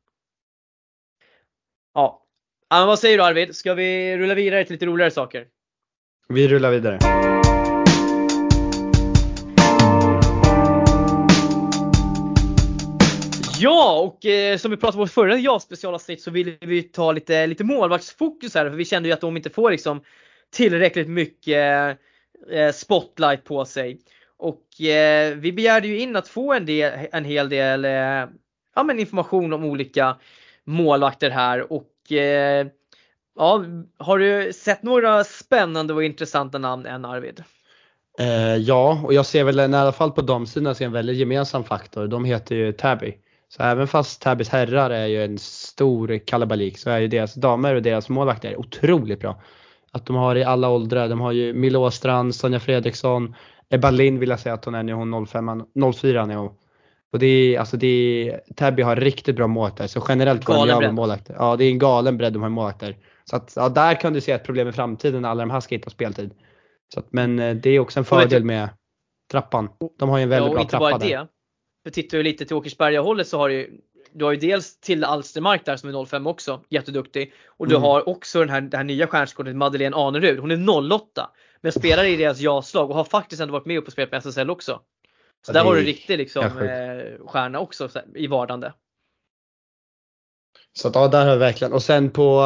Ja. 1.95 2.27
Men 2.71 2.87
vad 2.87 2.99
säger 2.99 3.19
du 3.19 3.25
Arvid? 3.25 3.57
Ska 3.57 3.75
vi 3.75 4.17
rulla 4.17 4.35
vidare 4.35 4.65
till 4.65 4.73
lite 4.73 4.87
roligare 4.87 5.11
saker? 5.11 5.47
Vi 6.29 6.49
rullar 6.49 6.71
vidare. 6.71 6.99
Ja, 13.61 14.01
och 14.01 14.27
eh, 14.27 14.57
som 14.57 14.71
vi 14.71 14.77
pratade 14.77 15.03
om 15.03 15.07
i 15.07 15.09
förra 15.09 15.39
ja 15.39 15.61
specialavsnitt 15.61 16.23
så 16.23 16.31
ville 16.31 16.57
vi 16.61 16.83
ta 16.83 17.13
lite, 17.13 17.47
lite 17.47 17.65
målvaktsfokus 17.65 18.55
här 18.55 18.71
för 18.71 18.77
vi 18.77 18.85
kände 18.85 19.09
ju 19.09 19.13
att 19.13 19.21
de 19.21 19.37
inte 19.37 19.51
får 19.51 19.71
liksom 19.71 20.05
tillräckligt 20.51 21.09
mycket 21.09 21.99
eh, 22.51 22.73
spotlight 22.73 23.45
på 23.45 23.65
sig. 23.65 23.99
Och 24.43 24.81
eh, 24.81 25.35
vi 25.37 25.53
begärde 25.53 25.89
ju 25.89 25.99
in 25.99 26.17
att 26.17 26.29
få 26.29 26.53
en, 26.53 26.67
del, 26.67 26.93
en 27.13 27.25
hel 27.25 27.49
del 27.49 27.85
eh, 27.85 28.29
ja, 28.75 28.83
men 28.85 28.99
information 28.99 29.53
om 29.53 29.65
olika 29.65 30.17
målvakter 30.65 31.31
här 31.31 31.73
och 31.73 32.13
eh, 32.13 32.67
ja, 33.37 33.65
har 33.99 34.19
du 34.19 34.53
sett 34.53 34.83
några 34.83 35.25
spännande 35.25 35.95
och 35.95 36.05
intressanta 36.05 36.59
namn 36.59 36.87
än 36.87 37.05
Arvid? 37.05 37.43
Eh, 38.19 38.57
ja, 38.57 39.01
och 39.05 39.15
jag 39.15 39.27
ser 39.27 39.45
väl 39.45 39.61
i 39.61 39.63
alla 39.63 39.93
fall 39.93 40.13
på 40.13 40.23
damsidan 40.23 40.75
ser 40.75 40.85
en 40.85 40.93
väldigt 40.93 41.17
gemensam 41.17 41.65
faktor. 41.65 42.07
De 42.07 42.25
heter 42.25 42.55
ju 42.55 42.73
Tabby. 42.73 43.15
Så 43.49 43.63
även 43.63 43.89
fast 43.89 44.23
Täbys 44.23 44.49
herrar 44.49 44.91
är 44.91 45.07
ju 45.07 45.25
en 45.25 45.39
stor 45.39 46.27
kalabalik 46.27 46.79
så 46.79 46.91
är 46.91 46.99
ju 46.99 47.09
deras 47.09 47.35
damer 47.35 47.75
och 47.75 47.83
deras 47.83 48.09
målvakter 48.09 48.57
otroligt 48.57 49.21
bra. 49.21 49.43
Att 49.93 50.07
de 50.07 50.17
har 50.17 50.37
i 50.37 50.45
alla 50.45 50.69
åldrar, 50.69 51.09
de 51.09 51.21
har 51.21 51.33
ju 51.33 51.53
Milo 51.53 51.81
Åstrand, 51.81 52.35
Sonja 52.35 52.61
Fredriksson, 52.61 53.35
Ebba 53.75 53.91
Lind 53.91 54.19
vill 54.19 54.29
jag 54.29 54.41
säga 54.41 54.55
att 54.55 54.65
hon 54.65 54.75
är 54.75 54.83
nu, 54.83 54.93
hon 54.93 55.27
05, 55.27 55.65
04 55.95 56.27
nu. 56.27 56.37
Och 57.13 57.19
det 57.19 57.27
är, 57.27 57.61
alltså 57.61 57.77
det 57.77 57.87
är, 57.87 58.41
Täby 58.57 58.83
har 58.83 58.97
riktigt 58.97 59.37
bra 59.37 59.47
målvakter, 59.47 59.87
så 59.87 60.05
generellt 60.09 60.45
går 60.45 60.67
de 60.67 60.79
med 60.79 60.95
målvakter. 60.95 61.37
Ja, 61.39 61.57
det 61.57 61.65
är 61.65 61.71
en 61.71 61.79
galen 61.79 62.17
bredd 62.17 62.33
de 62.33 62.43
har 62.43 62.49
målvakter. 62.49 62.97
Så 63.25 63.37
att, 63.37 63.53
ja, 63.57 63.69
där 63.69 64.01
kan 64.01 64.13
du 64.13 64.21
se 64.21 64.33
ett 64.33 64.45
problem 64.45 64.69
i 64.69 64.73
framtiden 64.73 65.23
när 65.23 65.29
alla 65.29 65.43
de 65.43 65.51
här 65.51 65.61
ska 65.61 65.75
hitta 65.75 65.91
speltid. 65.91 66.35
Så 66.95 67.01
att, 67.01 67.13
men 67.13 67.39
eh, 67.39 67.57
det 67.57 67.71
är 67.71 67.79
också 67.79 67.99
en 67.99 68.05
fördel 68.05 68.45
med 68.45 68.69
trappan. 69.31 69.69
De 69.99 70.09
har 70.09 70.19
ju 70.19 70.23
en 70.23 70.29
väldigt 70.29 70.53
ja, 70.53 70.55
bra 70.55 70.65
trappa 70.65 70.99
där. 70.99 71.09
Det. 71.09 71.29
För 71.85 71.91
tittar 71.91 72.19
du 72.19 72.25
lite 72.25 72.45
till 72.45 72.57
Åkersberga 72.57 73.01
hållet 73.01 73.29
så 73.29 73.39
har 73.39 73.49
du 73.49 73.81
du 74.15 74.25
har 74.25 74.33
ju 74.33 74.39
dels 74.39 74.81
till 74.81 75.05
Alstermark 75.05 75.65
där 75.65 75.77
som 75.77 75.95
är 75.95 76.05
05 76.05 76.27
också, 76.27 76.61
jätteduktig. 76.69 77.33
Och 77.47 77.69
du 77.69 77.75
mm. 77.75 77.83
har 77.83 78.09
också 78.09 78.41
den 78.41 78.49
här, 78.49 78.61
det 78.61 78.77
här 78.77 78.85
nya 78.85 79.07
stjärnskottet 79.07 79.57
Madeleine 79.57 79.97
Anerud. 79.97 80.39
Hon 80.39 80.51
är 80.51 80.93
08 81.01 81.31
men 81.63 81.73
spelar 81.73 82.05
i 82.05 82.17
deras 82.17 82.41
ja-slag 82.41 82.91
och 82.91 82.97
har 82.97 83.05
faktiskt 83.05 83.43
ändå 83.43 83.53
varit 83.53 83.67
med 83.67 83.79
upp 83.79 83.87
och 83.87 83.93
spelat 83.93 84.11
med 84.11 84.19
SSL 84.19 84.51
också. 84.51 84.81
Så 85.47 85.51
ja, 85.51 85.53
där 85.53 85.65
har 85.65 85.75
du 85.75 85.81
en 85.81 85.87
riktig 85.87 86.19
liksom, 86.19 86.45
eh, 86.45 87.27
stjärna 87.27 87.59
också 87.59 87.89
i 88.15 88.27
vardande. 88.27 88.73
Så 90.73 90.89
att, 90.89 90.95
ja, 90.95 91.09
där 91.09 91.27
har 91.27 91.33
vi 91.33 91.39
verkligen. 91.39 91.73
Och 91.73 91.83
sen 91.83 92.11
på, 92.11 92.45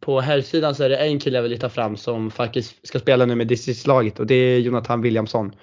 på 0.00 0.20
herrsidan 0.20 0.74
så 0.74 0.84
är 0.84 0.88
det 0.88 0.96
en 0.96 1.18
kille 1.18 1.36
jag 1.38 1.42
vill 1.42 1.50
lyfta 1.50 1.68
fram 1.68 1.96
som 1.96 2.30
faktiskt 2.30 2.86
ska 2.86 2.98
spela 2.98 3.26
nu 3.26 3.34
med 3.34 3.46
distriktslaget 3.46 4.20
och 4.20 4.26
det 4.26 4.34
är 4.34 4.58
Jonathan 4.58 5.00
Williamson. 5.00 5.54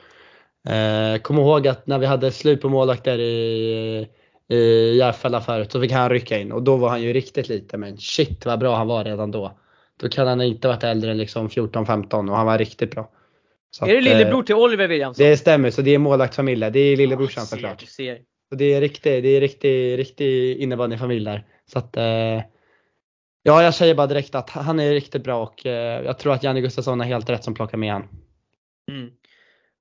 Eh, 0.70 1.22
kom 1.22 1.38
ihåg 1.38 1.68
att 1.68 1.88
när 1.88 2.00
vi 2.00 2.06
hade 2.06 2.32
slut 2.32 2.62
på 2.62 2.70
målvakter 2.70 3.20
i, 3.20 4.08
i 4.50 4.96
Järfälla 4.98 5.42
förut 5.42 5.72
så 5.72 5.82
fick 5.82 5.92
han 5.92 6.10
rycka 6.10 6.40
in 6.40 6.52
och 6.52 6.64
då 6.64 6.78
var 6.78 6.90
han 6.90 7.02
ju 7.02 7.14
riktigt 7.14 7.50
lite 7.50 7.78
men 7.78 7.98
shit 7.98 8.46
vad 8.46 8.60
bra 8.60 8.76
han 8.76 8.88
var 8.88 9.04
redan 9.04 9.32
då. 9.32 9.58
Då 10.00 10.10
kan 10.10 10.28
han 10.28 10.42
inte 10.42 10.68
varit 10.68 10.84
äldre 10.84 11.12
än 11.12 11.18
liksom 11.18 11.50
14-15 11.50 12.30
och 12.30 12.38
han 12.38 12.46
var 12.46 12.58
riktigt 12.58 12.92
bra. 12.92 13.10
Så 13.72 13.86
är 13.86 13.94
det 13.94 14.02
lillebror 14.02 14.40
eh, 14.40 14.46
till 14.46 14.56
Oliver 14.56 14.88
Williamson? 14.88 15.26
Det 15.26 15.38
stämmer, 15.38 15.72
så 15.72 15.82
det 15.82 15.92
är 15.92 15.98
målvaktsfamilj 15.98 16.72
Det 16.72 16.80
är 16.80 16.98
lillebrorsan 16.98 17.42
ja, 17.42 17.46
såklart. 17.46 17.82
Så 18.50 18.56
det 18.56 18.74
är 18.74 18.82
riktigt, 18.82 19.24
det 19.24 19.30
är 19.30 19.42
riktigt, 19.42 19.98
riktigt 19.98 20.58
innebandyfamilj 20.58 21.26
där. 21.26 21.46
Så 21.66 21.80
att, 21.80 21.98
eh, 21.98 22.42
ja, 23.44 23.64
jag 23.64 23.74
säger 23.74 23.96
bara 23.96 24.08
direkt 24.08 24.36
att 24.36 24.50
han 24.50 24.80
är 24.80 24.94
riktigt 24.94 25.24
bra 25.24 25.44
och 25.44 25.66
eh, 25.66 26.06
jag 26.06 26.20
tror 26.20 26.34
att 26.34 26.44
Janne 26.44 26.62
Gustafsson 26.62 27.00
har 27.00 27.08
helt 27.08 27.30
rätt 27.30 27.44
som 27.44 27.54
plockar 27.54 27.78
med 27.78 27.94
han. 27.94 28.08
Mm. 28.92 29.12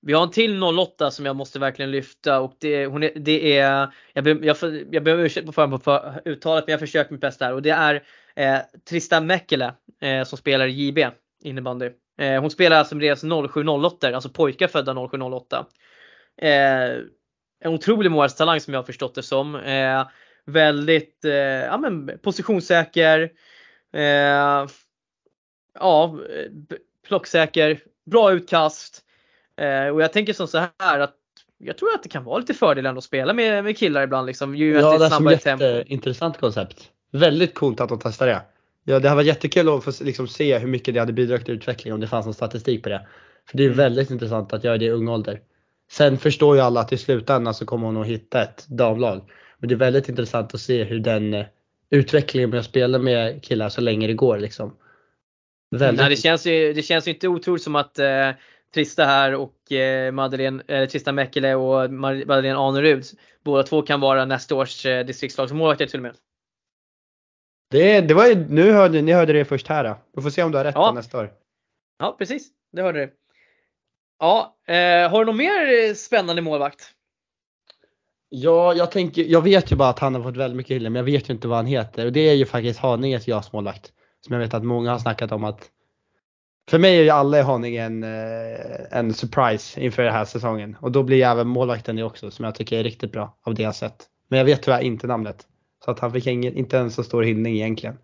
Vi 0.06 0.12
har 0.12 0.22
en 0.22 0.30
till 0.30 0.62
08 0.62 1.10
som 1.10 1.26
jag 1.26 1.36
måste 1.36 1.58
verkligen 1.58 1.90
lyfta 1.90 2.40
och 2.40 2.56
det, 2.60 2.86
hon 2.86 3.02
är, 3.02 3.12
det 3.14 3.58
är, 3.58 3.88
jag 4.12 4.24
ber, 4.24 4.38
jag, 4.42 4.56
jag 4.90 5.04
ber 5.04 5.14
om 5.14 5.20
ursäkt 5.20 5.46
på 5.46 5.52
förhand 5.52 5.84
på 5.84 6.14
uttalet 6.24 6.64
men 6.66 6.72
jag 6.72 6.80
försöker 6.80 7.12
mitt 7.12 7.20
bästa 7.20 7.44
här 7.44 7.54
och 7.54 7.62
det 7.62 7.70
är 7.70 8.02
eh, 8.36 8.58
Tristan 8.88 9.26
Mäkelä 9.26 9.74
eh, 10.00 10.24
som 10.24 10.38
spelar 10.38 10.66
i 10.66 10.86
JB 10.86 10.98
innebandy. 11.42 11.90
Eh, 12.18 12.40
hon 12.40 12.50
spelar 12.50 12.76
alltså 12.76 12.94
med 12.94 13.04
deras 13.04 13.22
0708, 13.52 14.14
alltså 14.14 14.28
pojkar 14.28 14.68
födda 14.68 15.08
0708. 15.08 15.66
Eh, 16.42 16.50
en 17.64 17.74
otrolig 17.74 18.10
målvaktstalang 18.10 18.60
som 18.60 18.74
jag 18.74 18.80
har 18.80 18.86
förstått 18.86 19.14
det 19.14 19.22
som. 19.22 19.56
Eh, 19.56 20.06
väldigt 20.44 21.24
eh, 21.24 21.32
ja, 21.32 21.78
men 21.78 22.18
positionssäker. 22.22 23.30
Eh, 23.92 24.66
ja, 25.78 26.18
plocksäker, 27.06 27.80
bra 28.10 28.32
utkast. 28.32 29.04
Eh, 29.56 29.86
och 29.86 30.02
jag 30.02 30.12
tänker 30.12 30.32
som 30.32 30.48
så 30.48 30.58
här 30.78 31.00
att 31.00 31.16
jag 31.58 31.78
tror 31.78 31.94
att 31.94 32.02
det 32.02 32.08
kan 32.08 32.24
vara 32.24 32.38
lite 32.38 32.54
fördel 32.54 32.86
ändå 32.86 32.98
att 32.98 33.04
spela 33.04 33.32
med, 33.32 33.64
med 33.64 33.78
killar 33.78 34.02
ibland. 34.02 34.26
Liksom, 34.26 34.54
ju 34.56 34.72
ja, 34.72 34.98
det 34.98 35.06
är 35.06 35.32
ett 35.32 35.46
jätteintressant 35.46 36.38
koncept. 36.38 36.91
Väldigt 37.12 37.54
coolt 37.54 37.80
att 37.80 37.88
de 37.88 37.98
testar 38.02 38.26
det. 38.26 38.42
Ja, 38.84 38.98
det 38.98 39.08
har 39.08 39.16
varit 39.16 39.26
jättekul 39.26 39.68
att 39.68 39.84
få 39.84 39.92
liksom, 40.00 40.28
se 40.28 40.58
hur 40.58 40.68
mycket 40.68 40.94
det 40.94 41.00
hade 41.00 41.12
bidragit 41.12 41.44
till 41.44 41.54
utveckling 41.54 41.94
om 41.94 42.00
det 42.00 42.06
fanns 42.06 42.26
någon 42.26 42.34
statistik 42.34 42.82
på 42.82 42.88
det. 42.88 43.06
För 43.50 43.56
det 43.56 43.62
är 43.62 43.66
mm. 43.66 43.76
väldigt 43.76 44.10
intressant 44.10 44.52
att 44.52 44.64
göra 44.64 44.78
det 44.78 44.84
i 44.84 44.90
ung 44.90 45.08
ålder. 45.08 45.40
Sen 45.90 46.18
förstår 46.18 46.56
ju 46.56 46.62
alla 46.62 46.80
att 46.80 46.92
i 46.92 46.98
slutändan 46.98 47.54
så 47.54 47.66
kommer 47.66 47.86
hon 47.86 47.96
att 47.96 48.06
hitta 48.06 48.42
ett 48.42 48.66
damlag. 48.68 49.30
Men 49.58 49.68
det 49.68 49.74
är 49.74 49.76
väldigt 49.76 50.08
intressant 50.08 50.54
att 50.54 50.60
se 50.60 50.84
hur 50.84 50.98
den 50.98 51.34
eh, 51.34 51.46
utvecklingen 51.90 52.50
med 52.50 52.58
att 52.58 52.66
spela 52.66 52.98
med 52.98 53.44
killar 53.44 53.68
så 53.68 53.80
länge 53.80 54.06
det 54.06 54.14
går 54.14 54.38
liksom. 54.38 54.76
Väldigt... 55.70 56.00
Nej, 56.00 56.10
det, 56.10 56.16
känns 56.16 56.46
ju, 56.46 56.72
det 56.72 56.82
känns 56.82 57.08
ju 57.08 57.12
inte 57.12 57.28
otroligt 57.28 57.62
som 57.62 57.76
att 57.76 57.98
eh, 57.98 58.30
Trista 58.74 59.04
här 59.04 59.34
och 59.34 59.72
eh, 59.72 60.12
Madeleine, 60.12 60.62
eh, 60.68 60.88
Trista 60.88 61.12
Mäkelä 61.12 61.54
och 61.54 61.90
Madeleine 61.92 62.58
Anerud. 62.58 63.04
Båda 63.44 63.62
två 63.62 63.82
kan 63.82 64.00
vara 64.00 64.24
nästa 64.24 64.54
års 64.54 64.86
eh, 64.86 65.06
distriktslagsmålvakter 65.06 65.86
till 65.86 65.98
och 65.98 66.02
med. 66.02 66.14
Det, 67.72 68.00
det 68.00 68.14
var 68.14 68.26
ju, 68.26 68.34
nu 68.48 68.72
hörde 68.72 69.02
ni 69.02 69.12
hörde 69.12 69.32
det 69.32 69.44
först 69.44 69.68
här 69.68 69.84
då. 69.84 69.96
Vi 70.16 70.22
får 70.22 70.30
se 70.30 70.42
om 70.42 70.50
du 70.52 70.56
har 70.58 70.64
rätt 70.64 70.74
Ja. 70.74 70.92
nästa 70.92 71.18
år. 71.18 71.30
Ja 71.98 72.14
precis, 72.18 72.48
det 72.72 72.82
hörde 72.82 73.00
du. 73.00 73.12
Ja, 74.18 74.56
eh, 74.68 75.10
har 75.10 75.18
du 75.18 75.24
någon 75.26 75.36
mer 75.36 75.88
eh, 75.88 75.94
spännande 75.94 76.42
målvakt? 76.42 76.82
Ja, 78.28 78.74
jag 78.74 78.90
tänker, 78.90 79.22
jag 79.22 79.42
vet 79.42 79.72
ju 79.72 79.76
bara 79.76 79.88
att 79.88 79.98
han 79.98 80.14
har 80.14 80.22
fått 80.22 80.36
väldigt 80.36 80.56
mycket 80.56 80.76
hyllor 80.76 80.90
men 80.90 80.96
jag 81.00 81.04
vet 81.12 81.28
ju 81.30 81.34
inte 81.34 81.48
vad 81.48 81.56
han 81.58 81.66
heter 81.66 82.06
och 82.06 82.12
det 82.12 82.20
är 82.20 82.34
ju 82.34 82.46
faktiskt 82.46 82.80
Haninges 82.80 83.28
JAS-målvakt. 83.28 83.92
Som 84.20 84.32
jag 84.32 84.40
vet 84.40 84.54
att 84.54 84.64
många 84.64 84.90
har 84.90 84.98
snackat 84.98 85.32
om 85.32 85.44
att 85.44 85.70
för 86.70 86.78
mig 86.78 86.98
är 86.98 87.02
ju 87.02 87.10
alla 87.10 87.38
i 87.38 87.42
Haninge 87.42 87.82
en, 87.82 88.02
eh, 88.02 88.98
en 88.98 89.14
surprise 89.14 89.80
inför 89.80 90.02
den 90.02 90.12
här 90.12 90.24
säsongen 90.24 90.76
och 90.80 90.92
då 90.92 91.02
blir 91.02 91.24
även 91.24 91.48
målvakten 91.48 91.96
det 91.96 92.02
också 92.02 92.30
som 92.30 92.44
jag 92.44 92.54
tycker 92.54 92.78
är 92.78 92.84
riktigt 92.84 93.12
bra 93.12 93.38
av 93.42 93.54
det 93.54 93.62
jag 93.62 93.74
sett. 93.74 94.06
Men 94.28 94.38
jag 94.38 94.44
vet 94.46 94.62
tyvärr 94.62 94.80
inte 94.80 95.06
namnet. 95.06 95.46
Så 95.84 95.90
att 95.90 95.98
han 95.98 96.12
fick 96.12 96.26
ingen, 96.26 96.56
inte 96.56 96.76
ens 96.76 96.94
så 96.94 97.04
stor 97.04 97.22
hyllning 97.22 97.54
egentligen. 97.54 97.98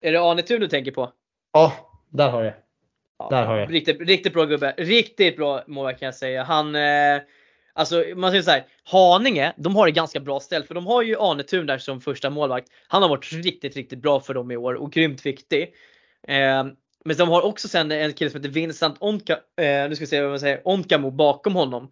Är 0.00 0.12
det 0.12 0.20
Arne 0.20 0.42
Thun 0.42 0.60
du 0.60 0.68
tänker 0.68 0.92
på? 0.92 1.12
Ja, 1.52 1.72
där 2.10 2.30
har 2.30 2.42
jag 2.42 2.54
Ja, 3.20 3.28
Där 3.30 3.46
har 3.46 3.56
jag. 3.56 3.72
Riktigt, 3.72 4.00
riktigt 4.00 4.32
bra 4.32 4.44
gubbe. 4.44 4.74
Riktigt 4.76 5.36
bra 5.36 5.62
målvakt 5.66 6.00
kan 6.00 6.06
jag 6.06 6.14
säga. 6.14 6.42
Han, 6.42 6.74
eh, 6.74 7.20
alltså 7.72 8.04
man 8.16 8.30
säger 8.30 8.42
så 8.42 8.50
här, 8.50 8.66
Haninge, 8.84 9.52
de 9.56 9.76
har 9.76 9.86
det 9.86 9.92
ganska 9.92 10.20
bra 10.20 10.40
ställt 10.40 10.66
för 10.66 10.74
de 10.74 10.86
har 10.86 11.02
ju 11.02 11.16
Arne 11.18 11.42
Thun 11.42 11.66
där 11.66 11.78
som 11.78 12.00
första 12.00 12.30
målvakt. 12.30 12.68
Han 12.88 13.02
har 13.02 13.08
varit 13.08 13.32
riktigt, 13.32 13.76
riktigt 13.76 13.98
bra 13.98 14.20
för 14.20 14.34
dem 14.34 14.50
i 14.50 14.56
år 14.56 14.74
och 14.74 14.92
grymt 14.92 15.26
viktig. 15.26 15.62
Eh, 16.28 16.64
men 17.04 17.16
de 17.18 17.28
har 17.28 17.42
också 17.42 17.68
sen 17.68 17.92
en 17.92 18.12
kille 18.12 18.30
som 18.30 18.40
heter 18.40 18.52
Vincent 18.52 18.96
Onka, 19.00 19.32
eh, 19.32 19.88
nu 19.88 19.94
ska 19.94 20.02
vi 20.02 20.06
se 20.06 20.20
vad 20.20 20.30
man 20.30 20.40
säger, 20.40 20.60
Onkamo 20.64 21.10
bakom 21.10 21.54
honom. 21.54 21.90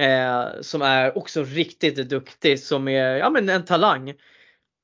Eh, 0.00 0.60
som 0.60 0.82
är 0.82 1.18
också 1.18 1.44
riktigt 1.44 2.08
duktig, 2.08 2.60
som 2.60 2.88
är 2.88 3.16
ja, 3.16 3.30
men 3.30 3.48
en 3.48 3.64
talang. 3.64 4.14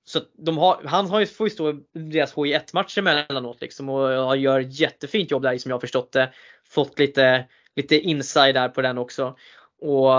Så 0.05 0.21
de 0.39 0.59
har, 0.59 0.83
han 0.85 1.07
har 1.07 1.21
ju, 1.21 1.27
får 1.27 1.47
ju 1.47 1.51
stå 1.51 1.71
i 1.71 1.83
deras 1.93 2.35
H1 2.35 2.71
matcher 2.73 2.99
emellanåt 2.99 3.61
liksom 3.61 3.89
och 3.89 4.37
gör 4.37 4.61
ett 4.61 4.81
jättefint 4.81 5.31
jobb 5.31 5.43
där 5.43 5.59
som 5.59 5.71
jag 5.71 5.77
har 5.77 5.81
förstått 5.81 6.13
det. 6.13 6.33
Fått 6.69 6.99
lite, 6.99 7.45
lite 7.77 7.99
inside 8.01 8.55
där 8.55 8.69
på 8.69 8.83
den 8.83 8.99
också. 8.99 9.37
Och, 9.81 10.11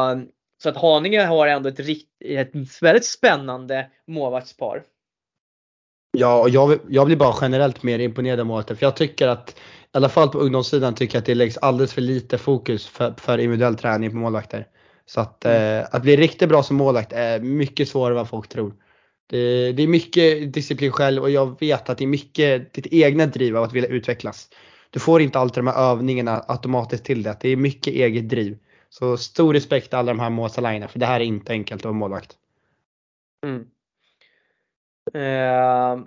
så 0.63 0.69
att 0.69 0.77
Haninge 0.77 1.25
har 1.25 1.47
ändå 1.47 1.69
ett, 1.69 1.79
rikt, 1.79 2.09
ett 2.25 2.81
väldigt 2.81 3.05
spännande 3.05 3.89
målvaktspar. 4.07 4.83
Ja, 6.11 6.41
och 6.41 6.49
jag, 6.49 6.79
jag 6.89 7.05
blir 7.05 7.15
bara 7.15 7.35
generellt 7.41 7.83
mer 7.83 7.99
imponerad 7.99 8.39
av 8.39 8.45
målvakter 8.45 8.75
för 8.75 8.85
jag 8.85 8.95
tycker 8.95 9.27
att 9.27 9.49
i 9.49 9.53
alla 9.91 10.09
fall 10.09 10.29
på 10.29 10.39
ungdomssidan 10.39 10.95
tycker 10.95 11.15
jag 11.15 11.21
att 11.21 11.25
det 11.25 11.35
läggs 11.35 11.57
alldeles 11.57 11.93
för 11.93 12.01
lite 12.01 12.37
fokus 12.37 12.87
för, 12.87 13.13
för 13.17 13.37
individuell 13.37 13.75
träning 13.75 14.09
på 14.09 14.17
målvakter. 14.17 14.67
Så 15.09 15.21
att, 15.21 15.45
eh, 15.45 15.85
att 15.91 16.01
bli 16.01 16.17
riktigt 16.17 16.49
bra 16.49 16.63
som 16.63 16.77
målvakt 16.77 17.13
är 17.13 17.39
mycket 17.39 17.89
svårare 17.89 18.13
än 18.13 18.17
vad 18.17 18.29
folk 18.29 18.49
tror. 18.49 18.73
Det, 19.29 19.71
det 19.71 19.83
är 19.83 19.87
mycket 19.87 20.53
disciplin 20.53 20.91
själv 20.91 21.21
och 21.21 21.29
jag 21.29 21.59
vet 21.59 21.89
att 21.89 21.97
det 21.97 22.03
är 22.03 22.07
mycket 22.07 22.73
ditt 22.73 22.87
egna 22.93 23.25
driv 23.25 23.57
av 23.57 23.63
att 23.63 23.73
vilja 23.73 23.89
utvecklas. 23.89 24.49
Du 24.89 24.99
får 24.99 25.21
inte 25.21 25.39
alltid 25.39 25.63
de 25.63 25.67
här 25.67 25.91
övningarna 25.91 26.45
automatiskt 26.47 27.05
till 27.05 27.23
det. 27.23 27.37
Det 27.41 27.49
är 27.49 27.55
mycket 27.55 27.93
eget 27.93 28.29
driv. 28.29 28.57
Så 28.89 29.17
stor 29.17 29.53
respekt 29.53 29.89
till 29.89 29.97
alla 29.97 30.11
de 30.11 30.19
här 30.19 30.29
målsalangerna 30.29 30.87
för 30.87 30.99
det 30.99 31.05
här 31.05 31.19
är 31.19 31.25
inte 31.25 31.51
enkelt 31.51 31.81
att 31.81 31.85
vara 31.85 31.93
målvakt. 31.93 32.35
Mm. 33.43 33.67
Eh, 35.13 36.03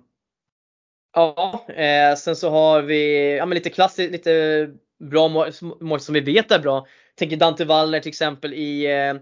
ja, 1.14 1.66
eh, 1.68 2.16
sen 2.16 2.36
så 2.36 2.51
har 2.51 2.82
vi 2.82 3.36
ja, 3.36 3.46
men 3.46 3.55
lite 3.55 3.70
klassiskt, 3.70 4.12
lite 4.12 4.70
bra 4.98 5.28
mål, 5.28 5.51
mål 5.80 6.01
som 6.01 6.12
vi 6.12 6.20
vet 6.20 6.51
är 6.51 6.59
bra. 6.59 6.86
Tänker 7.21 7.37
Dante 7.37 7.64
Waller 7.64 8.01
till 8.01 8.09
exempel 8.09 8.55
i, 8.55 8.87
eh, 8.87 9.14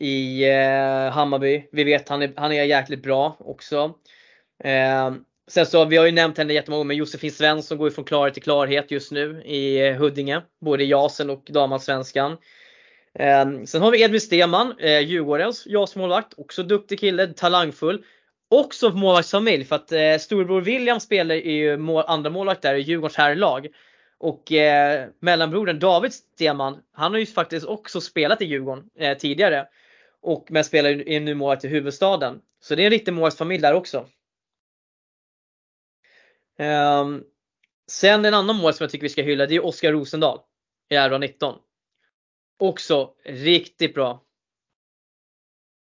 i 0.00 0.44
eh, 0.48 1.12
Hammarby. 1.12 1.68
Vi 1.72 1.84
vet 1.84 2.08
han 2.08 2.22
är, 2.22 2.32
han 2.36 2.52
är 2.52 2.64
jäkligt 2.64 3.02
bra 3.02 3.36
också. 3.40 3.94
Eh, 4.64 5.14
sen 5.48 5.66
så 5.66 5.84
vi 5.84 5.96
har 5.96 6.06
ju 6.06 6.12
nämnt 6.12 6.38
henne 6.38 6.52
jättemånga 6.52 6.78
gånger, 6.78 6.88
men 6.88 6.96
Josefin 6.96 7.32
Svensson 7.32 7.78
går 7.78 7.88
ju 7.88 7.94
från 7.94 8.04
klarhet 8.04 8.34
till 8.34 8.42
klarhet 8.42 8.90
just 8.90 9.12
nu 9.12 9.42
i 9.44 9.92
Huddinge. 9.92 10.42
Både 10.60 10.84
i 10.84 10.86
JASen 10.86 11.30
och 11.30 11.42
damallsvenskan. 11.50 12.36
Sen 13.66 13.82
har 13.82 13.90
vi 13.90 14.02
Edvin 14.02 14.20
Stenman, 14.20 14.74
Djurgårdens 14.78 15.66
JAS-målvakt. 15.66 16.34
Också 16.36 16.62
duktig 16.62 17.00
kille, 17.00 17.26
talangfull. 17.26 18.04
Också 18.48 18.90
målvaktsfamilj 18.90 19.64
för 19.64 19.76
att 19.76 19.92
eh, 19.92 20.18
storebror 20.20 20.60
William 20.60 21.00
spelar 21.00 21.34
ju 21.34 21.76
mål, 21.76 22.04
andra 22.06 22.30
målvakt 22.30 22.62
där 22.62 22.74
i 22.74 22.80
Djurgårdens 22.80 23.16
herrlag. 23.16 23.66
Och 24.18 24.52
eh, 24.52 25.08
mellanbrodern 25.20 25.78
David 25.78 26.12
Stenman, 26.12 26.82
han 26.92 27.12
har 27.12 27.18
ju 27.18 27.26
faktiskt 27.26 27.66
också 27.66 28.00
spelat 28.00 28.42
i 28.42 28.44
Djurgården 28.44 28.90
eh, 28.98 29.18
tidigare. 29.18 29.68
Och 30.20 30.46
men 30.50 30.64
spelar 30.64 30.90
ju 30.90 31.20
nu 31.20 31.34
målvakt 31.34 31.64
i 31.64 31.68
huvudstaden. 31.68 32.40
Så 32.60 32.74
det 32.74 32.82
är 32.82 32.84
en 32.84 32.90
riktig 32.90 33.12
målvaktsfamilj 33.12 33.62
där 33.62 33.74
också. 33.74 34.06
Ehm, 36.58 37.22
sen 37.90 38.24
en 38.24 38.34
annan 38.34 38.56
mål 38.56 38.74
som 38.74 38.84
jag 38.84 38.90
tycker 38.90 39.02
vi 39.02 39.08
ska 39.08 39.22
hylla, 39.22 39.46
det 39.46 39.54
är 39.54 39.64
Oskar 39.64 39.92
Rosendal 39.92 40.38
i 40.88 40.94
RA19. 40.94 41.54
Också 42.58 43.10
riktigt 43.24 43.94
bra. 43.94 44.22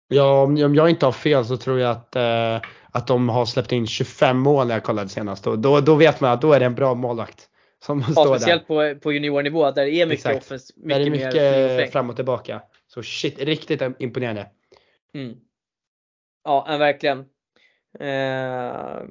Ja, 0.09 0.43
om 0.43 0.65
om 0.65 0.75
jag 0.75 0.91
inte 0.91 1.07
har 1.07 1.13
fel 1.13 1.45
så 1.45 1.57
tror 1.57 1.81
jag 1.81 1.91
att, 1.91 2.17
eh, 2.17 2.69
att 2.91 3.07
de 3.07 3.29
har 3.29 3.47
släppt 3.47 3.73
in 3.73 3.87
25 3.87 4.39
mål 4.39 4.67
när 4.67 4.75
jag 4.75 4.85
kollade 4.85 5.09
senast. 5.09 5.45
Då, 5.45 5.57
då, 5.57 5.81
då 5.81 5.95
vet 5.95 6.21
man 6.21 6.33
att 6.33 6.41
då 6.41 6.53
är 6.53 6.61
det 6.61 6.67
en 6.67 6.75
bra 6.75 6.95
målvakt. 6.95 7.49
Som 7.83 7.99
Ja, 8.07 8.13
står 8.13 8.25
där. 8.31 8.39
speciellt 8.39 8.67
på, 8.67 8.95
på 9.01 9.13
juniornivå 9.13 9.71
där 9.71 9.85
det 9.85 9.91
är 9.91 10.07
mycket 10.07 10.27
Exakt. 10.27 10.45
offens, 10.47 10.73
Där 10.77 10.85
mycket, 10.85 11.07
är 11.07 11.11
mer 11.11 11.31
fri 11.31 11.41
och 11.41 11.63
mycket 11.63 11.77
fläkt. 11.77 11.93
fram 11.93 12.11
och 12.11 12.17
tillbaka. 12.17 12.63
Så 12.87 13.03
shit, 13.03 13.39
riktigt 13.39 13.83
imponerande. 13.99 14.47
Mm. 15.15 15.37
Ja, 16.45 16.77
verkligen. 16.79 17.19
Eh, 17.99 19.03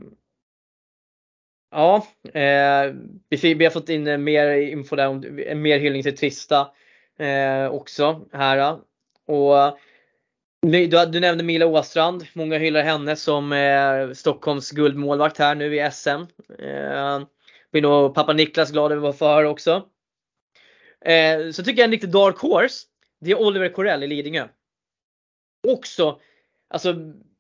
ja, 1.72 2.06
eh, 2.34 2.94
vi, 3.30 3.54
vi 3.54 3.66
har 3.66 3.70
fått 3.72 3.90
in 3.90 4.08
eh, 4.08 4.18
mer 4.18 4.48
info 4.52 4.96
där, 4.96 5.08
om, 5.08 5.20
mer 5.56 5.80
hyllning 5.80 6.04
till 6.04 6.18
Trista 6.18 6.72
eh, 7.20 7.68
också 7.72 8.26
här. 8.34 8.80
Och 9.28 9.78
du, 10.62 10.88
du 10.88 11.20
nämnde 11.20 11.44
Mila 11.44 11.66
Åstrand, 11.66 12.26
många 12.34 12.58
hyllar 12.58 12.84
henne 12.84 13.16
som 13.16 13.54
eh, 13.54 14.12
Stockholms 14.14 14.72
guldmålvakt 14.72 15.38
här 15.38 15.56
nu 15.56 15.76
i 15.76 15.92
SM. 15.92 16.10
Blir 17.72 17.82
nog 17.82 18.16
pappa 18.16 18.34
Niklas 18.34 18.72
glad 18.72 18.92
över 18.92 19.10
att 19.10 19.18
få 19.18 19.26
höra 19.26 19.50
också. 19.50 19.90
Eh, 21.06 21.52
så 21.52 21.64
tycker 21.64 21.80
jag 21.82 21.86
en 21.86 21.92
riktig 21.92 22.12
dark 22.12 22.38
horse, 22.38 22.88
det 23.20 23.32
är 23.32 23.42
Oliver 23.42 23.70
Corell 23.70 24.04
i 24.04 24.08
Lidingö. 24.08 24.48
Också, 25.68 26.20
alltså 26.70 26.96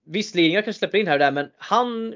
visst 0.05 0.35
Lidingö 0.35 0.61
kanske 0.61 0.79
släpper 0.79 0.97
in 0.97 1.07
här 1.07 1.13
och 1.13 1.19
där 1.19 1.31
men 1.31 1.49
han, 1.57 2.15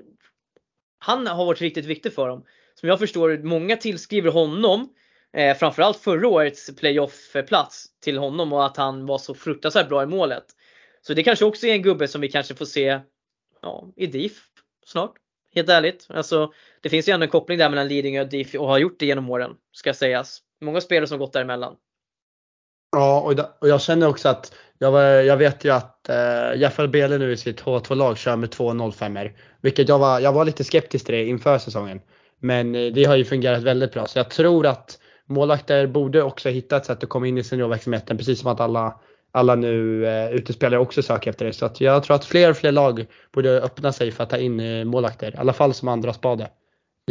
han 0.99 1.27
har 1.27 1.45
varit 1.45 1.61
riktigt 1.61 1.85
viktig 1.85 2.13
för 2.13 2.27
dem. 2.27 2.45
Som 2.75 2.89
jag 2.89 2.99
förstår 2.99 3.37
många 3.37 3.77
tillskriver 3.77 4.31
honom 4.31 4.89
eh, 5.33 5.57
framförallt 5.57 5.97
förra 5.97 6.27
årets 6.27 6.75
playoff-plats 6.75 7.85
till 7.99 8.17
honom 8.17 8.53
och 8.53 8.65
att 8.65 8.77
han 8.77 9.05
var 9.05 9.17
så 9.17 9.33
fruktansvärt 9.33 9.89
bra 9.89 10.03
i 10.03 10.05
målet. 10.05 10.45
Så 11.01 11.13
det 11.13 11.23
kanske 11.23 11.45
också 11.45 11.67
är 11.67 11.73
en 11.73 11.81
gubbe 11.81 12.07
som 12.07 12.21
vi 12.21 12.31
kanske 12.31 12.55
får 12.55 12.65
se 12.65 12.99
ja, 13.61 13.93
i 13.95 14.07
DIF 14.07 14.45
snart. 14.85 15.15
Helt 15.55 15.69
ärligt. 15.69 16.07
Alltså, 16.09 16.53
det 16.81 16.89
finns 16.89 17.09
ju 17.09 17.13
ändå 17.13 17.23
en 17.23 17.29
koppling 17.29 17.57
där 17.57 17.69
mellan 17.69 17.87
Lidingö 17.87 18.21
och 18.21 18.29
DIF 18.29 18.55
och 18.55 18.67
har 18.67 18.77
gjort 18.77 18.99
det 18.99 19.05
genom 19.05 19.29
åren. 19.29 19.51
Ska 19.71 19.93
sägas. 19.93 20.41
Många 20.61 20.81
spelare 20.81 21.07
som 21.07 21.19
gått 21.19 21.33
däremellan. 21.33 21.75
Ja, 22.91 23.21
och, 23.21 23.39
och 23.61 23.69
jag 23.69 23.81
känner 23.81 24.07
också 24.07 24.29
att 24.29 24.53
jag, 24.77 24.91
var, 24.91 25.03
jag 25.03 25.37
vet 25.37 25.65
ju 25.65 25.69
att 25.69 26.09
eh, 26.09 26.55
Jeffel 26.55 26.87
Bele 26.87 27.17
nu 27.17 27.31
i 27.31 27.37
sitt 27.37 27.63
H2-lag 27.63 28.17
kör 28.17 28.35
med 28.35 28.51
två 28.51 28.91
05 28.91 29.17
Vilket 29.61 29.89
jag 29.89 29.99
var, 29.99 30.19
jag 30.19 30.33
var 30.33 30.45
lite 30.45 30.63
skeptisk 30.63 31.05
till 31.05 31.15
det 31.15 31.25
inför 31.25 31.57
säsongen. 31.57 32.01
Men 32.39 32.75
eh, 32.75 32.93
det 32.93 33.03
har 33.03 33.15
ju 33.15 33.25
fungerat 33.25 33.63
väldigt 33.63 33.93
bra. 33.93 34.05
Så 34.05 34.19
jag 34.19 34.29
tror 34.29 34.65
att 34.65 34.99
målvakter 35.25 35.87
borde 35.87 36.23
också 36.23 36.49
hitta 36.49 36.77
ett 36.77 36.85
sätt 36.85 37.03
att 37.03 37.09
komma 37.09 37.27
in 37.27 37.37
i 37.37 37.43
seniorverksamheten. 37.43 38.17
Precis 38.17 38.39
som 38.39 38.51
att 38.51 38.59
alla, 38.59 38.99
alla 39.35 39.55
nu 39.55 40.07
eh, 40.07 40.31
utespelare 40.31 40.79
också 40.79 41.01
söker 41.01 41.29
efter 41.29 41.45
det. 41.45 41.53
Så 41.53 41.69
jag 41.79 42.03
tror 42.03 42.15
att 42.15 42.25
fler 42.25 42.49
och 42.49 42.57
fler 42.57 42.71
lag 42.71 43.05
borde 43.33 43.61
öppna 43.61 43.91
sig 43.91 44.11
för 44.11 44.23
att 44.23 44.29
ta 44.29 44.37
in 44.37 44.59
eh, 44.59 44.85
målvakter. 44.85 45.35
I 45.35 45.37
alla 45.37 45.53
fall 45.53 45.73
som 45.73 45.87
andra 45.87 46.13
spade. 46.13 46.49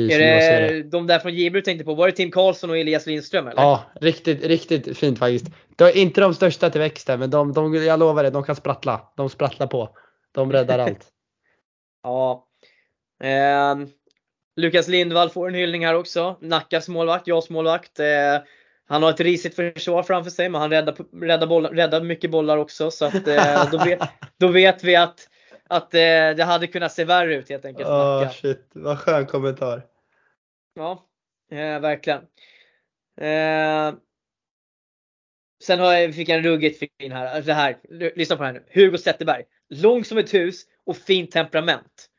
I 0.00 0.12
Är 0.12 0.60
det 0.60 0.82
de 0.82 1.06
där 1.06 1.18
från 1.18 1.34
Jibru 1.34 1.60
tänkte 1.60 1.84
på? 1.84 1.94
Var 1.94 2.06
det 2.06 2.12
Tim 2.12 2.30
Karlsson 2.30 2.70
och 2.70 2.78
Elias 2.78 3.06
Lindström 3.06 3.46
eller? 3.46 3.62
Ja, 3.62 3.84
riktigt, 4.00 4.46
riktigt 4.46 4.98
fint 4.98 5.18
faktiskt. 5.18 5.46
De 5.76 5.84
är 5.84 5.96
inte 5.96 6.20
de 6.20 6.34
största 6.34 6.70
till 6.70 6.80
växten, 6.80 7.20
men 7.20 7.30
de, 7.30 7.52
de, 7.52 7.74
jag 7.74 7.98
lovar 7.98 8.22
det, 8.22 8.30
de 8.30 8.44
kan 8.44 8.56
sprattla. 8.56 9.12
De 9.16 9.30
sprattlar 9.30 9.66
på. 9.66 9.96
De 10.32 10.52
räddar 10.52 10.78
allt. 10.78 11.08
Ja. 12.02 12.46
Ehm, 13.22 13.88
Lukas 14.56 14.88
Lindvall 14.88 15.30
får 15.30 15.48
en 15.48 15.54
hyllning 15.54 15.86
här 15.86 15.94
också. 15.94 16.36
Nackas 16.40 16.88
målvakt, 16.88 17.26
Jas 17.26 17.50
målvakt. 17.50 18.00
Eh, 18.00 18.06
han 18.86 19.02
har 19.02 19.10
ett 19.10 19.20
risigt 19.20 19.56
försvar 19.56 20.02
framför 20.02 20.30
sig 20.30 20.48
men 20.48 20.60
han 20.60 20.70
räddar, 20.70 20.96
räddar, 21.20 21.46
bollar, 21.46 21.70
räddar 21.70 22.00
mycket 22.00 22.30
bollar 22.30 22.56
också. 22.56 22.90
Så 22.90 23.04
att, 23.04 23.28
eh, 23.28 23.70
då, 23.72 23.78
vet, 23.78 24.00
då 24.38 24.48
vet 24.48 24.84
vi 24.84 24.96
att, 24.96 25.28
att 25.68 25.94
eh, 25.94 25.98
det 26.36 26.44
hade 26.44 26.66
kunnat 26.66 26.92
se 26.92 27.04
värre 27.04 27.34
ut 27.34 27.48
helt 27.48 27.64
enkelt. 27.64 27.88
Nacka. 27.88 28.30
shit, 28.30 28.70
vad 28.72 28.98
skön 28.98 29.26
kommentar. 29.26 29.86
Ja, 30.74 31.06
eh, 31.50 31.80
verkligen. 31.80 32.20
Eh, 33.20 33.94
sen 35.62 35.80
har 35.80 35.92
jag, 35.92 36.14
fick 36.14 36.28
jag 36.28 36.38
en 36.38 36.44
ruggigt 36.44 36.78
fin 36.78 37.12
här. 37.12 37.42
Det 37.42 37.54
här. 37.54 37.76
Lyssna 38.16 38.36
på 38.36 38.42
det 38.42 38.46
här 38.46 38.52
nu. 38.52 38.64
Hugo 38.70 38.98
Zetterberg. 38.98 39.44
Lång 39.68 40.04
som 40.04 40.18
ett 40.18 40.34
hus 40.34 40.62
och 40.86 40.96
fint 40.96 41.30
temperament. 41.30 42.10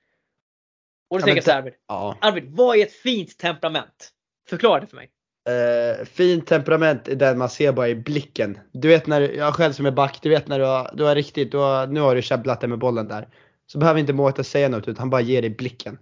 Och 1.10 1.20
då 1.20 1.22
Ja, 1.22 1.26
tänker 1.26 1.38
jag 1.38 1.44
så 1.44 1.52
här, 1.52 1.60
Arvid. 1.60 1.74
Ja. 1.88 2.18
Arvid, 2.22 2.46
vad 2.50 2.78
är 2.78 2.82
ett 2.84 2.94
fint 2.94 3.38
temperament? 3.38 4.12
Förklara 4.50 4.80
det 4.80 4.88
för 4.88 4.96
mig. 4.96 5.10
Eh, 5.50 6.06
fint 6.06 6.48
temperament 6.48 7.08
är 7.08 7.16
den 7.16 7.38
man 7.38 7.50
ser 7.50 7.72
bara 7.72 7.90
i 7.90 7.96
blicken. 7.96 8.60
Du 8.72 8.88
vet 8.88 9.08
när 9.08 9.22
jag 9.22 9.56
själv 9.56 9.74
som 9.74 9.86
är 9.86 9.92
back, 9.92 10.20
du 10.22 10.30
vet 10.30 10.48
när 10.48 10.60
du 10.60 10.66
har, 10.66 10.92
du 10.94 11.04
har 11.04 11.16
riktigt, 11.16 11.52
du 11.52 11.58
har, 11.58 11.88
nu 11.88 12.00
har 12.00 12.16
du 12.16 12.22
käbblat 12.22 12.62
det 12.62 12.68
med 12.68 12.80
bollen 12.80 13.08
där. 13.08 13.28
Så 13.68 13.78
behöver 13.78 14.00
inte 14.00 14.14
Mårten 14.14 14.44
säga 14.44 14.70
något 14.70 14.88
utan 14.88 14.98
han 14.98 15.10
bara 15.10 15.22
ger 15.22 15.42
dig 15.42 15.50
blicken. 15.50 15.98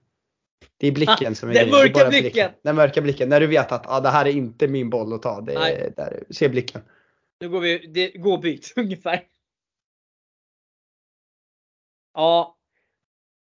Det 0.77 0.87
är 0.87 0.91
blicken 0.91 1.31
Ah, 1.31 1.35
som 1.35 1.49
är 1.49 1.53
den 1.53 1.63
grejen, 1.63 1.77
mörka 1.79 1.99
bara 1.99 2.09
blicken. 2.09 2.51
Den 2.63 2.75
mörka 2.75 3.01
blicken. 3.01 3.29
När 3.29 3.39
du 3.39 3.47
vet 3.47 3.71
att 3.71 3.87
ah, 3.87 3.99
det 3.99 4.09
här 4.09 4.25
är 4.25 4.31
inte 4.31 4.67
min 4.67 4.89
boll 4.89 5.13
att 5.13 5.21
ta. 5.21 5.41
Det 5.41 5.53
är, 5.53 5.93
där, 5.95 6.23
se 6.29 6.49
blicken. 6.49 6.81
Nu 7.39 7.49
går 7.49 7.59
vi, 7.59 7.77
det, 7.87 8.11
gå 8.11 8.37
byt 8.37 8.73
ungefär. 8.75 9.23
Ja. 12.13 12.57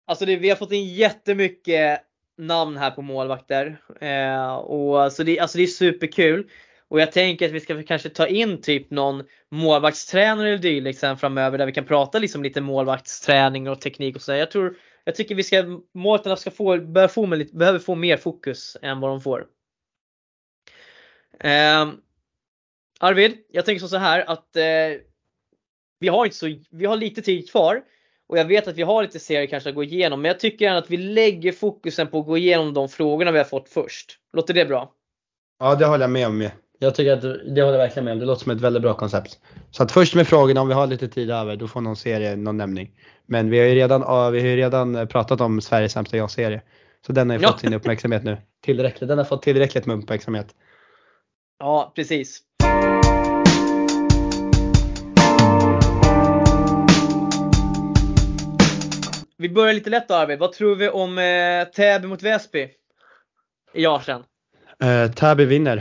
Alltså 0.08 0.26
det, 0.26 0.36
vi 0.36 0.50
har 0.50 0.56
fått 0.56 0.72
in 0.72 0.94
jättemycket 0.94 2.02
namn 2.40 2.78
här 2.78 2.92
på 2.92 3.02
målvakter. 3.02 3.82
Eh, 4.02 4.56
och 4.56 5.12
så 5.12 5.24
det, 5.24 5.40
alltså 5.40 5.58
det 5.58 5.64
är 5.64 5.68
superkul. 5.68 6.50
Och 6.88 7.02
jag 7.02 7.12
tänker 7.12 7.46
att 7.46 7.52
vi 7.52 7.60
ska 7.60 7.84
kanske 7.84 8.10
ta 8.10 8.28
in 8.28 8.62
typ 8.62 8.92
någon 8.92 9.24
målvaktstränare 9.52 10.48
eller 10.48 10.58
dylikt 10.58 11.00
sen 11.00 11.18
framöver 11.18 11.58
där 11.58 11.66
vi 11.66 11.72
kan 11.72 11.86
prata 11.86 12.20
liksom 12.20 12.44
lite 12.44 12.62
målvaktsträning 12.62 13.70
och 13.70 13.82
teknik 13.82 14.16
och 14.16 14.22
sådär. 14.22 14.40
Jag 14.40 14.52
tror, 14.52 14.78
jag 15.04 15.16
tycker 15.16 15.36
vi 15.36 15.44
ska, 15.44 15.82
målvakterna 15.94 16.36
ska 16.36 16.52
få, 16.52 16.78
bör 16.78 17.08
få 17.08 17.26
med 17.26 17.50
behöver 17.54 17.80
få 17.80 17.96
mer 17.96 18.18
fokus 18.18 18.78
än 18.82 19.00
vad 19.00 19.12
de 19.12 19.22
får. 19.22 19.48
Eh, 21.40 21.90
Arvid, 23.00 23.38
jag 23.52 23.66
tänker 23.66 23.88
så 23.88 23.98
här 23.98 24.30
att 24.30 24.56
eh, 24.56 25.02
vi 26.00 26.08
har 26.08 26.26
inte 26.26 26.38
så, 26.38 26.60
vi 26.70 26.86
har 26.86 26.98
lite 26.98 27.22
tid 27.22 27.52
kvar 27.52 27.84
och 28.30 28.38
jag 28.38 28.46
vet 28.46 28.68
att 28.68 28.76
vi 28.76 28.82
har 28.82 29.02
lite 29.04 29.20
serier 29.20 29.48
kanske 29.48 29.70
att 29.70 29.76
gå 29.76 29.84
igenom, 29.84 30.22
men 30.22 30.30
jag 30.30 30.40
tycker 30.40 30.66
gärna 30.66 30.78
att 30.78 30.90
vi 30.92 30.98
lägger 30.98 31.52
fokusen 31.52 32.08
på 32.08 32.20
att 32.20 32.26
gå 32.26 32.38
igenom 32.38 32.74
de 32.74 32.90
frågorna 32.90 33.32
vi 33.32 33.38
har 33.38 33.46
fått 33.46 33.70
först. 33.70 34.18
Låter 34.34 34.54
det 34.54 34.66
bra? 34.66 34.92
Ja, 35.60 35.76
det 35.76 35.86
håller 35.86 36.04
jag 36.04 36.12
med 36.12 36.28
om. 36.28 36.50
Jag 36.80 36.96
tycker 36.96 37.14
att 37.14 37.22
det 37.22 37.62
håller 37.62 37.72
jag 37.72 37.78
verkligen 37.78 38.06
med 38.06 38.12
om. 38.14 38.20
Det 38.20 38.26
låter 38.26 38.44
som 38.44 38.52
ett 38.52 38.62
väldigt 38.62 38.82
bra 38.82 38.94
koncept. 38.94 39.40
Så 39.72 39.84
att 39.84 39.92
först 39.92 40.16
med 40.16 40.28
frågorna, 40.28 40.62
om 40.62 40.68
vi 40.68 40.74
har 40.74 40.88
lite 40.88 41.08
tid 41.08 41.32
över, 41.32 41.56
då 41.56 41.68
får 41.68 41.82
någon 41.82 41.96
serie 41.96 42.36
någon 42.36 42.58
nämning. 42.58 42.92
Men 43.26 43.50
vi 43.50 43.60
har 43.60 43.66
ju 43.66 43.76
redan, 43.76 44.02
vi 44.34 44.40
har 44.40 44.48
ju 44.48 44.56
redan 44.56 45.08
pratat 45.08 45.42
om 45.42 45.62
Sveriges 45.62 45.92
sämsta 45.92 46.18
ja-serie. 46.18 46.62
Så 47.06 47.12
den 47.12 47.30
har 47.30 47.38
ju 47.38 47.44
Ja. 47.44 47.52
fått 47.52 47.60
sin 47.60 47.74
uppmärksamhet 47.74 48.24
nu. 48.24 48.38
Tillräckligt. 48.64 49.08
Den 49.08 49.18
har 49.18 49.26
fått 49.26 49.42
tillräckligt 49.42 49.86
med 49.86 49.98
uppmärksamhet. 49.98 50.48
Ja, 51.60 51.92
precis. 51.96 52.42
Vi 59.42 59.50
börjar 59.50 59.74
lite 59.74 59.90
lätt 59.90 60.08
då 60.08 60.14
Arvid. 60.14 60.40
Vad 60.40 60.52
tror 60.52 60.76
vi 60.76 60.90
om 60.90 61.18
eh, 61.18 61.68
Täby 61.68 62.08
mot 62.08 62.24
Väsby? 62.24 62.70
I 63.74 63.86
Arsen. 63.86 64.24
Uh, 64.84 65.12
Täby 65.12 65.46
vinner. 65.46 65.76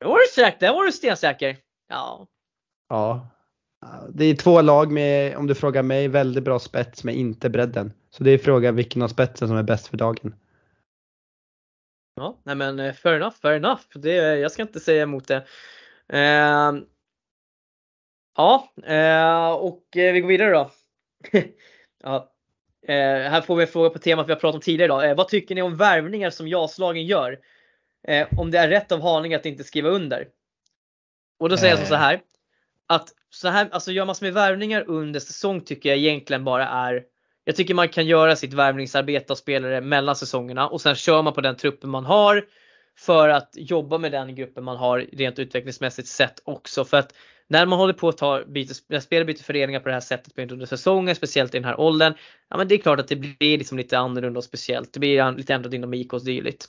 Där 0.00 0.08
var 0.08 0.18
du 0.18 0.26
säker, 0.34 0.60
där 0.60 0.72
var 0.72 0.84
du 0.84 0.92
stensäker. 0.92 1.56
Ja. 1.88 2.26
Ja. 2.88 3.28
Det 4.08 4.24
är 4.24 4.34
två 4.34 4.60
lag 4.60 4.92
med, 4.92 5.36
om 5.36 5.46
du 5.46 5.54
frågar 5.54 5.82
mig, 5.82 6.08
väldigt 6.08 6.44
bra 6.44 6.58
spets 6.58 7.04
med 7.04 7.14
inte 7.14 7.50
bredden. 7.50 7.92
Så 8.10 8.24
det 8.24 8.30
är 8.30 8.38
frågan 8.38 8.76
vilken 8.76 9.02
av 9.02 9.08
spetsen 9.08 9.48
som 9.48 9.56
är 9.56 9.62
bäst 9.62 9.88
för 9.88 9.96
dagen. 9.96 10.34
Ja, 12.14 12.38
nej 12.42 12.54
men 12.54 12.80
eh, 12.80 12.94
fair 12.94 13.14
enough, 13.14 13.36
fair 13.36 13.56
enough. 13.56 13.82
Det, 13.94 14.14
jag 14.14 14.52
ska 14.52 14.62
inte 14.62 14.80
säga 14.80 15.02
emot 15.02 15.28
det. 15.28 15.46
Eh, 16.08 16.72
ja, 18.36 18.72
eh, 18.84 19.50
och 19.50 19.96
eh, 19.96 20.12
vi 20.12 20.20
går 20.20 20.28
vidare 20.28 20.50
då. 20.50 20.70
ja, 22.02 22.32
eh, 22.86 22.94
här 23.30 23.40
får 23.40 23.56
vi 23.56 23.62
en 23.62 23.68
fråga 23.68 23.90
på 23.90 23.98
temat 23.98 24.28
vi 24.28 24.32
har 24.32 24.40
pratat 24.40 24.54
om 24.54 24.60
tidigare 24.60 24.84
idag. 24.84 25.10
Eh, 25.10 25.16
vad 25.16 25.28
tycker 25.28 25.54
ni 25.54 25.62
om 25.62 25.76
värvningar 25.76 26.30
som 26.30 26.48
JAS-lagen 26.48 27.06
gör? 27.06 27.38
Eh, 28.08 28.28
om 28.36 28.50
det 28.50 28.58
är 28.58 28.68
rätt 28.68 28.92
av 28.92 29.00
Haninge 29.00 29.36
att 29.36 29.46
inte 29.46 29.64
skriva 29.64 29.88
under? 29.88 30.28
Och 31.38 31.48
då 31.48 31.56
säger 31.56 31.74
jag 31.74 31.82
Eh. 31.82 31.88
så 31.88 31.94
här. 31.94 32.20
Att 32.86 33.08
så 33.30 33.48
här, 33.48 33.68
alltså 33.70 33.92
gör 33.92 34.04
massor 34.04 34.26
med 34.26 34.34
värvningar 34.34 34.84
under 34.86 35.20
säsong 35.20 35.60
tycker 35.60 35.88
jag 35.88 35.98
egentligen 35.98 36.44
bara 36.44 36.68
är 36.68 37.04
jag 37.48 37.56
tycker 37.56 37.74
man 37.74 37.88
kan 37.88 38.06
göra 38.06 38.36
sitt 38.36 38.52
värvningsarbete 38.52 39.32
av 39.32 39.36
spelare 39.36 39.80
mellan 39.80 40.16
säsongerna 40.16 40.68
och 40.68 40.80
sen 40.80 40.94
kör 40.94 41.22
man 41.22 41.32
på 41.32 41.40
den 41.40 41.56
truppen 41.56 41.90
man 41.90 42.04
har 42.04 42.44
för 42.98 43.28
att 43.28 43.50
jobba 43.52 43.98
med 43.98 44.12
den 44.12 44.34
gruppen 44.34 44.64
man 44.64 44.76
har 44.76 44.98
rent 45.12 45.38
utvecklingsmässigt 45.38 46.08
sett 46.08 46.42
också. 46.44 46.84
För 46.84 46.96
att 46.96 47.14
när 47.48 47.66
man 47.66 47.78
håller 47.78 47.92
på 47.92 48.08
att 48.08 48.18
ta 48.18 48.44
byter, 48.44 48.74
när 48.88 49.00
spelare 49.00 49.24
byter 49.24 49.42
föreningar 49.42 49.80
på 49.80 49.88
det 49.88 49.94
här 49.94 50.00
sättet 50.00 50.52
under 50.52 50.66
säsongen, 50.66 51.14
speciellt 51.14 51.54
i 51.54 51.58
den 51.58 51.64
här 51.64 51.80
åldern. 51.80 52.14
Ja 52.48 52.56
men 52.56 52.68
det 52.68 52.74
är 52.74 52.78
klart 52.78 53.00
att 53.00 53.08
det 53.08 53.16
blir 53.16 53.58
liksom 53.58 53.78
lite 53.78 53.98
annorlunda 53.98 54.38
och 54.38 54.44
speciellt. 54.44 54.92
Det 54.92 55.00
blir 55.00 55.32
lite 55.32 55.54
ändrad 55.54 55.70
dynamik 55.70 56.12
och 56.12 56.24
dylikt. 56.24 56.66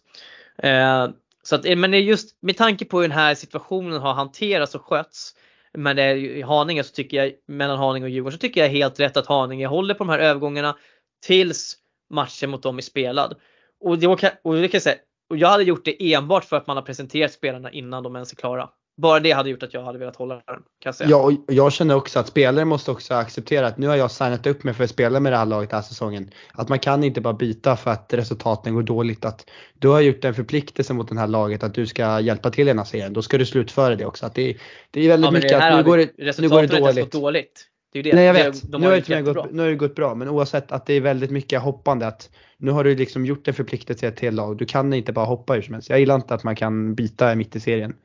Eh, 0.57 1.09
så 1.43 1.55
att, 1.55 1.65
eh, 1.65 1.75
men 1.75 2.05
just 2.05 2.38
med 2.41 2.57
tanke 2.57 2.86
på 2.86 2.97
hur 2.97 3.07
den 3.07 3.17
här 3.17 3.36
situationen 3.36 4.01
har 4.01 4.13
hanterats 4.13 4.75
och 4.75 4.86
skötts 4.86 5.36
men 5.73 5.95
det 5.95 6.03
är 6.03 6.15
ju 6.15 6.38
i 6.38 6.41
Haninge 6.41 6.84
så 6.84 6.93
tycker 6.93 7.17
jag, 7.17 7.34
mellan 7.47 7.77
Haninge 7.77 8.05
och 8.05 8.09
Djurgården 8.09 8.38
så 8.38 8.41
tycker 8.41 8.61
jag 8.61 8.69
helt 8.69 8.99
rätt 8.99 9.17
att 9.17 9.27
Haninge 9.27 9.67
håller 9.67 9.93
på 9.93 10.03
de 10.03 10.09
här 10.09 10.19
övergångarna 10.19 10.77
tills 11.25 11.75
matchen 12.09 12.49
mot 12.49 12.63
dem 12.63 12.77
är 12.77 12.82
spelad. 12.82 13.36
Och 13.80 13.97
det, 13.99 14.07
och 14.43 14.55
det 14.55 14.67
kan 14.67 14.77
jag 14.77 14.82
säga, 14.82 14.97
och 15.30 15.38
jag 15.38 15.47
hade 15.47 15.63
gjort 15.63 15.86
det 15.86 16.13
enbart 16.13 16.45
för 16.45 16.57
att 16.57 16.67
man 16.67 16.77
har 16.77 16.84
presenterat 16.84 17.32
spelarna 17.32 17.71
innan 17.71 18.03
de 18.03 18.15
ens 18.15 18.32
är 18.32 18.36
klara. 18.36 18.69
Bara 19.02 19.20
det 19.20 19.32
hade 19.32 19.50
gjort 19.50 19.64
att 19.64 19.74
jag 19.74 19.84
hade 19.84 20.00
velat 20.00 20.16
hålla 20.16 20.34
den. 20.34 20.43
Kan 20.80 20.93
jag. 21.00 21.10
Ja, 21.10 21.32
jag 21.47 21.74
känner 21.74 21.95
också 21.95 22.20
att 22.20 22.28
spelare 22.28 22.66
måste 22.66 22.91
också 22.91 23.14
acceptera 23.14 23.68
att 23.68 23.78
nu 23.78 23.88
har 23.88 23.95
jag 23.95 24.12
signat 24.12 24.47
upp 24.47 24.64
mig 24.64 24.74
för 24.74 24.84
att 24.84 24.89
spela 24.89 25.20
med 25.20 25.32
det 25.34 25.38
här 25.38 25.45
laget 25.45 25.70
den 25.70 25.78
här 25.78 25.84
säsongen. 25.84 26.32
Att 26.54 26.70
man 26.70 26.80
kan 26.80 27.04
inte 27.04 27.22
bara 27.22 27.34
byta 27.34 27.76
för 27.76 27.91
att 27.91 28.14
resultaten 28.14 28.74
går 28.76 28.84
dåligt. 28.84 29.26
Att 29.26 29.50
du 29.74 29.88
har 29.88 30.02
gjort 30.02 30.26
en 30.26 30.34
förpliktelse 30.34 30.93
mot 30.93 31.10
det 31.10 31.20
här 31.20 31.28
laget 31.28 31.64
att 31.64 31.74
du 31.74 31.88
ska 31.88 32.20
hjälpa 32.20 32.50
till 32.50 32.68
i 32.68 32.70
den 32.70 32.78
här 32.78 32.86
serien. 32.86 33.14
Då 33.14 33.22
ska 33.22 33.38
du 33.38 33.45
slutföra 33.45 33.95
det 33.95 34.06
också. 34.06 34.26
Att 34.26 34.36
det, 34.36 34.58
det 34.91 35.02
är 35.02 35.08
väldigt 35.08 35.26
Ja, 35.28 35.32
mycket 35.32 35.62
att 35.62 35.78
nu 35.78 35.84
går 35.84 35.97
det, 35.97 36.39
nu 36.39 36.50
går 36.50 36.62
det 36.62 36.80
dåligt. 36.80 37.12
dåligt. 37.12 37.66
Det 37.93 38.00
är 38.00 38.04
det. 38.04 38.14
Nej 38.14 38.26
jag 38.26 38.34
vet, 38.34 38.72
de 38.72 38.82
nu, 38.82 38.88
har 38.88 38.95
det 38.95 39.22
gått, 39.22 39.52
nu 39.52 39.62
har 39.62 39.70
det 39.70 39.76
gått 39.76 39.95
bra. 39.95 40.16
Men 40.16 40.30
oavsett 40.30 40.72
att 40.72 40.86
det 40.86 40.93
är 40.93 41.02
väldigt 41.02 41.32
mycket 41.32 41.62
hoppande. 41.62 42.08
Att 42.08 42.30
nu 42.58 42.72
har 42.72 42.84
du 42.84 42.95
liksom 42.95 43.26
gjort 43.26 43.47
en 43.47 43.54
förpliktelse 43.54 44.12
till 44.12 44.28
ett 44.28 44.34
lag. 44.34 44.58
Du 44.58 44.66
kan 44.66 44.93
inte 44.93 45.14
bara 45.14 45.26
hoppa 45.26 45.54
hur 45.54 45.62
som 45.62 45.74
helst. 45.74 45.89
Jag 45.89 46.00
gillar 46.00 46.16
inte 46.16 46.34
att 46.34 46.43
man 46.43 46.56
kan 46.56 46.95
byta 46.95 47.36
mitt 47.36 47.56
i 47.56 47.60
serien. 47.60 47.95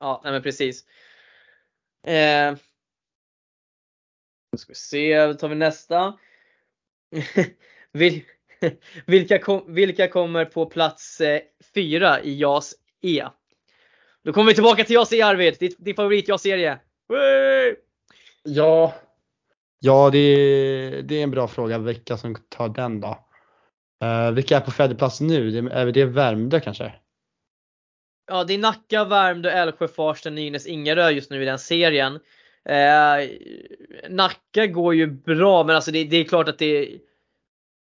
Ja, 0.00 0.20
nej 0.24 0.32
men 0.32 0.42
precis. 0.42 0.84
Eh, 2.06 2.54
då 4.52 4.58
ska 4.58 4.70
vi 4.70 4.74
se, 4.74 5.26
då 5.26 5.34
tar 5.34 5.48
vi 5.48 5.54
nästa. 5.54 6.18
Vil, 7.92 8.22
vilka, 9.06 9.38
kom, 9.38 9.74
vilka 9.74 10.08
kommer 10.08 10.44
på 10.44 10.66
plats 10.66 11.20
eh, 11.20 11.40
fyra 11.74 12.20
i 12.20 12.40
JAS 12.40 12.74
E? 13.02 13.24
Då 14.24 14.32
kommer 14.32 14.48
vi 14.50 14.54
tillbaka 14.54 14.84
till 14.84 14.94
JAS 14.94 15.12
E 15.12 15.22
Arvid, 15.22 15.56
din, 15.60 15.72
din 15.78 15.94
favorit 15.94 16.28
JAS-serie. 16.28 16.78
Ja. 18.42 18.94
Ja, 19.78 20.10
det 20.10 20.18
är, 20.18 21.02
det 21.02 21.14
är 21.14 21.22
en 21.22 21.30
bra 21.30 21.48
fråga 21.48 21.78
vilka 21.78 22.16
som 22.16 22.36
tar 22.48 22.68
den 22.68 23.00
då. 23.00 23.26
Uh, 24.04 24.30
vilka 24.30 24.56
är 24.56 24.60
på 24.60 24.70
fjärde 24.70 24.94
plats 24.94 25.20
nu? 25.20 25.50
Det, 25.50 25.72
är 25.72 25.86
det 25.86 26.04
Värmdö 26.04 26.60
kanske? 26.60 26.92
Ja, 28.30 28.44
det 28.44 28.54
är 28.54 28.58
Nacka, 28.58 29.04
Värmdö, 29.04 29.50
Älvsjö, 29.50 29.88
Farsta, 29.88 30.30
Nynäs, 30.30 30.66
Ingarö 30.66 31.10
just 31.10 31.30
nu 31.30 31.42
i 31.42 31.44
den 31.44 31.58
serien. 31.58 32.20
Eh, 32.68 33.28
Nacka 34.08 34.66
går 34.66 34.94
ju 34.94 35.06
bra, 35.06 35.64
men 35.64 35.76
alltså 35.76 35.90
det, 35.90 36.04
det 36.04 36.16
är 36.16 36.24
klart 36.24 36.48
att 36.48 36.58
det 36.58 36.88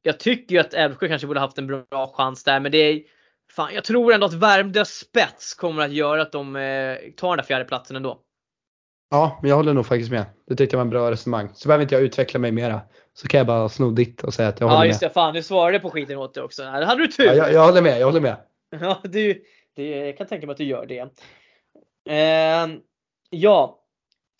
Jag 0.03 0.18
tycker 0.18 0.55
ju 0.55 0.61
att 0.61 0.74
Älvsjö 0.74 1.09
kanske 1.09 1.26
borde 1.26 1.41
haft 1.41 1.59
en 1.59 1.66
bra 1.66 2.12
chans 2.16 2.45
där, 2.45 2.61
men 2.61 2.72
det 2.72 2.78
är 2.78 3.03
Fan, 3.53 3.74
jag 3.74 3.85
tror 3.85 4.12
ändå 4.12 4.26
att 4.26 4.33
Värmdö 4.35 4.85
spets 4.85 5.55
kommer 5.55 5.83
att 5.85 5.93
göra 5.93 6.22
att 6.22 6.33
de 6.33 6.57
eh, 6.57 6.97
tar 7.16 7.28
den 7.28 7.37
där 7.37 7.43
fjärde 7.45 7.64
platsen 7.64 7.97
ändå. 7.97 8.18
Ja, 9.11 9.39
men 9.43 9.49
jag 9.49 9.57
håller 9.57 9.72
nog 9.74 9.87
faktiskt 9.87 10.11
med. 10.11 10.24
Det 10.49 10.57
tyckte 10.57 10.74
jag 10.74 10.78
var 10.78 10.85
en 10.85 10.91
bra 10.91 11.11
resonemang. 11.11 11.49
Så 11.55 11.68
behöver 11.68 11.83
inte 11.83 11.95
jag 11.95 12.03
utveckla 12.05 12.41
mig 12.41 12.53
mera. 12.53 12.80
Så 13.14 13.28
kan 13.28 13.39
jag 13.39 13.47
bara 13.47 13.68
sno 13.68 13.91
ditt 13.91 14.24
och 14.24 14.35
säga 14.35 14.49
att 14.49 14.61
jag 14.61 14.68
Ja 14.70 14.74
håller 14.74 14.87
just 14.87 15.01
med. 15.01 15.11
det, 15.11 15.14
fan 15.14 15.35
du 15.35 15.43
svarade 15.43 15.80
på 15.80 15.91
skiten 15.91 16.18
åt 16.18 16.35
det 16.35 16.43
också. 16.43 16.62
Ja, 16.62 16.80
det 16.80 16.87
hade 16.87 17.03
du 17.03 17.07
tur! 17.07 17.24
Ja, 17.24 17.35
jag, 17.35 17.53
jag 17.53 17.66
håller 17.66 17.83
med, 17.83 18.01
jag 18.01 18.07
håller 18.07 18.20
med. 18.20 18.37
Ja, 18.80 19.01
du, 19.05 19.43
det, 19.75 19.89
jag 19.89 20.16
kan 20.18 20.27
tänka 20.27 20.47
mig 20.47 20.53
att 20.53 20.59
du 20.59 20.64
gör 20.64 20.87
det. 20.87 21.09
Eh, 22.09 22.68
ja, 23.31 23.83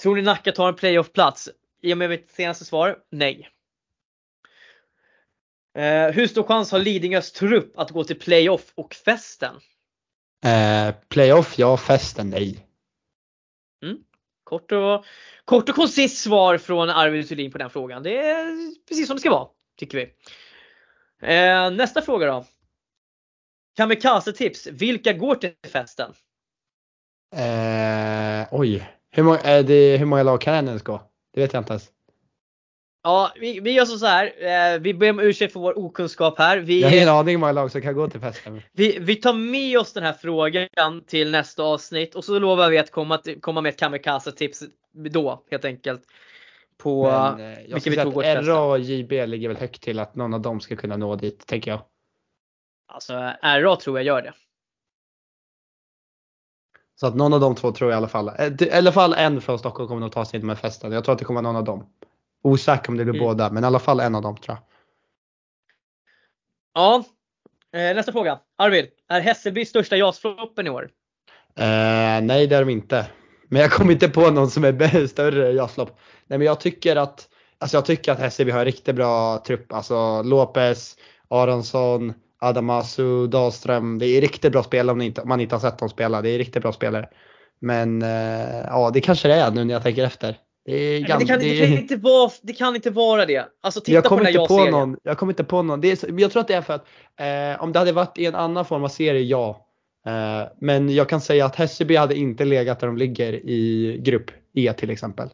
tror 0.03 0.17
ni 0.17 0.23
Nacka 0.23 0.53
tar 0.53 0.69
en 0.69 0.75
playoff-plats? 0.75 1.49
I 1.83 1.95
och 1.95 1.99
med 1.99 2.11
mitt 2.11 2.31
senaste 2.31 2.65
svar, 2.65 2.99
nej. 3.11 3.49
Eh, 5.79 6.09
hur 6.09 6.27
stor 6.27 6.43
chans 6.43 6.73
har 6.73 6.79
Lidingös 6.79 7.33
trupp 7.33 7.79
att 7.79 7.91
gå 7.91 8.05
till 8.05 8.19
playoff 8.19 8.73
och 8.75 8.95
festen? 8.95 9.55
Eh, 10.45 10.95
playoff, 11.09 11.59
ja. 11.59 11.77
Festen, 11.77 12.31
nej. 12.31 12.67
Kort 14.53 14.73
och, 14.73 15.05
kort 15.45 15.69
och 15.69 15.75
koncist 15.75 16.23
svar 16.23 16.59
från 16.59 16.91
Arvid 16.91 17.29
Thulin 17.29 17.53
på 17.53 17.59
den 17.59 17.71
frågan. 17.71 18.03
Det 18.03 18.19
är 18.19 18.75
precis 18.89 19.07
som 19.07 19.17
det 19.17 19.21
ska 19.21 19.31
vara, 19.31 19.49
tycker 19.77 19.99
vi. 19.99 20.03
Eh, 21.29 21.71
nästa 21.71 22.03
fråga 22.03 22.27
då. 22.27 22.45
Kamikaze-tips. 23.77 24.67
Vilka 24.67 25.13
går 25.13 25.35
till 25.35 25.53
festen? 25.73 26.13
Eh, 27.37 28.47
oj, 28.51 28.89
hur 29.11 29.23
många, 29.23 29.39
är 29.39 29.63
det, 29.63 29.97
hur 29.97 30.07
många 30.07 30.23
lag 30.23 30.41
kan 30.41 30.55
en 30.55 30.69
ens 30.69 30.83
gå? 30.83 31.03
Det 31.35 31.41
vet 31.41 31.53
jag 31.53 31.61
inte 31.61 31.73
ens. 31.73 31.91
Ja, 33.05 33.33
vi, 33.41 33.61
vi 33.61 33.71
gör 33.73 33.85
så 33.85 34.07
här. 34.07 34.25
Eh, 34.25 34.81
vi 34.81 34.95
ber 34.95 35.11
om 35.11 35.21
ursäkt 35.21 35.53
för 35.53 35.61
vår 35.61 35.79
okunskap 35.79 36.39
här. 36.39 36.59
Vi, 36.59 36.81
Jag 36.81 36.89
har 36.89 36.97
ingen 36.97 37.09
aning 37.09 37.35
hur 37.35 37.39
många 37.39 37.53
lag 37.53 37.71
som 37.71 37.83
kan 37.83 37.95
gå 37.95 38.09
till 38.09 38.21
festen. 38.21 38.63
vi, 38.73 38.99
vi 39.01 39.17
tar 39.17 39.33
med 39.33 39.79
oss 39.79 39.93
den 39.93 40.03
här 40.03 40.13
frågan 40.13 41.05
till 41.07 41.31
nästa 41.31 41.63
avsnitt 41.63 42.15
och 42.15 42.25
så 42.25 42.39
lovar 42.39 42.71
vi 42.71 42.79
att 42.79 42.91
komma, 42.91 43.19
till, 43.19 43.41
komma 43.41 43.61
med 43.61 43.71
ett 43.71 43.79
kamikaze-tips 43.79 44.63
då 45.11 45.45
helt 45.51 45.65
enkelt. 45.65 46.03
På 46.79 47.07
Men, 47.07 47.41
eh, 47.41 47.59
jag 47.69 47.75
vilka 47.75 47.91
vi 47.91 47.99
att 47.99 48.07
årsfesten. 48.07 48.47
RA 48.47 48.65
och 48.65 48.79
JB 48.79 49.27
ligger 49.27 49.49
väl 49.49 49.57
högt 49.57 49.83
till 49.83 49.99
att 49.99 50.15
någon 50.17 50.35
av 50.35 50.41
dem 50.41 50.61
ska 50.61 50.77
kunna 50.77 50.97
nå 50.97 51.17
dit, 51.17 51.47
tänker 51.47 51.71
jag. 51.71 51.81
Alltså 52.87 53.13
RA 53.43 53.77
tror 53.77 53.99
jag 53.99 54.07
gör 54.07 54.23
det. 54.23 54.33
Så 56.95 57.07
att 57.07 57.15
någon 57.17 57.33
av 57.35 57.41
de 57.41 57.55
två 57.55 57.73
tror 57.73 57.91
jag 57.91 57.97
i 57.97 57.99
alla 57.99 58.09
fall. 58.09 58.29
eh, 58.29 58.63
I 58.63 58.71
alla 58.73 58.93
fall 58.93 59.15
en 59.15 59.41
från 59.41 59.59
Stockholm 59.59 59.89
kommer 59.89 60.01
nog 60.01 60.13
ta 60.13 60.25
sig 60.25 60.41
in 60.41 60.47
med 60.47 60.59
festen. 60.59 60.93
Jag 60.93 61.05
tror 61.05 61.13
att 61.13 61.19
det 61.19 61.25
kommer 61.25 61.43
vara 61.43 61.53
någon 61.53 61.59
av 61.61 61.65
dem. 61.65 61.87
Osäker 62.43 62.89
om 62.89 62.97
det 62.97 63.05
blir 63.05 63.15
Mm. 63.15 63.27
båda, 63.27 63.51
men 63.51 63.65
i 63.65 63.67
alla 63.67 63.79
fall 63.79 64.01
en 64.01 64.15
av 64.15 64.23
dem 64.23 64.37
tror 64.37 64.57
jag. 64.57 64.63
Ja, 66.75 67.05
eh, 67.73 67.97
nästa 67.97 68.13
fråga. 68.13 68.41
Arvid, 68.59 68.89
är 69.09 69.21
Hässelby 69.21 69.65
största 69.65 69.97
JAS-floppen 69.97 70.67
i 70.67 70.71
år? 70.71 70.91
Eh, 71.57 72.21
nej, 72.23 72.47
det 72.47 72.57
är 72.57 72.65
de 72.65 72.69
inte. 72.71 73.07
Men 73.49 73.61
jag 73.63 73.71
kommer 73.71 73.93
inte 73.93 74.09
på 74.09 74.31
någon 74.31 74.51
som 74.51 74.65
är 74.65 75.07
större 75.07 75.53
jazzlopp. 75.53 75.99
Nej, 76.27 76.39
men 76.39 76.47
jag 76.47 76.61
tycker 76.61 76.97
att 76.97 77.29
Alltså 77.59 77.77
jag 77.77 77.85
tycker 77.87 78.13
att 78.13 78.19
Hässelby 78.19 78.53
har 78.53 78.59
en 78.59 78.65
riktigt 78.65 78.95
bra 78.97 79.39
trupp. 79.47 79.73
Alltså 79.73 80.23
Lopez, 80.23 80.97
Aronsson, 81.29 82.15
Adamasu, 82.43 83.27
Dahlström. 83.27 83.99
Det 83.99 84.07
är 84.07 84.21
riktigt 84.21 84.53
bra 84.53 84.63
spelare 84.63 84.93
om, 84.93 84.99
ni 84.99 85.05
inte, 85.07 85.25
man 85.25 85.41
inte 85.41 85.55
har 85.55 85.61
sett 85.61 85.79
dem 85.79 85.89
spela. 85.89 86.23
Det 86.23 86.31
är 86.31 86.39
riktigt 86.39 86.63
bra 86.63 86.73
spelare. 86.73 87.09
Men 87.61 88.03
eh, 88.03 88.61
ja, 88.67 88.91
det 88.95 89.01
kanske 89.01 89.29
det 89.29 89.35
är 89.35 89.51
nu 89.51 89.65
när 89.65 89.75
jag 89.75 89.83
tänker 89.83 90.05
efter. 90.05 90.39
Det, 90.65 91.01
gam- 91.01 91.19
det, 91.19 91.27
kan, 91.27 91.39
det 91.39 91.59
kan 91.67 91.79
inte 91.79 91.97
vara, 91.97 92.31
det 92.43 92.53
kan 92.53 92.75
inte 92.77 92.91
vara 92.91 93.27
det. 93.27 93.45
Alltså 93.63 93.81
titta 93.81 93.93
jag 93.93 94.03
på 94.05 94.09
kommer 94.09 94.25
den 94.25 94.33
här 94.49 94.71
någon. 94.71 94.97
Jag 95.03 95.19
kommer 95.19 95.33
inte 95.33 95.45
på 95.45 95.63
någon. 95.63 95.81
Det 95.81 96.03
är, 96.05 96.21
jag 96.21 96.33
tror 96.33 96.41
att 96.41 96.49
det 96.49 96.55
är 96.55 96.63
för 96.63 96.75
att 96.75 96.87
eh, 97.57 97.63
om 97.63 97.73
det 97.73 97.79
hade 97.79 97.93
varit 97.93 98.19
i 98.19 98.27
en 98.27 98.35
annan 98.35 98.65
form 98.65 98.85
av 98.85 98.89
serie, 98.89 99.21
ja. 99.23 99.67
Eh, 100.07 100.49
men 100.61 100.95
jag 100.95 101.09
kan 101.09 101.21
säga 101.21 101.47
att 101.47 101.57
Hässelby 101.57 101.97
hade 101.97 102.15
inte 102.17 102.45
legat 102.45 102.81
där 102.81 102.87
de 102.87 102.97
ligger 102.97 103.33
i 103.33 103.99
grupp 104.05 104.31
E 104.55 104.73
till 104.73 104.91
exempel. 104.91 105.29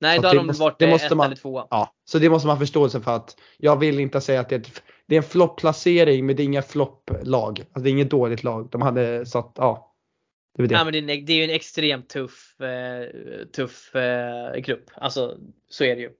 Nej, 0.00 0.16
Så 0.16 0.22
då 0.22 0.28
hade 0.28 0.40
de 0.40 0.46
måste- 0.46 0.62
varit 0.62 0.78
det 0.78 0.84
eh, 0.84 0.90
måste 0.90 1.06
ett 1.06 1.16
man- 1.16 1.26
eller 1.26 1.36
tvåa. 1.36 1.66
Ja, 1.70 1.92
så 2.04 2.18
det 2.18 2.30
måste 2.30 2.46
man 2.46 2.56
ha 2.56 2.60
förståelse 2.60 3.00
för 3.00 3.16
att 3.16 3.36
jag 3.58 3.76
vill 3.78 4.00
inte 4.00 4.20
säga 4.20 4.40
att 4.40 4.48
det 4.48 4.54
är, 4.54 4.60
ett, 4.60 4.82
det 5.10 5.16
är 5.16 5.16
en 5.16 5.22
floppplacering 5.22 6.26
men 6.26 6.36
det 6.36 6.42
är 6.42 6.44
inga 6.44 6.62
flopplag. 6.62 7.60
Alltså 7.60 7.80
det 7.80 7.88
är 7.88 7.92
inget 7.92 8.10
dåligt 8.10 8.44
lag. 8.44 8.68
De 8.70 8.82
hade 8.82 9.26
satt, 9.26 9.52
ja. 9.56 9.94
Det 10.56 10.62
är 10.62 10.66
det. 10.66 10.74
Nej, 10.74 10.84
men 10.84 11.06
det, 11.06 11.12
är, 11.12 11.22
det 11.22 11.32
är 11.32 11.36
ju 11.36 11.44
en 11.44 11.50
extremt 11.50 12.08
tuff, 12.08 12.60
eh, 12.60 13.08
tuff 13.46 13.94
eh, 13.94 14.56
grupp. 14.56 14.90
Alltså 14.94 15.38
så 15.68 15.84
är 15.84 15.96
det 15.96 16.02
ju. 16.02 16.10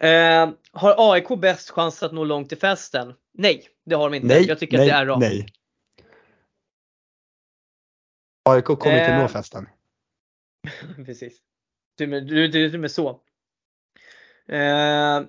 Eh, 0.00 0.50
har 0.72 1.12
AIK 1.12 1.28
bäst 1.40 1.70
chans 1.70 2.02
att 2.02 2.12
nå 2.12 2.24
långt 2.24 2.52
i 2.52 2.56
festen? 2.56 3.14
Nej, 3.34 3.68
det 3.84 3.94
har 3.94 4.10
de 4.10 4.16
inte. 4.16 4.28
nej, 4.28 4.46
jag 4.48 4.58
tycker 4.58 4.78
nej, 4.78 4.90
att 4.90 4.96
det 4.96 5.02
är 5.02 5.06
RA. 5.06 5.18
nej. 5.18 5.46
AIK 8.48 8.64
kommer 8.64 8.98
inte 8.98 9.12
Eh, 9.12 9.22
nå 9.22 9.28
festen. 9.28 9.68
Precis. 11.06 11.38
Du, 11.98 12.20
du, 12.20 12.48
du, 12.48 12.68
du 12.68 12.78
med 12.78 12.90
så. 12.90 13.08
Eh, 14.48 15.20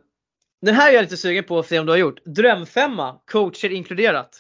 den 0.62 0.76
här 0.76 0.89
är 0.89 0.93
jag 0.93 1.01
lite 1.01 1.18
sugen 1.18 1.43
på 1.43 1.59
att 1.59 1.68
se 1.68 1.80
om 1.80 1.86
du 1.86 1.91
har 1.91 1.97
gjort. 1.97 2.26
Drömfemma, 2.26 3.20
coacher 3.32 3.70
inkluderat. 3.70 4.39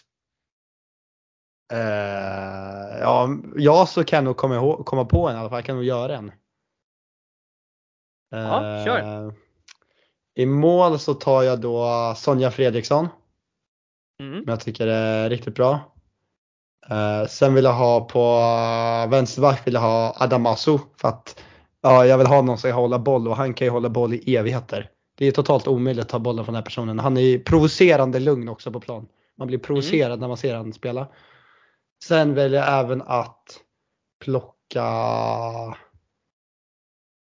Eh, 1.73 2.99
ja, 2.99 3.29
ja, 3.55 3.85
så 3.85 4.03
kan 4.03 4.17
jag 4.17 4.23
nog 4.23 4.37
komma, 4.37 4.55
ihåg, 4.55 4.85
komma 4.85 5.05
på 5.05 5.29
en 5.29 5.35
i 5.35 5.39
alla 5.39 5.49
fall. 5.49 5.57
Jag 5.57 5.65
kan 5.65 5.75
nog 5.75 5.85
göra 5.85 6.17
en. 6.17 6.31
Ja, 8.29 8.77
Eh, 8.77 8.85
kör. 8.85 9.33
I 10.35 10.45
mål 10.45 10.99
så 10.99 11.13
tar 11.13 11.43
jag 11.43 11.61
då 11.61 12.13
Sonja 12.17 12.51
Fredriksson. 12.51 13.07
Mm. 14.19 14.43
som 14.43 14.49
jag 14.49 14.59
tycker 14.59 14.87
är 14.87 15.29
riktigt 15.29 15.55
bra. 15.55 15.79
Eh, 16.89 17.27
sen 17.27 17.53
vill 17.53 17.63
jag 17.63 17.73
ha 17.73 18.01
på 18.05 18.19
eh, 18.19 19.09
vänsterback 19.09 19.67
vill 19.67 19.73
jag 19.73 19.81
ha 19.81 20.15
Adamasu 20.17 20.77
för 20.97 21.07
att 21.07 21.43
ja, 21.81 22.05
jag 22.05 22.17
vill 22.17 22.27
ha 22.27 22.41
någon 22.41 22.57
som 22.57 22.69
kan 22.69 22.79
hålla 22.79 22.99
boll 22.99 23.27
och 23.27 23.35
han 23.35 23.53
kan 23.53 23.65
ju 23.65 23.71
hålla 23.71 23.89
boll 23.89 24.13
i 24.13 24.35
evigheter. 24.35 24.89
Det 25.15 25.25
är 25.25 25.31
totalt 25.31 25.67
omöjligt 25.67 26.03
att 26.03 26.09
ta 26.09 26.19
bollen 26.19 26.45
från 26.45 26.53
den 26.53 26.59
här 26.63 26.65
personen. 26.65 26.99
Han 26.99 27.17
är 27.17 27.39
provocerande 27.39 28.19
lugn 28.19 28.49
också 28.49 28.71
på 28.71 28.79
plan. 28.79 29.07
Man 29.37 29.47
blir 29.47 29.57
provocerad 29.57 30.19
när 30.19 30.27
man 30.27 30.37
ser 30.37 30.55
han 30.55 30.73
spela. 30.73 31.07
Sen 32.03 32.33
väljer 32.33 32.59
jag 32.59 32.79
även 32.79 33.01
att 33.01 33.59
plocka 34.19 34.83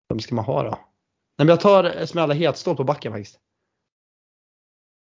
Vem 0.09 0.19
ska 0.19 0.35
man 0.35 0.45
ha 0.45 0.63
då? 0.63 0.69
Nej 0.69 0.79
men 1.37 1.47
jag 1.47 1.59
tar 1.59 1.83
Esmeralda 1.83 2.35
Hedstål 2.35 2.75
på 2.75 2.83
backen 2.83 3.11
faktiskt. 3.11 3.39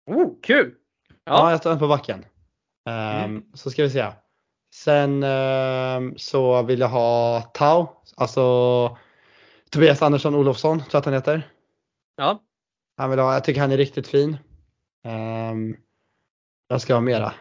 Oh, 0.08 0.32
kul! 0.42 0.76
Ja, 1.08 1.16
Ja, 1.24 1.52
jag 1.52 1.62
tar 1.62 1.72
en 1.72 1.80
på 1.80 1.88
backen. 1.88 2.26
Ehm, 2.90 3.24
Mm. 3.26 3.44
Så 3.54 3.72
ska 3.72 3.84
vi 3.84 3.90
se. 3.90 4.06
Sen 4.76 5.24
ehm, 5.24 6.14
så 6.18 6.62
vill 6.64 6.80
jag 6.80 6.90
ha 6.90 7.42
Tau, 7.42 7.88
alltså 8.16 8.98
Tobias 9.70 10.02
Andersson 10.02 10.36
Olofsson, 10.36 10.78
tror 10.80 10.90
jag 10.92 11.00
att 11.00 11.06
han 11.06 11.14
heter. 11.14 11.52
ja. 12.16 12.40
Han 13.00 13.10
vill 13.10 13.20
ha, 13.20 13.34
jag 13.34 13.44
tycker 13.44 13.62
han 13.62 13.72
är 13.72 13.78
riktigt 13.78 14.08
fin. 14.08 14.38
Um, 15.52 15.78
jag 16.68 16.82
ska 16.82 16.94
ha 16.94 17.02
mera. 17.02 17.34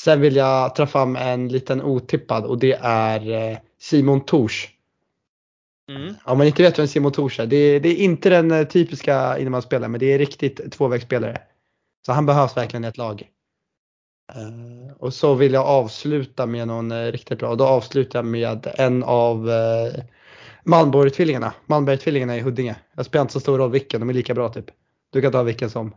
Sen 0.00 0.20
vill 0.20 0.36
jag 0.36 0.74
ta 0.74 0.86
fram 0.86 1.16
en 1.16 1.48
liten 1.48 1.82
otippad 1.82 2.44
och 2.44 2.58
det 2.58 2.72
är 2.82 3.30
eh, 3.30 3.58
Simon 3.78 4.24
Tors. 4.24 4.68
Mm. 5.90 6.14
Om 6.24 6.38
man 6.38 6.46
inte 6.46 6.62
vet 6.62 6.78
vem 6.78 6.88
Simon 6.88 7.12
Tors 7.12 7.40
är, 7.40 7.46
det 7.46 7.56
är, 7.56 7.80
det 7.80 7.88
är 7.88 7.96
inte 7.96 8.30
den 8.30 8.50
eh, 8.50 8.66
typiska 8.66 9.38
innebandyspelaren 9.38 9.90
men 9.90 10.00
det 10.00 10.12
är 10.12 10.18
riktigt 10.18 10.72
tvåvägsspelare. 10.72 11.42
Så 12.06 12.12
han 12.12 12.26
behövs 12.26 12.56
verkligen 12.56 12.84
i 12.84 12.88
ett 12.88 12.98
lag. 12.98 13.28
Eh, 14.34 14.96
och 14.98 15.14
så 15.14 15.34
vill 15.34 15.52
jag 15.52 15.66
avsluta 15.66 16.46
med 16.46 16.68
någon 16.68 17.12
riktigt 17.12 17.38
bra. 17.38 17.48
Och 17.48 17.56
då 17.56 17.66
avslutar 17.66 18.18
jag 18.18 18.26
med 18.26 18.74
en 18.78 19.02
av 19.02 19.48
uh, 19.48 19.94
Malmborg-tvillingarna. 20.66 21.52
Malmberg-tvillingarna 21.66 22.36
i 22.36 22.40
Huddinge. 22.40 22.76
Jag 22.94 23.06
spelar 23.06 23.22
inte 23.22 23.32
så 23.32 23.40
stor 23.40 23.58
roll 23.58 23.70
vilken, 23.70 24.00
de 24.00 24.08
är 24.08 24.14
lika 24.14 24.34
bra 24.34 24.48
typ. 24.48 24.64
Du 25.10 25.22
kan 25.22 25.32
ta 25.32 25.42
vilken 25.42 25.70
som. 25.70 25.96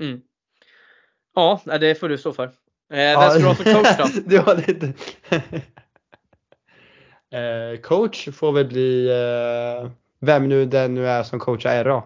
Mm. 0.00 0.20
Ja, 1.34 1.60
det 1.64 1.94
får 1.94 2.08
du 2.08 2.18
stå 2.18 2.32
för. 2.32 2.44
Eh, 2.44 2.50
vem 2.90 3.30
ska 3.30 3.38
du 3.38 3.46
ha 3.46 3.54
som 3.54 3.64
coach 3.64 3.96
då? 3.98 4.20
du 4.26 4.38
har 4.38 4.56
lite. 4.56 4.92
Eh, 7.32 7.80
coach 7.80 8.28
får 8.32 8.52
väl 8.52 8.66
bli 8.66 9.08
eh, 9.08 9.90
vem 10.20 10.48
nu 10.48 10.64
den 10.64 10.94
nu 10.94 11.08
är 11.08 11.22
som 11.22 11.38
coachar 11.38 11.84
RA. 11.84 12.02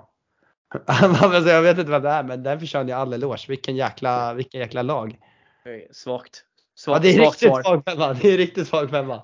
Alltså, 0.87 1.51
jag 1.51 1.63
vet 1.63 1.79
inte 1.79 1.91
vad 1.91 2.03
det 2.03 2.09
är 2.09 2.23
men 2.23 2.43
den 2.43 2.61
förtjänar 2.61 2.91
jag 2.91 3.01
all 3.01 3.13
eloge. 3.13 3.45
Vilken 3.49 3.77
jäkla, 3.77 4.35
vilken 4.35 4.61
jäkla 4.61 4.83
lag. 4.83 5.19
Eh, 5.65 5.93
Svagt. 5.93 6.45
Ja, 6.45 6.81
Svagt, 6.81 7.03
det 7.03 7.09
är 7.09 7.13
svagt 7.13 7.43
riktigt 7.43 7.65
svag 7.65 7.85
femma. 7.85 8.13
Det 8.13 8.33
är 8.33 8.37
riktigt 8.37 8.69
svag 8.69 8.91
femma. 8.91 9.23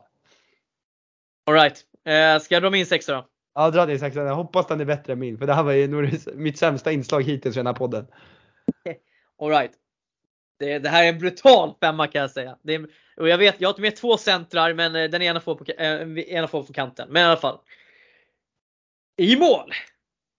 Alright. 1.51 1.85
Eh, 2.05 2.39
ska 2.39 2.55
jag 2.55 2.63
dra 2.63 2.71
min 2.71 2.87
sexa 2.87 3.13
då? 3.13 3.27
Ja, 3.55 3.71
dra 3.71 3.87
din 3.87 3.99
sexan. 3.99 4.27
Jag 4.27 4.35
hoppas 4.35 4.67
den 4.67 4.81
är 4.81 4.85
bättre 4.85 5.13
än 5.13 5.19
min. 5.19 5.39
För 5.39 5.47
det 5.47 5.55
här 5.55 5.63
var 5.63 5.73
ju 5.73 5.89
nog 5.89 6.11
mitt 6.35 6.59
sämsta 6.59 6.93
inslag 6.93 7.23
hittills 7.23 7.57
i 7.57 7.59
den 7.59 7.67
här 7.67 7.75
podden. 7.75 8.07
Alright. 9.43 9.73
Det, 10.59 10.79
det 10.79 10.89
här 10.89 11.05
är 11.05 11.09
en 11.09 11.19
brutal 11.19 11.75
femma 11.81 12.07
kan 12.07 12.21
jag 12.21 12.31
säga. 12.31 12.59
Är, 12.65 12.87
och 13.17 13.29
jag 13.29 13.39
vet, 13.39 13.61
jag 13.61 13.73
har 13.73 13.81
med 13.81 13.97
två 13.97 14.17
centrar 14.17 14.75
men 14.75 14.97
eh, 14.97 15.11
den 15.11 15.23
ena 15.23 15.41
får 15.41 15.55
på, 15.55 15.65
eh, 15.73 16.19
ena 16.19 16.49
får 16.49 16.63
på 16.63 16.73
kanten. 16.73 17.09
Men 17.11 17.23
i 17.23 17.27
alla 17.27 17.41
fall. 17.41 17.59
I 19.17 19.37
mål! 19.37 19.73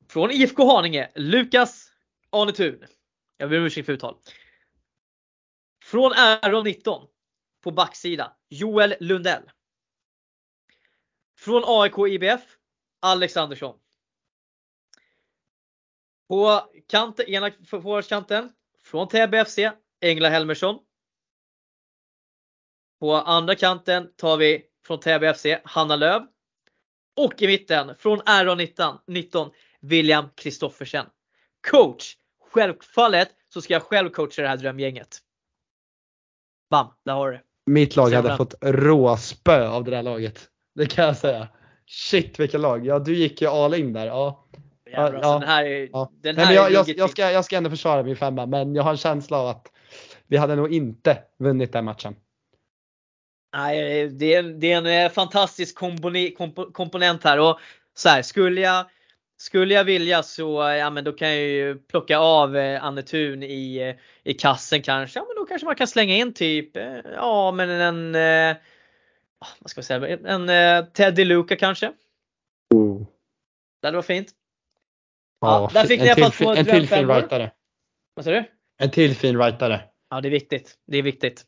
Från 0.10 0.32
IFK 0.32 0.66
Haninge, 0.66 1.10
Lukas 1.16 1.92
Arnetun. 2.30 2.84
Jag 3.38 3.50
ber 3.50 3.58
om 3.58 3.66
ursäkt 3.66 3.86
för 3.86 3.94
uttal. 3.94 4.16
Från 5.84 6.12
RA19 6.14 7.08
på 7.64 7.72
backsida, 7.72 8.32
Joel 8.50 8.96
Lundell. 9.00 9.44
Från 11.42 11.64
AIK 11.66 11.98
IBF, 11.98 12.42
Alex 13.00 13.38
Andersson. 13.38 13.80
På 16.30 16.70
kanten, 16.88 17.26
ena 17.30 17.52
forwardskanten, 17.68 18.52
från 18.84 19.08
Täby 19.08 19.46
FC, 19.46 19.60
Engla 20.02 20.30
Helmersson. 20.30 20.80
På 23.00 23.16
andra 23.16 23.56
kanten 23.56 24.14
tar 24.16 24.38
vi 24.38 24.66
från 24.86 25.00
Täby 25.00 25.34
FC, 25.34 25.46
Hanna 25.64 25.96
Löv. 25.96 26.28
Och 27.18 27.42
i 27.42 27.48
mitten, 27.48 27.96
från 27.96 28.22
RA19, 28.22 29.00
19, 29.08 29.52
William 29.80 30.30
Kristoffersen. 30.36 31.06
Coach! 31.72 32.16
Självfallet 32.52 33.30
så 33.54 33.62
ska 33.62 33.74
jag 33.74 33.84
själv 33.84 34.10
coacha 34.10 34.42
det 34.42 34.48
här 34.48 34.58
drömgänget. 34.58 35.20
Bam, 36.70 36.88
där 37.06 37.14
har 37.14 37.32
du 37.32 37.38
det. 37.38 37.44
Mitt 37.66 37.96
lag 37.96 38.10
hade 38.10 38.38
fått 38.38 38.54
råspö 38.62 39.68
av 39.68 39.84
det 39.84 39.92
där 39.92 40.04
laget. 40.04 40.51
Det 40.76 40.86
kan 40.86 41.06
jag 41.06 41.18
säga. 41.18 41.48
Shit 41.88 42.40
vilket 42.40 42.60
lag. 42.60 42.86
Ja 42.86 43.00
du 43.00 43.16
gick 43.16 43.42
ju 43.42 43.48
all 43.48 43.74
in 43.74 43.94
där. 43.94 44.06
Ja. 44.06 44.48
Jävlar, 44.92 45.22
ja, 45.22 45.40
den 45.40 45.48
här 45.50 45.66
är, 45.66 45.90
ja. 45.92 46.12
den 46.22 46.36
Nej, 46.36 46.46
här 46.46 46.70
men 46.70 46.96
jag, 46.98 47.10
ska, 47.10 47.32
jag 47.32 47.46
ska 47.46 47.58
ändå 47.58 47.70
försvara 47.70 48.04
min 48.04 48.16
femma 48.16 48.46
men 48.46 48.76
jag 48.76 48.84
har 48.84 48.92
en 48.92 48.98
känsla 48.98 49.38
av 49.38 49.48
att 49.48 49.68
vi 50.28 50.38
hade 50.38 50.56
nog 50.56 50.74
inte 50.74 51.18
vunnit 51.40 51.74
den 51.74 51.86
matchen. 51.86 52.16
Nej, 53.56 54.10
det 54.10 54.34
är, 54.34 54.44
det 54.44 54.72
är 54.72 54.78
en 54.78 55.06
eh, 55.06 55.12
fantastisk 55.12 55.76
kompone, 55.76 56.32
komp, 56.32 56.74
komponent 56.74 57.24
här 57.24 57.40
och 57.40 57.60
så 57.94 58.10
här, 58.10 58.22
skulle 58.22 58.62
jag 58.62 58.86
skulle 59.42 59.74
jag 59.74 59.84
vilja 59.84 60.24
så 60.24 60.62
ja, 60.80 60.90
men 60.90 61.04
då 61.04 61.12
kan 61.12 61.30
jag 61.30 61.40
ju 61.40 61.76
plocka 61.80 62.18
av 62.18 62.58
eh, 62.58 62.84
Anne 62.84 63.02
Thun 63.02 63.44
i, 63.44 63.78
eh, 63.78 64.32
i 64.32 64.34
kassen 64.34 64.82
kanske. 64.82 65.20
Ja, 65.20 65.26
men 65.28 65.36
då 65.36 65.46
kanske 65.46 65.66
man 65.66 65.76
kan 65.76 65.88
slänga 65.88 66.16
in 66.16 66.34
typ 66.34 66.78
eh, 66.78 66.98
ja, 67.16 67.52
men 67.52 67.70
en 67.70 68.16
eh, 68.16 68.58
vad 69.60 69.70
ska 69.70 69.78
jag 69.78 69.86
säga, 69.86 70.18
en 70.26 70.50
eh, 70.50 70.86
Teddy 70.86 71.26
Luca 71.26 71.56
kanske. 71.56 71.94
Oh. 72.74 73.06
Det 73.82 73.88
hade 73.88 73.98
varit 73.98 74.06
fint. 74.06 74.32
Ja, 75.42 75.72
där 75.74 75.86
fick 75.86 76.02
ni 76.02 76.08
i 76.08 76.10
alla 76.10 76.22
fall 76.22 76.32
två 76.32 76.54
En 76.54 76.66
till 76.66 76.88
fin 76.88 77.08
rightare. 77.08 77.52
Vad 78.14 78.26
sa 78.26 78.32
du? 78.32 78.44
En 78.78 78.92
till 78.92 79.16
fin 79.16 79.42
rightare. 79.42 79.82
Ja, 80.10 80.22
det 80.22 80.28
är 80.28 80.32
viktigt. 80.32 80.78
Det 80.88 80.98
är 80.98 81.02
viktigt. 81.02 81.46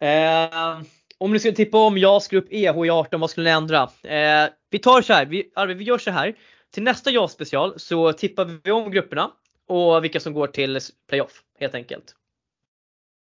Eh, 0.00 0.80
om 1.18 1.32
ni 1.32 1.38
skulle 1.38 1.54
tippa 1.54 1.78
om 1.78 1.98
JAS-grupp 1.98 2.46
EH 2.50 2.84
i 2.86 2.90
18, 2.90 3.20
vad 3.20 3.30
skulle 3.30 3.50
ni 3.50 3.56
ändra? 3.56 3.82
Eh, 4.02 4.50
vi 4.70 4.78
tar 4.78 5.02
så 5.02 5.12
här, 5.12 5.26
vi, 5.26 5.52
Arvid, 5.54 5.76
vi 5.76 5.84
gör 5.84 5.98
så 5.98 6.10
här. 6.10 6.34
Till 6.70 6.82
nästa 6.82 7.10
JAS-special 7.10 7.78
så 7.78 8.12
tippar 8.12 8.60
vi 8.64 8.70
om 8.70 8.90
grupperna 8.90 9.30
och 9.68 10.04
vilka 10.04 10.20
som 10.20 10.32
går 10.32 10.46
till 10.46 10.80
playoff 11.08 11.42
helt 11.60 11.74
enkelt. 11.74 12.14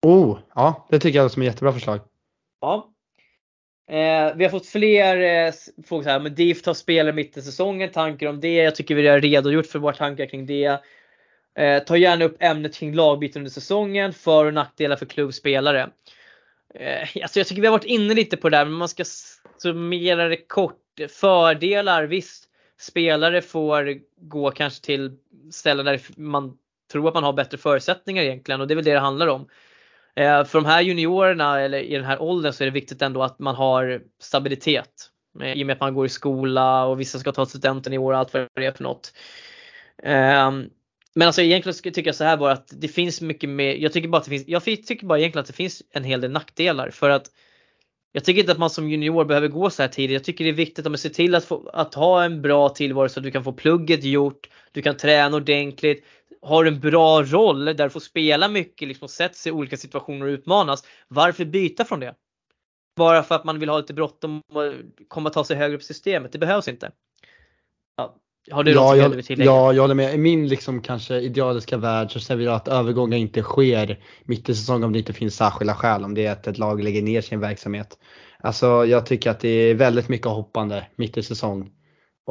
Oh, 0.06 0.38
ja, 0.54 0.86
det 0.90 0.98
tycker 0.98 1.18
jag 1.18 1.24
låter 1.24 1.34
som 1.34 1.42
ett 1.42 1.46
jättebra 1.46 1.72
förslag. 1.72 2.00
Ja. 2.60 2.89
Eh, 3.88 4.36
vi 4.36 4.44
har 4.44 4.48
fått 4.50 4.66
fler 4.66 5.46
eh, 5.46 5.52
frågor 5.86 6.02
så 6.02 6.10
här, 6.10 6.20
men 6.20 6.34
DIF 6.34 6.62
tar 6.62 6.74
spelare 6.74 7.14
mitt 7.14 7.36
i 7.36 7.42
säsongen, 7.42 7.90
tankar 7.90 8.26
om 8.26 8.40
det. 8.40 8.54
Jag 8.54 8.74
tycker 8.74 8.94
vi 8.94 9.08
har 9.08 9.20
redogjort 9.20 9.66
för 9.66 9.78
våra 9.78 9.94
tankar 9.94 10.26
kring 10.26 10.46
det. 10.46 10.80
Eh, 11.58 11.82
ta 11.82 11.96
gärna 11.96 12.24
upp 12.24 12.36
ämnet 12.40 12.74
kring 12.74 12.94
lagbyten 12.94 13.40
under 13.40 13.50
säsongen, 13.50 14.12
för 14.12 14.44
och 14.44 14.54
nackdelar 14.54 14.96
för 14.96 15.06
klubbspelare. 15.06 15.90
Eh, 16.74 17.08
alltså 17.22 17.40
jag 17.40 17.46
tycker 17.46 17.62
vi 17.62 17.66
har 17.66 17.72
varit 17.72 17.84
inne 17.84 18.14
lite 18.14 18.36
på 18.36 18.48
det 18.48 18.56
där, 18.56 18.64
men 18.64 18.74
man 18.74 18.88
ska 18.88 19.04
summera 19.58 20.28
det 20.28 20.36
kort. 20.36 20.76
Fördelar, 21.08 22.04
visst. 22.04 22.44
Spelare 22.80 23.42
får 23.42 23.98
gå 24.20 24.50
kanske 24.50 24.84
till 24.84 25.16
ställen 25.50 25.86
där 25.86 26.00
man 26.16 26.58
tror 26.92 27.08
att 27.08 27.14
man 27.14 27.24
har 27.24 27.32
bättre 27.32 27.58
förutsättningar 27.58 28.22
egentligen 28.22 28.60
och 28.60 28.66
det 28.66 28.74
är 28.74 28.76
väl 28.76 28.84
det 28.84 28.92
det 28.92 28.98
handlar 28.98 29.26
om. 29.26 29.48
Eh, 30.20 30.44
för 30.44 30.58
de 30.58 30.64
här 30.66 30.80
juniorerna 30.80 31.60
eller 31.60 31.78
i 31.78 31.94
den 31.94 32.04
här 32.04 32.22
åldern 32.22 32.52
så 32.52 32.64
är 32.64 32.66
det 32.66 32.72
viktigt 32.72 33.02
ändå 33.02 33.22
att 33.22 33.38
man 33.38 33.54
har 33.54 34.02
stabilitet. 34.20 35.10
Eh, 35.40 35.52
I 35.52 35.62
och 35.62 35.66
med 35.66 35.74
att 35.74 35.80
man 35.80 35.94
går 35.94 36.06
i 36.06 36.08
skola 36.08 36.84
och 36.84 37.00
vissa 37.00 37.18
ska 37.18 37.32
ta 37.32 37.46
studenten 37.46 37.92
i 37.92 37.98
år 37.98 38.12
och 38.12 38.18
allt 38.18 38.34
vad 38.34 38.48
det 38.54 38.66
är 38.66 38.72
för 38.72 38.82
något. 38.82 39.12
Ehm, 40.02 40.70
men 41.14 41.26
alltså 41.26 41.42
egentligen 41.42 41.92
tycker 41.92 42.06
jag 42.06 42.14
så 42.14 42.24
här 42.24 42.36
bara 42.36 42.52
att 42.52 42.72
det 42.72 42.88
finns 42.88 43.20
mycket 43.20 43.50
mer. 43.50 43.74
Jag 43.74 43.92
tycker 43.92 44.08
bara 44.08 44.18
att 44.18 44.24
det 44.24 44.30
finns. 44.30 44.48
Jag 44.48 44.64
tycker 44.64 45.06
bara 45.06 45.18
egentligen 45.18 45.40
att 45.40 45.46
det 45.46 45.52
finns 45.52 45.82
en 45.90 46.04
hel 46.04 46.20
del 46.20 46.30
nackdelar 46.30 46.90
för 46.90 47.10
att 47.10 47.26
jag 48.12 48.24
tycker 48.24 48.40
inte 48.40 48.52
att 48.52 48.58
man 48.58 48.70
som 48.70 48.90
junior 48.90 49.24
behöver 49.24 49.48
gå 49.48 49.70
så 49.70 49.82
här 49.82 49.88
tidigt. 49.88 50.14
Jag 50.14 50.24
tycker 50.24 50.44
det 50.44 50.50
är 50.50 50.54
viktigt 50.54 50.86
att 50.86 50.92
man 50.92 50.98
ser 50.98 51.08
till 51.08 51.34
att, 51.34 51.44
få, 51.44 51.70
att 51.72 51.94
ha 51.94 52.24
en 52.24 52.42
bra 52.42 52.68
tillvaro 52.68 53.08
så 53.08 53.20
att 53.20 53.24
du 53.24 53.30
kan 53.30 53.44
få 53.44 53.52
plugget 53.52 54.04
gjort. 54.04 54.48
Du 54.72 54.82
kan 54.82 54.96
träna 54.96 55.36
ordentligt. 55.36 56.04
Har 56.42 56.64
en 56.64 56.80
bra 56.80 57.22
roll 57.22 57.64
där 57.64 57.74
du 57.74 57.90
får 57.90 58.00
spela 58.00 58.48
mycket 58.48 58.88
liksom, 58.88 59.04
och 59.04 59.10
sätta 59.10 59.34
sig 59.34 59.50
i 59.50 59.52
olika 59.52 59.76
situationer 59.76 60.26
och 60.26 60.30
utmanas. 60.30 60.84
Varför 61.08 61.44
byta 61.44 61.84
från 61.84 62.00
det? 62.00 62.14
Bara 62.96 63.22
för 63.22 63.34
att 63.34 63.44
man 63.44 63.58
vill 63.58 63.68
ha 63.68 63.78
lite 63.78 63.94
bråttom 63.94 64.42
och 64.52 64.62
komma 65.08 65.30
ta 65.30 65.44
sig 65.44 65.56
högre 65.56 65.76
upp 65.76 65.82
i 65.82 65.84
systemet. 65.84 66.32
Det 66.32 66.38
behövs 66.38 66.68
inte. 66.68 66.92
Ja. 67.96 68.16
Har 68.50 68.64
du 68.64 68.72
ja, 68.72 68.94
något 68.94 69.16
jag, 69.16 69.24
tillägga? 69.24 69.50
ja, 69.50 69.72
jag 69.72 69.82
håller 69.82 69.94
med. 69.94 70.14
I 70.14 70.18
min 70.18 70.48
liksom 70.48 70.82
kanske 70.82 71.20
idealiska 71.20 71.76
värld 71.76 72.12
så 72.12 72.20
ser 72.20 72.36
vi 72.36 72.46
att 72.46 72.68
övergångar 72.68 73.16
inte 73.16 73.42
sker 73.42 73.98
mitt 74.24 74.48
i 74.48 74.54
säsongen 74.54 74.84
om 74.84 74.92
det 74.92 74.98
inte 74.98 75.12
finns 75.12 75.36
särskilda 75.36 75.74
skäl. 75.74 76.04
Om 76.04 76.14
det 76.14 76.26
är 76.26 76.32
att 76.32 76.46
ett 76.46 76.58
lag 76.58 76.82
lägger 76.82 77.02
ner 77.02 77.20
sin 77.20 77.40
verksamhet. 77.40 77.98
Alltså 78.38 78.86
jag 78.86 79.06
tycker 79.06 79.30
att 79.30 79.40
det 79.40 79.48
är 79.48 79.74
väldigt 79.74 80.08
mycket 80.08 80.26
hoppande 80.26 80.86
mitt 80.96 81.16
i 81.16 81.22
säsong. 81.22 81.70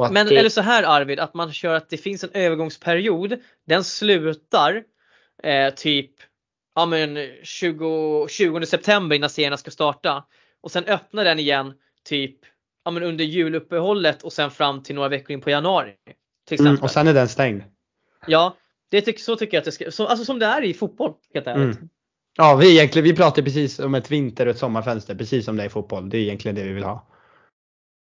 Men 0.08 0.26
det... 0.26 0.36
eller 0.36 0.50
så 0.50 0.60
här 0.60 0.82
Arvid, 0.82 1.20
att 1.20 1.34
man 1.34 1.52
kör 1.52 1.74
att 1.74 1.88
det 1.88 1.96
finns 1.96 2.24
en 2.24 2.30
övergångsperiod. 2.34 3.38
Den 3.66 3.84
slutar 3.84 4.82
eh, 5.42 5.74
typ 5.74 6.10
ja, 6.74 6.86
men 6.86 7.18
20, 7.42 8.26
20 8.28 8.66
september 8.66 9.16
innan 9.16 9.30
serierna 9.30 9.56
ska 9.56 9.70
starta. 9.70 10.24
Och 10.60 10.70
sen 10.70 10.84
öppnar 10.84 11.24
den 11.24 11.38
igen 11.38 11.74
typ 12.04 12.36
ja, 12.84 12.90
men 12.90 13.02
under 13.02 13.24
juluppehållet 13.24 14.22
och 14.22 14.32
sen 14.32 14.50
fram 14.50 14.82
till 14.82 14.94
några 14.94 15.08
veckor 15.08 15.30
in 15.30 15.40
på 15.40 15.50
januari. 15.50 15.94
Till 16.48 16.60
mm, 16.60 16.82
och 16.82 16.90
sen 16.90 17.08
är 17.08 17.14
den 17.14 17.28
stängd. 17.28 17.62
Ja, 18.26 18.56
det 18.90 19.00
tycker, 19.00 19.20
så 19.20 19.36
tycker 19.36 19.56
jag 19.56 19.60
att 19.60 19.64
det 19.64 19.72
ska, 19.72 19.90
så, 19.90 20.06
alltså 20.06 20.24
som 20.24 20.38
det 20.38 20.46
är 20.46 20.62
i 20.64 20.74
fotboll 20.74 21.14
helt 21.34 21.46
ärligt. 21.46 21.76
Mm. 21.76 21.88
Ja, 22.36 22.56
vi, 22.56 22.70
egentligen, 22.70 23.04
vi 23.04 23.16
pratar 23.16 23.42
precis 23.42 23.78
om 23.78 23.94
ett 23.94 24.10
vinter 24.10 24.46
och 24.46 24.50
ett 24.50 24.58
sommarfönster, 24.58 25.14
precis 25.14 25.44
som 25.44 25.56
det 25.56 25.62
är 25.62 25.66
i 25.66 25.70
fotboll. 25.70 26.10
Det 26.10 26.18
är 26.18 26.20
egentligen 26.20 26.54
det 26.54 26.62
vi 26.62 26.72
vill 26.72 26.84
ha. 26.84 27.06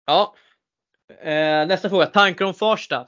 Ja. 0.05 0.35
Eh, 1.21 1.67
nästa 1.67 1.89
fråga, 1.89 2.05
tankar 2.05 2.45
om 2.45 2.53
Farsta? 2.53 3.07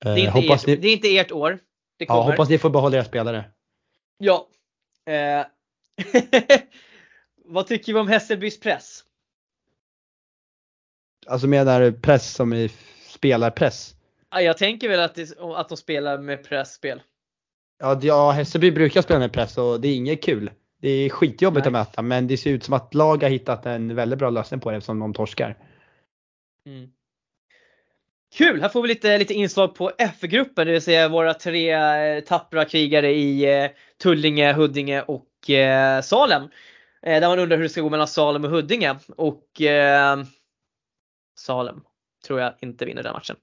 Det 0.00 0.10
är, 0.10 0.36
inte 0.36 0.52
ert, 0.52 0.66
ni... 0.66 0.76
det 0.76 0.88
är 0.88 0.92
inte 0.92 1.16
ert 1.16 1.32
år. 1.32 1.58
Det 1.98 2.04
ja, 2.08 2.22
hoppas 2.22 2.48
ni 2.48 2.58
får 2.58 2.70
behålla 2.70 2.96
era 2.96 3.04
spelare. 3.04 3.44
Ja. 4.18 4.48
Eh. 5.06 5.46
Vad 7.44 7.66
tycker 7.66 7.92
vi 7.92 7.98
om 7.98 8.08
Hässelbys 8.08 8.60
press? 8.60 9.04
Alltså 11.26 11.46
menar 11.46 11.80
du 11.80 11.92
press 11.92 12.34
som 12.34 12.52
i 12.52 12.70
spelarpress? 13.08 13.94
Ja, 14.30 14.40
jag 14.40 14.58
tänker 14.58 14.88
väl 14.88 15.00
att, 15.00 15.14
det, 15.14 15.38
att 15.40 15.68
de 15.68 15.76
spelar 15.76 16.18
med 16.18 16.44
pressspel. 16.44 17.02
Ja, 17.78 18.00
ja, 18.02 18.30
Hässelby 18.30 18.70
brukar 18.70 19.02
spela 19.02 19.18
med 19.18 19.32
press 19.32 19.58
och 19.58 19.80
det 19.80 19.88
är 19.88 19.94
inget 19.94 20.22
kul. 20.22 20.50
Det 20.84 20.90
är 20.90 21.10
skitjobbigt 21.10 21.64
Nej. 21.64 21.68
att 21.68 21.72
möta 21.72 22.02
men 22.02 22.26
det 22.26 22.36
ser 22.36 22.50
ut 22.50 22.64
som 22.64 22.74
att 22.74 22.94
lag 22.94 23.22
har 23.22 23.30
hittat 23.30 23.66
en 23.66 23.94
väldigt 23.94 24.18
bra 24.18 24.30
lösning 24.30 24.60
på 24.60 24.70
det 24.70 24.76
eftersom 24.76 24.98
de 24.98 25.14
torskar. 25.14 25.58
Mm. 26.66 26.90
Kul! 28.36 28.62
Här 28.62 28.68
får 28.68 28.82
vi 28.82 28.88
lite, 28.88 29.18
lite 29.18 29.34
inslag 29.34 29.74
på 29.74 29.92
F-gruppen, 29.98 30.66
det 30.66 30.72
vill 30.72 30.82
säga 30.82 31.08
våra 31.08 31.34
tre 31.34 31.72
eh, 31.72 32.20
tappra 32.20 32.64
krigare 32.64 33.12
i 33.12 33.62
eh, 33.64 33.70
Tullinge, 34.02 34.52
Huddinge 34.52 35.02
och 35.02 35.50
eh, 35.50 36.00
Salem. 36.00 36.48
Där 37.02 37.28
man 37.28 37.38
undrar 37.38 37.56
hur 37.56 37.64
det 37.64 37.70
ska 37.70 37.80
gå 37.80 37.90
mellan 37.90 38.08
Salem 38.08 38.44
och 38.44 38.50
Huddinge. 38.50 38.98
Och 39.16 39.60
eh, 39.60 40.24
Salem 41.38 41.80
tror 42.26 42.40
jag 42.40 42.54
inte 42.60 42.84
vinner 42.84 43.02
den 43.02 43.12
matchen. 43.12 43.36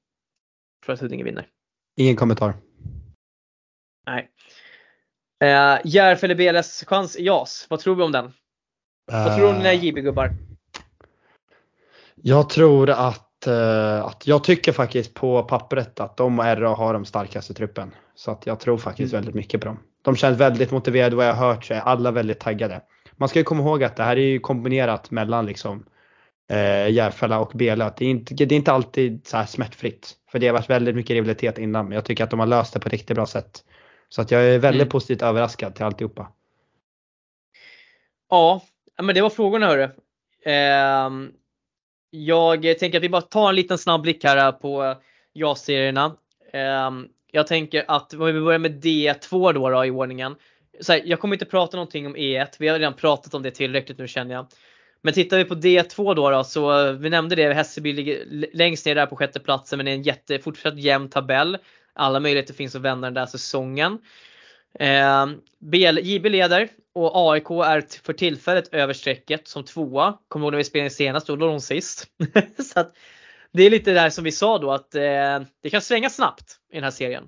Jag 0.79 0.85
tror 0.85 0.93
att 0.93 1.01
Huddinge 1.01 1.23
vinner. 1.23 1.47
Ingen 1.97 2.15
kommentar. 2.15 2.53
Nej. 4.05 4.29
Eh, 5.41 5.79
Järfälla 5.83 6.35
BLS 6.35 6.83
chans 6.87 7.15
i 7.15 7.25
JAS. 7.25 7.67
Vad 7.69 7.79
tror 7.79 7.95
vi 7.95 8.03
om 8.03 8.11
den? 8.11 8.25
Uh, 8.25 8.31
Vad 9.05 9.35
tror 9.35 9.47
du 9.47 9.53
om 9.53 9.57
dina 9.57 9.73
JB-gubbar? 9.73 10.31
Jag 12.15 12.49
tror 12.49 12.89
att, 12.89 13.47
uh, 13.47 14.05
att 14.05 14.27
jag 14.27 14.43
tycker 14.43 14.71
faktiskt 14.71 15.13
på 15.13 15.43
pappret 15.43 15.99
att 15.99 16.17
de 16.17 16.39
och 16.39 16.45
RA 16.45 16.75
har 16.75 16.93
de 16.93 17.05
starkaste 17.05 17.53
truppen. 17.53 17.91
Så 18.15 18.31
att 18.31 18.45
jag 18.45 18.59
tror 18.59 18.77
faktiskt 18.77 19.13
mm. 19.13 19.21
väldigt 19.21 19.35
mycket 19.35 19.61
på 19.61 19.67
dem. 19.67 19.79
De 20.01 20.15
känns 20.15 20.39
väldigt 20.39 20.71
motiverade 20.71 21.15
vad 21.15 21.27
jag 21.27 21.33
har 21.33 21.47
hört 21.53 21.65
så 21.65 21.73
är 21.73 21.79
alla 21.79 22.11
väldigt 22.11 22.39
taggade. 22.39 22.81
Man 23.17 23.29
ska 23.29 23.39
ju 23.39 23.43
komma 23.43 23.63
ihåg 23.63 23.83
att 23.83 23.95
det 23.95 24.03
här 24.03 24.17
är 24.17 24.21
ju 24.21 24.39
kombinerat 24.39 25.11
mellan 25.11 25.45
liksom 25.45 25.85
eh, 26.51 26.89
Järfälla 26.89 27.39
och 27.39 27.51
Bela. 27.53 27.93
Det 27.97 28.05
är, 28.05 28.09
inte, 28.09 28.33
det 28.33 28.55
är 28.55 28.57
inte 28.57 28.71
alltid 28.71 29.27
så 29.27 29.37
här 29.37 29.45
smärtfritt. 29.45 30.13
För 30.31 30.39
det 30.39 30.47
har 30.47 30.53
varit 30.53 30.69
väldigt 30.69 30.95
mycket 30.95 31.13
rivalitet 31.13 31.57
innan. 31.57 31.85
Men 31.85 31.95
jag 31.95 32.05
tycker 32.05 32.23
att 32.23 32.29
de 32.29 32.39
har 32.39 32.47
löst 32.47 32.73
det 32.73 32.79
på 32.79 32.87
ett 32.87 32.93
riktigt 32.93 33.15
bra 33.15 33.25
sätt. 33.25 33.63
Så 34.13 34.21
att 34.21 34.31
jag 34.31 34.43
är 34.45 34.59
väldigt 34.59 34.81
mm. 34.81 34.89
positivt 34.89 35.21
överraskad 35.21 35.75
till 35.75 35.85
alltihopa. 35.85 36.31
Ja, 38.29 38.61
men 39.01 39.15
det 39.15 39.21
var 39.21 39.29
frågorna 39.29 39.67
hörru. 39.67 39.89
Eh, 40.45 41.09
jag 42.09 42.79
tänker 42.79 42.97
att 42.97 43.03
vi 43.03 43.09
bara 43.09 43.21
tar 43.21 43.49
en 43.49 43.55
liten 43.55 43.77
snabb 43.77 44.01
blick 44.01 44.23
här 44.23 44.51
på 44.51 44.95
ja-serierna. 45.33 46.15
Eh, 46.53 46.91
jag 47.31 47.47
tänker 47.47 47.85
att 47.87 48.13
om 48.13 48.25
vi 48.25 48.41
börjar 48.41 48.59
med 48.59 48.83
D2 48.83 49.53
då, 49.53 49.69
då 49.69 49.85
i 49.85 49.91
ordningen. 49.91 50.35
Så 50.79 50.91
här, 50.91 51.01
jag 51.05 51.19
kommer 51.19 51.35
inte 51.35 51.45
prata 51.45 51.77
någonting 51.77 52.05
om 52.05 52.15
E1. 52.15 52.47
Vi 52.59 52.67
har 52.67 52.79
redan 52.79 52.93
pratat 52.93 53.33
om 53.33 53.43
det 53.43 53.51
tillräckligt 53.51 53.97
nu 53.97 54.07
känner 54.07 54.35
jag. 54.35 54.47
Men 55.01 55.13
tittar 55.13 55.37
vi 55.37 55.45
på 55.45 55.55
D2 55.55 56.15
då, 56.15 56.29
då 56.29 56.43
så 56.43 56.91
vi 56.91 57.09
nämnde 57.09 57.35
det, 57.35 57.53
Hässelby 57.53 57.93
ligger 57.93 58.25
längst 58.53 58.85
ner 58.85 58.95
där 58.95 59.05
på 59.05 59.15
sjätte 59.15 59.39
platsen 59.39 59.77
men 59.77 59.85
det 59.85 59.91
är 59.91 59.95
en 59.95 60.01
jätte, 60.01 60.39
fortsatt 60.39 60.79
jämn 60.79 61.09
tabell. 61.09 61.57
Alla 61.93 62.19
möjligheter 62.19 62.53
finns 62.53 62.75
att 62.75 62.81
vända 62.81 63.07
den 63.07 63.13
där 63.13 63.25
säsongen. 63.25 63.97
Eh, 64.79 65.27
BL, 65.59 65.99
JB 66.01 66.29
leder 66.29 66.69
och 66.93 67.31
AIK 67.31 67.49
är 67.49 68.03
för 68.03 68.13
tillfället 68.13 68.73
över 68.73 68.93
strecket 68.93 69.47
som 69.47 69.63
tvåa. 69.63 70.17
Kommer 70.27 70.45
ihåg 70.45 70.53
när 70.53 70.57
vi 70.57 70.63
spelade 70.63 70.89
senast? 70.89 71.27
Då 71.27 71.35
låg 71.35 71.49
de 71.49 71.61
sist. 71.61 72.07
så 72.73 72.79
att, 72.79 72.93
det 73.51 73.63
är 73.63 73.69
lite 73.69 73.93
där 73.93 74.09
som 74.09 74.23
vi 74.23 74.31
sa 74.31 74.57
då 74.57 74.71
att 74.71 74.95
eh, 74.95 75.39
det 75.61 75.69
kan 75.71 75.81
svänga 75.81 76.09
snabbt 76.09 76.59
i 76.71 76.75
den 76.75 76.83
här 76.83 76.91
serien. 76.91 77.27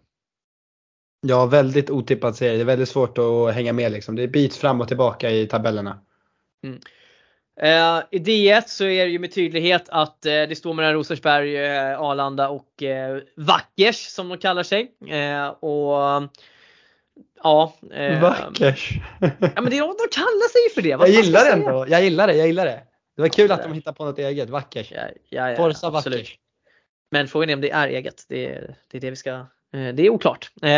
Ja, 1.21 1.45
väldigt 1.45 1.89
otippad 1.89 2.35
serie. 2.35 2.55
Det 2.55 2.63
är 2.63 2.65
väldigt 2.65 2.89
svårt 2.89 3.17
att 3.17 3.53
hänga 3.53 3.73
med 3.73 3.91
liksom. 3.91 4.15
Det 4.15 4.27
byts 4.27 4.57
fram 4.57 4.81
och 4.81 4.87
tillbaka 4.87 5.31
i 5.31 5.47
tabellerna. 5.47 5.99
Mm. 6.63 6.79
Uh, 7.61 8.03
I 8.11 8.19
D1 8.19 8.63
så 8.67 8.83
är 8.85 9.05
det 9.05 9.11
ju 9.11 9.19
med 9.19 9.33
tydlighet 9.33 9.89
att 9.89 10.25
uh, 10.25 10.31
det 10.31 10.57
står 10.57 10.73
mellan 10.73 10.93
Rosersberg, 10.93 11.57
uh, 11.57 12.01
Arlanda 12.01 12.49
och 12.49 12.83
Vackers 13.35 13.95
som 14.07 14.29
de 14.29 14.37
kallar 14.37 14.63
sig. 14.63 14.91
och 15.59 16.29
Ja. 17.43 17.73
Eh, 17.93 18.21
Vackert. 18.21 18.89
Ja 19.19 19.61
men 19.61 19.65
det, 19.65 19.79
de 19.79 20.07
kallar 20.11 20.49
sig 20.49 20.63
ju 20.63 20.69
för 20.69 20.81
det. 20.81 20.95
Vad 20.95 21.09
Jag 21.09 21.15
gillar 21.23 21.45
det 21.45 21.51
ändå. 21.51 21.85
Jag 21.89 22.03
gillar 22.03 22.27
det, 22.27 22.33
jag 22.35 22.47
gillar 22.47 22.65
det. 22.65 22.81
Det 23.15 23.21
var 23.21 23.29
kul 23.29 23.51
att 23.51 23.59
Ja. 23.59 23.67
de 23.67 23.73
hittade 23.73 23.97
på 23.97 24.05
något 24.05 24.19
eget. 24.19 24.49
Vackert. 24.49 24.91
Ja, 24.91 25.01
ja, 25.29 25.49
ja, 25.49 25.55
Forza 25.55 25.87
absolut. 25.87 26.19
vackert. 26.19 26.37
Men 27.11 27.27
frågan 27.27 27.49
är 27.49 27.53
om 27.53 27.61
det 27.61 27.71
är 27.71 27.87
eget. 27.87 28.25
Det 28.29 28.45
är 28.45 28.75
det, 28.91 28.97
är 28.97 29.01
det 29.01 29.09
vi 29.09 29.15
ska 29.15 29.29
eh, 29.29 29.93
det 29.93 30.03
är 30.05 30.09
oklart. 30.09 30.51
Eh, 30.61 30.69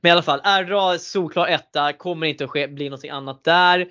Men 0.00 0.08
i 0.08 0.10
alla 0.10 0.22
fall, 0.22 0.40
RA 0.66 0.98
solklar 0.98 1.46
etta, 1.46 1.92
kommer 1.92 2.26
inte 2.26 2.44
att 2.44 2.50
ske, 2.50 2.68
bli 2.68 2.84
någonting 2.88 3.10
annat 3.10 3.44
där. 3.44 3.88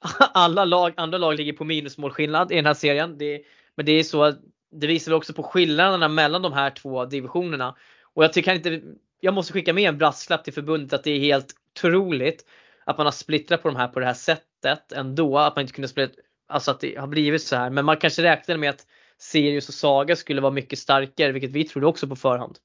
Alla 0.34 0.64
lag, 0.64 0.92
andra 0.96 1.18
lag 1.18 1.36
ligger 1.36 1.52
på 1.52 1.64
minusmålskillnad 1.64 2.52
i 2.52 2.54
den 2.54 2.66
här 2.66 2.74
serien. 2.74 3.18
Det, 3.18 3.42
men 3.74 3.86
det 3.86 3.92
är 3.92 4.02
så 4.02 4.24
att 4.24 4.38
det 4.70 4.86
visar 4.86 5.10
väl 5.10 5.16
också 5.16 5.32
på 5.32 5.42
skillnaderna 5.42 6.08
mellan 6.08 6.42
de 6.42 6.52
här 6.52 6.70
två 6.70 7.04
divisionerna. 7.04 7.76
Och 8.14 8.24
jag 8.24 8.32
tycker 8.32 8.54
inte, 8.54 8.82
jag 9.20 9.34
måste 9.34 9.52
skicka 9.52 9.72
med 9.72 9.88
en 9.88 9.98
brasklapp 9.98 10.44
till 10.44 10.52
förbundet 10.52 10.92
att 10.92 11.04
det 11.04 11.10
är 11.10 11.18
helt 11.18 11.54
otroligt 11.76 12.44
att 12.84 12.96
man 12.96 13.06
har 13.06 13.12
splittrat 13.12 13.62
på 13.62 13.68
de 13.68 13.76
här 13.76 13.88
på 13.88 14.00
det 14.00 14.06
här 14.06 14.14
sättet 14.14 14.92
ändå. 14.92 15.38
Att 15.38 15.56
man 15.56 15.62
inte 15.62 15.74
kunde 15.74 15.88
splittra, 15.88 16.22
alltså 16.48 16.70
att 16.70 16.80
det 16.80 16.96
har 16.96 17.06
blivit 17.06 17.42
så 17.42 17.56
här. 17.56 17.70
Men 17.70 17.84
man 17.84 17.96
kanske 17.96 18.22
räknade 18.22 18.58
med 18.58 18.70
att 18.70 18.86
Sirius 19.18 19.68
och 19.68 19.74
Saga 19.74 20.16
skulle 20.16 20.40
vara 20.40 20.52
mycket 20.52 20.78
starkare, 20.78 21.32
vilket 21.32 21.50
vi 21.50 21.64
trodde 21.64 21.86
också 21.86 22.08
på 22.08 22.16
förhand. 22.16 22.58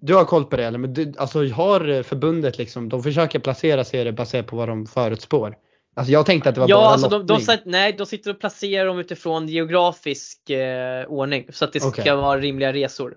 Du 0.00 0.14
har 0.14 0.24
koll 0.24 0.44
på 0.44 0.56
det 0.56 0.64
eller? 0.64 0.78
Men 0.78 0.94
du, 0.94 1.12
alltså 1.18 1.46
har 1.48 2.02
förbundet 2.02 2.58
liksom, 2.58 2.88
de 2.88 3.02
försöker 3.02 3.38
placera 3.38 3.84
serier 3.84 4.12
baserat 4.12 4.46
på 4.46 4.56
vad 4.56 4.68
de 4.68 4.86
förutspår? 4.86 5.56
Alltså 5.96 6.12
jag 6.12 6.26
tänkte 6.26 6.48
att 6.48 6.54
det 6.54 6.60
var 6.60 6.68
Ja, 6.68 6.76
bara 6.76 6.86
alltså 6.88 7.08
de, 7.08 7.26
de, 7.26 7.40
sätt- 7.40 7.62
nej, 7.64 7.92
de 7.92 8.06
sitter 8.06 8.30
och 8.30 8.40
placerar 8.40 8.86
dem 8.86 8.98
utifrån 8.98 9.48
geografisk 9.48 10.50
eh, 10.50 11.04
ordning 11.06 11.46
så 11.52 11.64
att 11.64 11.72
det 11.72 11.80
ska 11.80 11.88
Okej. 11.88 12.16
vara 12.16 12.38
rimliga 12.40 12.72
resor. 12.72 13.16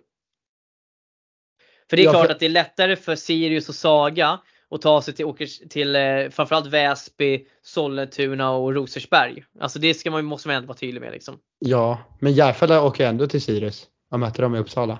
För 1.89 1.97
det 1.97 2.03
är 2.03 2.05
Ja, 2.05 2.11
klart 2.11 2.25
för- 2.25 2.33
att 2.33 2.39
det 2.39 2.45
är 2.45 2.49
lättare 2.49 2.95
för 2.95 3.15
Sirius 3.15 3.69
och 3.69 3.75
Saga 3.75 4.39
att 4.71 4.81
ta 4.81 5.01
sig 5.01 5.13
till, 5.13 5.33
till 5.69 5.95
eh, 5.95 6.29
framförallt 6.31 6.65
Väsby, 6.67 7.45
Sollentuna 7.61 8.51
och 8.51 8.73
Rosersberg. 8.73 9.43
Alltså 9.59 9.79
det 9.79 9.93
ska 9.93 10.11
man, 10.11 10.25
måste 10.25 10.47
man 10.47 10.57
ändå 10.57 10.67
vara 10.67 10.77
tydlig 10.77 11.01
med 11.01 11.11
liksom. 11.11 11.39
Ja, 11.59 11.97
men 12.19 12.33
Järfälla 12.33 12.83
åker 12.83 13.07
ändå 13.07 13.27
till 13.27 13.41
Sirius 13.41 13.87
och 14.11 14.19
möter 14.19 14.41
dem 14.43 14.55
i 14.55 14.59
Uppsala. 14.59 14.99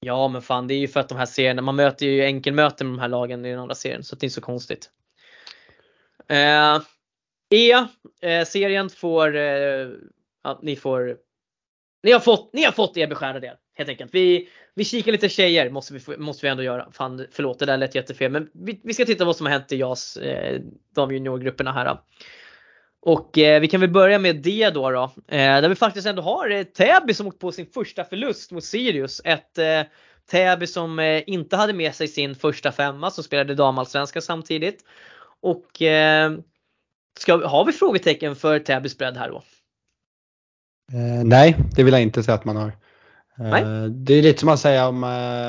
Ja 0.00 0.28
men 0.28 0.42
fan 0.42 0.66
det 0.66 0.74
är 0.74 0.78
ju 0.78 0.88
för 0.88 1.00
att 1.00 1.08
de 1.08 1.18
här 1.18 1.26
serierna, 1.26 1.62
man 1.62 1.76
möter 1.76 2.06
ju 2.06 2.22
enkelmöten 2.22 2.86
med 2.86 2.96
de 2.96 3.00
här 3.00 3.08
lagen 3.08 3.44
i 3.44 3.50
den 3.50 3.58
andra 3.58 3.74
serien 3.74 4.04
så 4.04 4.16
det 4.16 4.22
är 4.22 4.26
inte 4.26 4.34
så 4.34 4.40
konstigt. 4.40 4.90
Eh, 6.28 6.78
E, 7.50 7.72
eh, 8.20 8.44
serien 8.44 8.90
får, 8.90 9.36
eh, 9.36 9.88
ja, 10.44 10.60
ni 10.62 10.76
får, 10.76 11.16
ni 12.02 12.12
har 12.12 12.20
fått, 12.20 12.52
ni 12.52 12.64
har 12.64 12.72
fått 12.72 12.96
er 12.96 13.06
beskärda 13.06 13.40
del 13.40 13.56
helt 13.74 13.88
enkelt. 13.88 14.14
Vi, 14.14 14.48
vi 14.74 14.84
kikar 14.84 15.12
lite 15.12 15.28
tjejer 15.28 15.70
måste 15.70 15.94
vi, 15.94 16.16
måste 16.16 16.46
vi 16.46 16.50
ändå 16.50 16.62
göra. 16.62 16.88
Fan 16.92 17.26
förlåt 17.30 17.58
det 17.58 17.66
där 17.66 17.76
lät 17.76 17.94
jättefel 17.94 18.32
men 18.32 18.50
vi, 18.52 18.80
vi 18.84 18.94
ska 18.94 19.04
titta 19.04 19.24
vad 19.24 19.36
som 19.36 19.46
har 19.46 19.52
hänt 19.52 19.72
i 19.72 19.76
JAS, 19.76 20.16
eh, 20.16 20.60
de 20.94 21.12
juniorgrupperna 21.12 21.72
här. 21.72 21.98
Och 23.06 23.38
eh, 23.38 23.60
vi 23.60 23.68
kan 23.68 23.80
väl 23.80 23.90
börja 23.90 24.18
med 24.18 24.36
det 24.36 24.70
då. 24.70 24.90
då 24.90 25.02
eh, 25.28 25.60
där 25.60 25.68
vi 25.68 25.74
faktiskt 25.74 26.06
ändå 26.06 26.22
har 26.22 26.50
eh, 26.50 26.62
Täby 26.62 27.14
som 27.14 27.26
åkt 27.26 27.38
på 27.38 27.52
sin 27.52 27.66
första 27.66 28.04
förlust 28.04 28.52
mot 28.52 28.64
Sirius. 28.64 29.20
Ett 29.24 29.58
eh, 29.58 29.82
Täby 30.30 30.66
som 30.66 30.98
eh, 30.98 31.22
inte 31.26 31.56
hade 31.56 31.72
med 31.72 31.94
sig 31.94 32.08
sin 32.08 32.34
första 32.34 32.72
femma 32.72 33.10
som 33.10 33.24
spelade 33.24 33.54
damallsvenska 33.54 34.20
samtidigt. 34.20 34.84
Och 35.42 35.82
eh, 35.82 36.32
ska, 37.18 37.48
har 37.48 37.64
vi 37.64 37.72
frågetecken 37.72 38.36
för 38.36 38.58
Täbys 38.58 38.98
bredd 38.98 39.16
här 39.16 39.30
då? 39.30 39.42
Eh, 40.92 41.24
nej, 41.24 41.56
det 41.76 41.82
vill 41.82 41.92
jag 41.92 42.02
inte 42.02 42.22
säga 42.22 42.34
att 42.34 42.44
man 42.44 42.56
har. 42.56 42.72
Nej. 43.38 43.90
det 43.90 44.14
är 44.14 44.22
lite 44.22 44.40
som 44.40 44.48
att 44.48 44.60
säga 44.60 44.88
om 44.88 45.00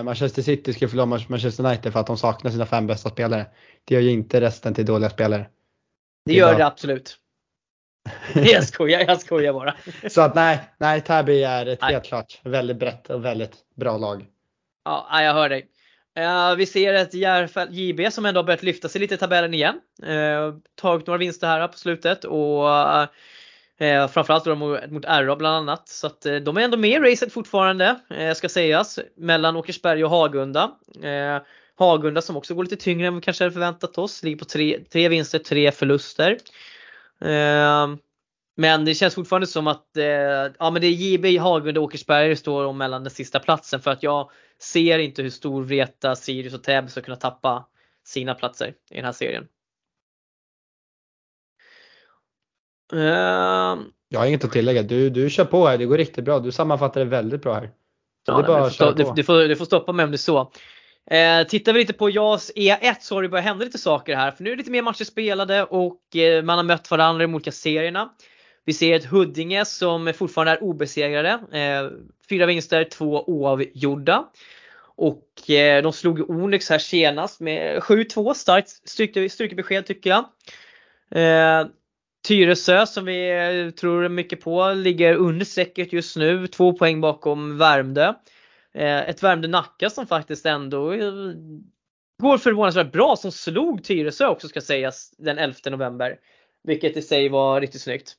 Manchester 0.05 0.41
City 0.41 0.73
skulle 0.73 0.89
förlora 0.89 1.05
Manchester 1.05 1.65
United 1.65 1.93
för 1.93 1.99
att 1.99 2.07
de 2.07 2.17
saknar 2.17 2.51
sina 2.51 2.65
fem 2.65 2.87
bästa 2.87 3.09
spelare. 3.09 3.45
Det 3.85 3.93
gör 3.93 4.01
ju 4.01 4.11
inte 4.11 4.41
resten 4.41 4.73
till 4.73 4.85
dåliga 4.85 5.09
spelare. 5.09 5.47
Det 6.25 6.33
gör 6.33 6.57
det 6.57 6.65
absolut. 6.65 7.17
Jag 8.33 8.63
skojar, 8.63 8.99
jag 9.07 9.21
skojar 9.21 9.53
bara. 9.53 9.75
Så 10.09 10.21
att 10.21 10.35
nej, 10.35 10.59
nej 10.77 11.01
Täby 11.01 11.43
är 11.43 11.65
ett 11.65 11.81
Nej. 11.81 11.93
helt 11.93 12.05
klart 12.05 12.39
väldigt 12.43 12.77
brett 12.77 13.09
och 13.09 13.25
väldigt 13.25 13.53
bra 13.75 13.97
lag. 13.97 14.25
Ja, 14.85 15.23
jag 15.23 15.33
hör 15.33 15.49
dig. 15.49 15.67
Eh, 16.17 16.55
vi 16.55 16.65
ser 16.65 16.93
ett 16.93 17.13
Järfäll 17.13 17.67
JB 17.71 18.13
som 18.13 18.25
ändå 18.25 18.39
har 18.39 18.45
börjat 18.45 18.63
lyfta 18.63 18.89
sig 18.89 19.01
lite 19.01 19.15
i 19.15 19.17
tabellen 19.17 19.53
igen. 19.53 19.75
Uh, 20.07 20.55
tagit 20.75 21.07
några 21.07 21.17
vinster 21.17 21.47
här 21.47 21.67
på 21.67 21.77
slutet 21.77 22.23
och 22.23 22.65
uh, 23.79 24.07
framförallt 24.07 24.45
då 24.45 24.55
mot, 24.55 25.05
RA 25.05 25.35
bland 25.35 25.55
annat. 25.55 25.89
Så 25.89 26.07
att 26.07 26.25
eh, 26.25 26.35
de 26.35 26.57
är 26.57 26.61
ändå 26.61 26.77
med 26.77 26.89
i 26.89 27.11
racet 27.11 27.33
fortfarande, 27.33 27.95
ska 28.35 28.49
sägas, 28.49 28.99
mellan 29.17 29.55
Åkersberg 29.55 30.03
och 30.03 30.09
Hagunda. 30.09 30.71
Eh, 31.03 31.41
Hagunda 31.77 32.21
som 32.21 32.37
också 32.37 32.53
går 32.53 32.63
lite 32.63 32.75
tyngre 32.75 33.07
än 33.07 33.15
vi 33.15 33.21
kanske 33.21 33.43
hade 33.43 33.53
förväntat 33.53 33.97
oss, 33.97 34.23
ligger 34.23 34.37
på 34.37 34.45
tre, 34.45 34.79
tre 34.91 35.09
vinster, 35.09 35.39
tre 35.39 35.71
förluster. 35.71 36.37
Eh, 37.21 37.87
men 38.55 38.85
det 38.85 38.95
känns 38.95 39.15
fortfarande 39.15 39.47
som 39.47 39.67
att 39.67 39.97
eh, 39.97 40.05
ja, 40.59 40.69
men 40.71 40.81
det 40.81 40.87
är 40.87 40.91
JB, 40.91 41.39
Hagunda 41.39 41.79
och 41.79 41.85
Åkersberga 41.85 42.27
det 42.27 42.35
står 42.35 42.65
om 42.65 42.77
mellan 42.77 43.03
den 43.03 43.11
sista 43.11 43.39
platsen 43.39 43.79
för 43.81 43.91
att 43.91 44.03
jag 44.03 44.31
ser 44.59 44.99
inte 44.99 45.21
hur 45.21 45.29
stor 45.29 45.63
Vreta, 45.63 46.15
Sirius 46.15 46.53
och 46.53 46.63
Täby 46.63 46.87
ska 46.87 47.01
kunna 47.01 47.17
tappa 47.17 47.65
sina 48.05 48.33
platser 48.33 48.73
i 48.91 48.95
den 48.95 49.05
här 49.05 49.11
serien. 49.11 49.47
Ehm, 52.93 53.91
Jag 54.09 54.19
har 54.19 54.25
inget 54.25 54.43
att 54.43 54.51
tillägga. 54.51 54.83
Du, 54.83 55.09
du 55.09 55.29
kör 55.29 55.45
på 55.45 55.67
här, 55.67 55.77
det 55.77 55.85
går 55.85 55.97
riktigt 55.97 56.25
bra. 56.25 56.39
Du 56.39 56.51
sammanfattar 56.51 56.99
det 57.01 57.05
väldigt 57.05 57.41
bra 57.41 57.53
här. 57.53 57.71
Ja, 58.25 58.33
det 58.33 58.43
är 58.43 58.47
bara 58.47 58.63
du, 58.69 59.05
får, 59.05 59.15
du, 59.15 59.23
får, 59.23 59.47
du 59.47 59.55
får 59.55 59.65
stoppa 59.65 59.91
mig 59.91 60.03
om 60.05 60.11
det 60.11 60.15
är 60.15 60.17
så. 60.17 60.51
Eh, 61.11 61.47
tittar 61.47 61.73
vi 61.73 61.79
lite 61.79 61.93
på 61.93 62.09
JAS 62.09 62.51
E1 62.55 62.95
så 62.99 63.15
har 63.15 63.21
det 63.21 63.29
börjat 63.29 63.45
hända 63.45 63.65
lite 63.65 63.77
saker 63.77 64.15
här. 64.15 64.31
För 64.31 64.43
nu 64.43 64.49
är 64.49 64.55
det 64.55 64.57
lite 64.57 64.71
mer 64.71 64.81
matcher 64.81 65.03
spelade 65.03 65.63
och 65.63 66.15
eh, 66.15 66.43
man 66.43 66.57
har 66.57 66.63
mött 66.63 66.91
varandra 66.91 67.23
i 67.23 67.27
de 67.27 67.35
olika 67.35 67.51
serierna. 67.51 68.09
Vi 68.65 68.73
ser 68.73 68.95
ett 68.95 69.05
Huddinge 69.05 69.65
som 69.65 70.13
fortfarande 70.13 70.51
är 70.51 70.63
obesegrade. 70.63 71.29
Eh, 71.29 71.89
fyra 72.29 72.45
vinster, 72.45 72.83
två 72.83 73.23
oavgjorda. 73.23 74.25
Och 74.95 75.49
eh, 75.49 75.83
de 75.83 75.93
slog 75.93 76.29
Onyx 76.29 76.69
här 76.69 76.79
senast 76.79 77.39
med 77.39 77.79
7-2. 77.79 78.33
Starkt 78.33 78.69
styrke, 78.69 79.29
styrkebesked 79.29 79.85
tycker 79.85 80.09
jag. 80.09 80.25
Eh, 81.21 81.67
Tyresö 82.27 82.85
som 82.85 83.05
vi 83.05 83.29
eh, 83.29 83.69
tror 83.71 84.09
mycket 84.09 84.41
på 84.41 84.73
ligger 84.73 85.13
under 85.13 85.45
strecket 85.45 85.93
just 85.93 86.17
nu. 86.17 86.47
Två 86.47 86.73
poäng 86.73 87.01
bakom 87.01 87.57
Värmdö. 87.57 88.13
Eh, 88.77 89.09
ett 89.09 89.23
Värmdö-Nacka 89.23 89.89
som 89.89 90.07
faktiskt 90.07 90.45
ändå 90.45 90.91
eh, 90.91 91.33
går 92.21 92.37
förvånansvärt 92.37 92.91
bra 92.91 93.15
som 93.15 93.31
slog 93.31 93.83
Tyresö 93.83 94.27
också 94.27 94.47
ska 94.47 94.61
sägas 94.61 95.13
den 95.17 95.37
11 95.37 95.55
november. 95.69 96.19
Vilket 96.63 96.97
i 96.97 97.01
sig 97.01 97.29
var 97.29 97.61
riktigt 97.61 97.81
snyggt. 97.81 98.15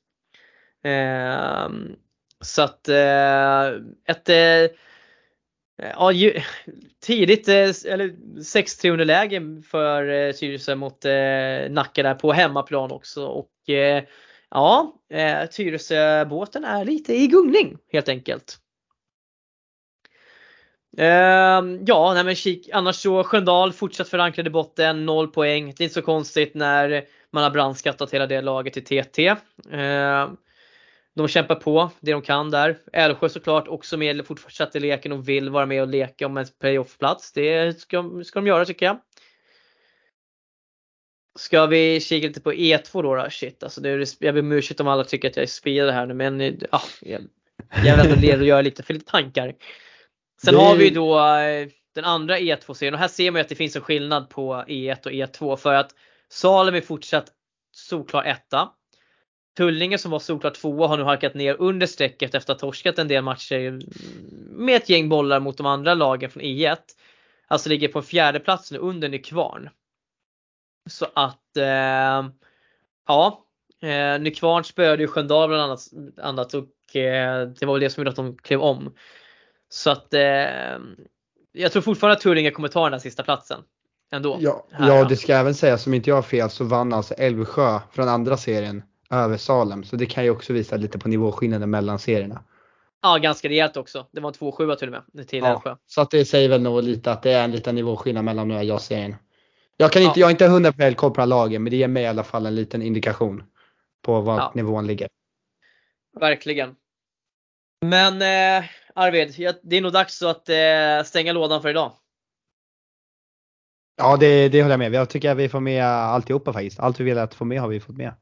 Eh, 0.84 1.68
så 2.40 2.62
att 2.62 2.88
eh, 2.88 3.66
ett 4.06 4.28
eh, 4.28 4.76
ja, 5.76 6.12
ju, 6.12 6.40
tidigt 7.00 7.48
eh, 7.48 7.92
eller 7.92 8.08
6-3 8.38 8.90
underläge 8.90 9.62
för 9.70 10.08
eh, 10.08 10.32
Tyresö 10.32 10.74
mot 10.74 11.04
eh, 11.04 11.70
Nacka 11.70 12.02
där 12.02 12.14
på 12.14 12.32
hemmaplan 12.32 12.92
också. 12.92 13.26
Och 13.26 13.68
eh, 13.68 14.04
ja, 14.50 14.94
eh, 15.10 15.48
är 16.64 16.84
lite 16.84 17.14
i 17.14 17.26
gungning 17.26 17.78
helt 17.92 18.08
enkelt. 18.08 18.58
Uh, 20.98 21.78
ja, 21.86 22.14
nej 22.14 22.24
men 22.24 22.34
kik, 22.34 22.68
annars 22.72 22.96
så 22.96 23.24
Sköndal 23.24 23.72
fortsatt 23.72 24.08
förankrad 24.08 24.46
i 24.46 24.50
botten, 24.50 25.06
0 25.06 25.28
poäng. 25.28 25.64
Det 25.64 25.82
är 25.82 25.84
inte 25.84 25.94
så 25.94 26.02
konstigt 26.02 26.54
när 26.54 27.04
man 27.30 27.42
har 27.42 27.50
brandskattat 27.50 28.14
hela 28.14 28.26
det 28.26 28.40
laget 28.40 28.76
i 28.76 28.80
TT. 28.80 29.30
Uh, 29.30 29.36
ehm, 29.72 30.36
de 31.14 31.28
kämpar 31.28 31.54
på 31.54 31.90
det 32.00 32.12
de 32.12 32.22
kan 32.22 32.50
där. 32.50 32.78
Älvsjö 32.92 33.28
såklart 33.28 33.68
också 33.68 33.96
med 33.96 34.26
fortsatt 34.26 34.76
i 34.76 34.80
leken 34.80 35.12
och 35.12 35.28
vill 35.28 35.50
vara 35.50 35.66
med 35.66 35.82
och 35.82 35.88
leka 35.88 36.26
om 36.26 36.36
en 36.36 36.46
playoffplats. 36.60 37.32
Det 37.32 37.80
ska, 37.80 38.22
ska 38.24 38.40
de 38.40 38.46
göra 38.46 38.64
tycker 38.64 38.86
jag. 38.86 38.98
Ska 41.38 41.66
vi 41.66 42.00
kika 42.00 42.26
lite 42.26 42.40
på 42.40 42.52
E2 42.52 43.02
då? 43.02 43.14
då? 43.14 43.30
Shit, 43.30 43.62
alltså 43.62 43.80
det 43.80 43.90
är, 43.90 44.04
jag 44.18 44.34
ber 44.34 44.40
om 44.40 44.52
ursäkt 44.52 44.80
om 44.80 44.88
alla 44.88 45.04
tycker 45.04 45.28
att 45.28 45.36
jag 45.36 45.42
är 45.42 45.46
speedad 45.46 45.94
här 45.94 46.06
nu 46.06 46.14
men 46.14 46.40
ja, 46.40 46.82
jag, 47.00 47.20
jag 47.84 47.96
vill 47.96 48.06
ändå 48.06 48.20
leda 48.20 48.44
göra 48.44 48.62
lite 48.62 48.82
för 48.82 48.94
lite 48.94 49.10
tankar. 49.10 49.54
Sen 50.44 50.54
Det- 50.54 50.60
har 50.60 50.76
vi 50.76 50.90
då 50.90 51.18
eh, 51.18 51.68
den 51.94 52.04
andra 52.04 52.38
E2-serien 52.38 52.94
och 52.94 53.00
här 53.00 53.08
ser 53.08 53.30
man 53.30 53.38
ju 53.38 53.42
att 53.42 53.48
det 53.48 53.54
finns 53.54 53.76
en 53.76 53.82
skillnad 53.82 54.30
på 54.30 54.54
E1 54.68 55.06
och 55.06 55.12
E2 55.12 55.56
för 55.56 55.74
att 55.74 55.94
Salem 56.28 56.74
är 56.74 56.80
fortsatt 56.80 57.26
solklar 57.72 58.24
etta. 58.24 58.68
Tullinge 59.56 59.98
som 59.98 60.10
var 60.10 60.18
solklar 60.18 60.50
tvåa 60.50 60.86
har 60.86 60.96
nu 60.96 61.02
halkat 61.02 61.34
ner 61.34 61.56
under 61.58 61.86
strecket 61.86 62.34
efter 62.34 62.52
att 62.52 62.60
ha 62.60 62.68
torskat 62.68 62.98
en 62.98 63.08
del 63.08 63.24
matcher 63.24 63.80
med 64.50 64.76
ett 64.76 64.88
gäng 64.88 65.08
bollar 65.08 65.40
mot 65.40 65.56
de 65.56 65.66
andra 65.66 65.94
lagen 65.94 66.30
från 66.30 66.42
E1. 66.42 66.76
Alltså 67.48 67.68
ligger 67.68 67.88
på 67.88 67.98
en 67.98 68.04
fjärde 68.04 68.40
plats 68.40 68.72
nu 68.72 68.78
under 68.78 69.08
Nykvarn. 69.08 69.70
Så 70.90 71.06
att 71.14 71.56
eh, 71.56 72.28
ja, 73.08 73.44
eh, 73.82 74.20
Nykvarn 74.20 74.64
spöade 74.64 75.02
ju 75.02 75.08
Sköndal 75.08 75.48
bland 75.48 75.62
annat, 75.62 75.80
annat 76.22 76.54
och 76.54 76.96
eh, 76.96 77.48
det 77.48 77.66
var 77.66 77.74
väl 77.74 77.80
det 77.80 77.90
som 77.90 78.00
gjorde 78.00 78.10
att 78.10 78.16
de 78.16 78.36
klev 78.38 78.60
om. 78.60 78.94
Så 79.68 79.90
att 79.90 80.14
eh, 80.14 80.20
jag 81.52 81.72
tror 81.72 81.82
fortfarande 81.82 82.16
att 82.16 82.20
Tullinge 82.22 82.50
kommer 82.50 82.68
ta 82.68 82.84
den 82.84 82.92
här 82.92 83.00
sista 83.00 83.22
platsen. 83.22 83.62
ändå. 84.12 84.36
Ja, 84.40 84.66
Här, 84.72 84.88
ja, 84.88 85.04
det 85.04 85.16
ska 85.16 85.34
även 85.34 85.54
sägas, 85.54 85.82
som 85.82 85.94
inte 85.94 86.10
jag 86.10 86.14
har 86.14 86.22
fel, 86.22 86.50
så 86.50 86.64
vann 86.64 86.92
alltså 86.92 87.14
Älvsjö 87.14 87.80
från 87.92 88.08
andra 88.08 88.36
serien 88.36 88.82
över 89.10 89.36
Salem. 89.36 89.84
Så 89.84 89.96
det 89.96 90.06
kan 90.06 90.24
ju 90.24 90.30
också 90.30 90.52
visa 90.52 90.76
lite 90.76 90.98
på 90.98 91.08
nivåskillnaden 91.08 91.70
mellan 91.70 91.98
serierna. 91.98 92.44
Ja, 93.02 93.16
ganska 93.16 93.48
rejält 93.48 93.76
också. 93.76 94.06
Det 94.12 94.20
var 94.20 94.28
en 94.28 94.34
2-7 94.34 94.74
till 94.76 94.94
och 94.94 95.02
med 95.12 95.28
till 95.28 95.44
Älvsjö. 95.44 95.70
Ja, 95.70 95.78
så 95.86 96.00
att 96.00 96.10
det 96.10 96.24
säger 96.24 96.48
väl 96.48 96.62
nog 96.62 96.82
lite 96.82 97.12
att 97.12 97.22
det 97.22 97.32
är 97.32 97.44
en 97.44 97.50
liten 97.50 97.74
nivåskillnad 97.74 98.24
mellan 98.24 98.48
de 98.48 98.54
här 98.54 98.62
jag-serierna. 98.62 99.16
Jag, 99.76 99.92
kan 99.92 100.02
inte, 100.02 100.20
Ja. 100.20 100.22
jag 100.22 100.26
har 100.26 100.30
inte 100.30 100.46
hundra 100.46 100.72
på 100.72 100.94
koll 100.96 101.10
på 101.10 101.24
lagen, 101.24 101.62
men 101.62 101.70
det 101.70 101.76
ger 101.76 101.88
mig 101.88 102.02
i 102.02 102.06
alla 102.06 102.24
fall 102.24 102.46
en 102.46 102.54
liten 102.54 102.82
indikation 102.82 103.42
på 104.02 104.20
var 104.20 104.36
Ja. 104.36 104.52
nivån 104.54 104.86
ligger. 104.86 105.08
Verkligen. 106.20 106.76
Men 107.86 108.22
eh, 108.22 108.64
Arvid, 108.98 109.56
det 109.62 109.76
är 109.76 109.80
nog 109.80 109.92
dags 109.92 110.22
att 110.22 110.48
eh, 110.48 111.02
stänga 111.04 111.32
lådan 111.32 111.62
för 111.62 111.68
idag. 111.68 111.92
Ja, 113.96 114.16
det, 114.16 114.48
det 114.48 114.62
håller 114.62 114.72
jag 114.72 114.78
med. 114.78 114.94
Jag 114.94 115.10
tycker 115.10 115.30
att 115.30 115.36
vi 115.36 115.48
får 115.48 115.60
med 115.60 115.84
alltihopa 115.84 116.52
faktiskt. 116.52 116.80
Allt 116.80 117.00
vi 117.00 117.04
vill 117.04 117.18
att 117.18 117.34
få 117.34 117.44
med 117.44 117.60
har 117.60 117.68
vi 117.68 117.80
fått 117.80 117.96
med. 117.96 118.14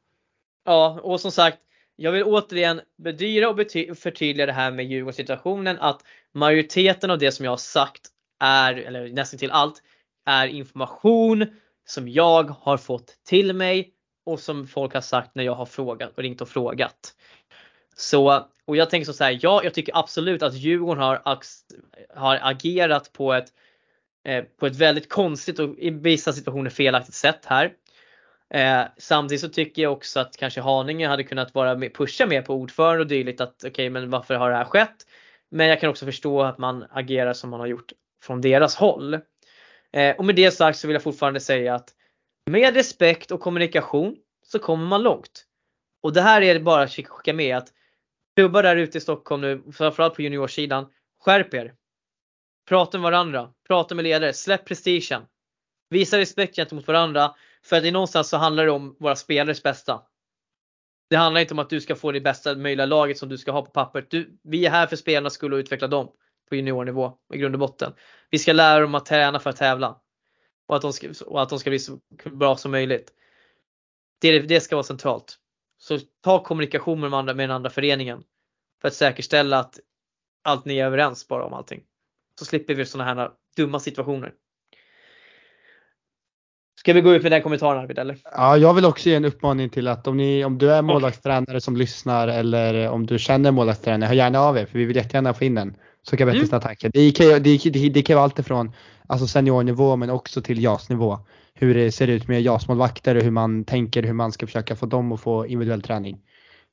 Ja, 0.65 0.99
och 1.03 1.21
som 1.21 1.31
sagt, 1.31 1.57
jag 1.95 2.11
vill 2.11 2.23
återigen 2.23 2.81
bedyra 2.97 3.49
och 3.49 3.57
förtydliga 3.97 4.45
det 4.45 4.53
här 4.53 4.71
med 4.71 4.85
Djurgårdssituationen 4.85 5.77
att 5.79 6.01
majoriteten 6.33 7.11
av 7.11 7.19
det 7.19 7.31
som 7.31 7.45
jag 7.45 7.51
har 7.51 7.57
sagt 7.57 8.01
är, 8.39 8.73
eller 8.73 9.09
nästan 9.09 9.39
till 9.39 9.51
allt, 9.51 9.81
är 10.25 10.47
information 10.47 11.45
som 11.85 12.09
jag 12.09 12.49
har 12.49 12.77
fått 12.77 13.13
till 13.27 13.53
mig 13.53 13.93
och 14.25 14.39
som 14.39 14.67
folk 14.67 14.93
har 14.93 15.01
sagt 15.01 15.35
när 15.35 15.43
jag 15.43 15.55
har 15.55 15.65
frågat 15.65 16.11
och 16.17 16.23
ringt 16.23 16.41
och 16.41 16.49
frågat. 16.49 17.13
Så, 17.99 18.47
och 18.65 18.77
jag 18.77 18.89
tänker 18.89 19.11
så 19.11 19.23
här, 19.23 19.39
ja, 19.41 19.61
jag 19.63 19.73
tycker 19.73 19.97
absolut 19.97 20.43
att 20.43 20.53
Djurgården 20.53 21.03
har, 21.03 21.21
har 22.15 22.39
agerat 22.41 23.13
på 23.13 23.33
ett, 23.33 23.47
eh, 24.25 24.43
på 24.59 24.65
ett 24.65 24.75
väldigt 24.75 25.09
konstigt 25.09 25.59
och 25.59 25.77
i 25.77 25.89
vissa 25.89 26.33
situationer 26.33 26.69
felaktigt 26.69 27.15
sätt 27.15 27.45
här. 27.45 27.73
Eh, 28.49 28.81
samtidigt 28.97 29.41
så 29.41 29.49
tycker 29.49 29.81
jag 29.81 29.91
också 29.91 30.19
att 30.19 30.37
kanske 30.37 30.61
Haninge 30.61 31.07
hade 31.07 31.23
kunnat 31.23 31.55
vara 31.55 31.75
med, 31.75 31.93
pusha 31.93 32.25
mer 32.25 32.41
på 32.41 32.53
ordförande 32.53 33.01
och 33.01 33.07
dylikt 33.07 33.41
att 33.41 33.55
okej 33.57 33.69
okay, 33.69 33.89
men 33.89 34.09
varför 34.09 34.35
har 34.35 34.49
det 34.49 34.55
här 34.55 34.65
skett? 34.65 34.95
Men 35.49 35.67
jag 35.67 35.81
kan 35.81 35.89
också 35.89 36.05
förstå 36.05 36.43
att 36.43 36.57
man 36.57 36.85
agerar 36.89 37.33
som 37.33 37.49
man 37.49 37.59
har 37.59 37.67
gjort 37.67 37.93
från 38.23 38.41
deras 38.41 38.75
håll. 38.75 39.13
Eh, 39.93 40.15
och 40.17 40.25
med 40.25 40.35
det 40.35 40.51
sagt 40.51 40.79
så 40.79 40.87
vill 40.87 40.93
jag 40.93 41.03
fortfarande 41.03 41.39
säga 41.39 41.75
att 41.75 41.89
med 42.49 42.73
respekt 42.73 43.31
och 43.31 43.39
kommunikation 43.39 44.15
så 44.43 44.59
kommer 44.59 44.85
man 44.85 45.03
långt. 45.03 45.45
Och 46.03 46.13
det 46.13 46.21
här 46.21 46.41
är 46.41 46.53
det 46.53 46.59
bara 46.59 46.83
att 46.83 46.91
skicka 46.91 47.33
med 47.33 47.57
att 47.57 47.67
klubbar 48.37 48.63
där 48.63 48.75
ute 48.75 48.97
i 48.97 49.01
Stockholm 49.01 49.41
nu, 49.41 49.63
framförallt 49.71 50.15
på 50.15 50.21
juniorsidan, 50.21 50.85
skärp 51.19 51.53
er! 51.53 51.73
Prata 52.69 52.97
med 52.97 53.03
varandra, 53.03 53.53
prata 53.67 53.95
med 53.95 54.03
ledare, 54.03 54.33
släpp 54.33 54.65
prestigen. 54.65 55.21
Visa 55.89 56.17
respekt 56.17 56.55
gentemot 56.55 56.87
varandra 56.87 57.35
för 57.65 57.77
att 57.77 57.83
i 57.83 57.91
någonstans 57.91 58.29
så 58.29 58.37
handlar 58.37 58.65
det 58.65 58.71
om 58.71 58.95
våra 58.99 59.15
spelares 59.15 59.63
bästa. 59.63 60.01
Det 61.09 61.15
handlar 61.15 61.41
inte 61.41 61.53
om 61.53 61.59
att 61.59 61.69
du 61.69 61.81
ska 61.81 61.95
få 61.95 62.11
det 62.11 62.21
bästa 62.21 62.55
möjliga 62.55 62.85
laget 62.85 63.17
som 63.17 63.29
du 63.29 63.37
ska 63.37 63.51
ha 63.51 63.61
på 63.61 63.71
pappret. 63.71 64.09
Du, 64.09 64.39
vi 64.43 64.65
är 64.65 64.69
här 64.69 64.87
för 64.87 64.95
spelarnas 64.95 65.33
skull 65.33 65.53
och 65.53 65.57
utveckla 65.57 65.87
dem 65.87 66.11
på 66.49 66.55
juniornivå 66.55 67.17
i 67.33 67.37
grund 67.37 67.55
och 67.55 67.59
botten. 67.59 67.93
Vi 68.29 68.39
ska 68.39 68.53
lära 68.53 68.79
dem 68.79 68.95
att 68.95 69.05
träna 69.05 69.39
för 69.39 69.49
att 69.49 69.57
tävla. 69.57 70.01
Och 70.67 70.75
att 70.75 70.81
de 70.81 70.93
ska, 70.93 71.07
och 71.25 71.41
att 71.41 71.49
de 71.49 71.59
ska 71.59 71.69
bli 71.69 71.79
så 71.79 71.99
bra 72.31 72.55
som 72.55 72.71
möjligt. 72.71 73.13
Det, 74.21 74.39
det 74.39 74.61
ska 74.61 74.75
vara 74.75 74.83
centralt. 74.83 75.39
Så 75.87 75.99
ta 76.23 76.43
kommunikation 76.43 76.99
med 76.99 77.11
den, 77.11 77.19
andra, 77.19 77.33
med 77.33 77.49
den 77.49 77.55
andra 77.55 77.69
föreningen. 77.69 78.23
För 78.81 78.87
att 78.87 78.93
säkerställa 78.93 79.59
att 79.59 79.79
allt 80.43 80.65
ni 80.65 80.77
är 80.77 80.85
överens 80.85 81.27
bara 81.27 81.45
om 81.45 81.53
allting. 81.53 81.81
Så 82.39 82.45
slipper 82.45 82.73
vi 82.75 82.85
sådana 82.85 83.21
här 83.21 83.31
dumma 83.57 83.79
situationer. 83.79 84.33
Ska 86.79 86.93
vi 86.93 87.01
gå 87.01 87.13
ut 87.13 87.23
med 87.23 87.31
den 87.31 87.41
kommentaren 87.41 87.79
Arvid 87.79 87.99
eller? 87.99 88.17
Ja, 88.23 88.57
jag 88.57 88.73
vill 88.73 88.85
också 88.85 89.09
ge 89.09 89.15
en 89.15 89.25
uppmaning 89.25 89.69
till 89.69 89.87
att 89.87 90.07
om, 90.07 90.17
ni, 90.17 90.45
om 90.45 90.57
du 90.57 90.71
är 90.71 90.81
målvaktstränare 90.81 91.61
som 91.61 91.77
lyssnar 91.77 92.27
eller 92.27 92.89
om 92.89 93.05
du 93.05 93.19
känner 93.19 93.51
målvaktstränare, 93.51 94.07
hör 94.07 94.15
gärna 94.15 94.39
av 94.39 94.57
er 94.57 94.65
för 94.65 94.79
vi 94.79 94.85
vill 94.85 94.95
jättegärna 94.95 95.33
få 95.33 95.43
in 95.43 95.55
den. 95.55 95.77
Så 96.03 96.17
kan 96.17 96.27
vi 96.27 96.33
Mm. 96.33 96.45
sina 96.45 96.61
tankar. 96.61 96.91
Det 96.93 97.11
kan, 97.11 97.27
det, 97.27 97.57
det, 97.57 97.89
det 97.89 98.01
kan 98.01 98.15
vara 98.15 98.23
allt 98.23 98.39
ifrån 98.39 98.71
alltså 99.07 99.27
seniornivå 99.27 99.95
men 99.95 100.09
också 100.09 100.41
till 100.41 100.63
JAS-nivå. 100.63 101.19
Hur 101.59 101.73
det 101.75 101.91
ser 101.91 102.07
ut 102.07 102.27
med 102.27 102.41
JAS-målvakter 102.41 103.15
och 103.15 103.21
hur 103.23 103.31
man 103.31 103.65
tänker 103.65 104.03
hur 104.03 104.13
man 104.13 104.31
ska 104.31 104.45
försöka 104.45 104.75
få 104.75 104.85
dem 104.85 105.11
att 105.11 105.21
få 105.21 105.47
individuell 105.47 105.81
träning. 105.81 106.21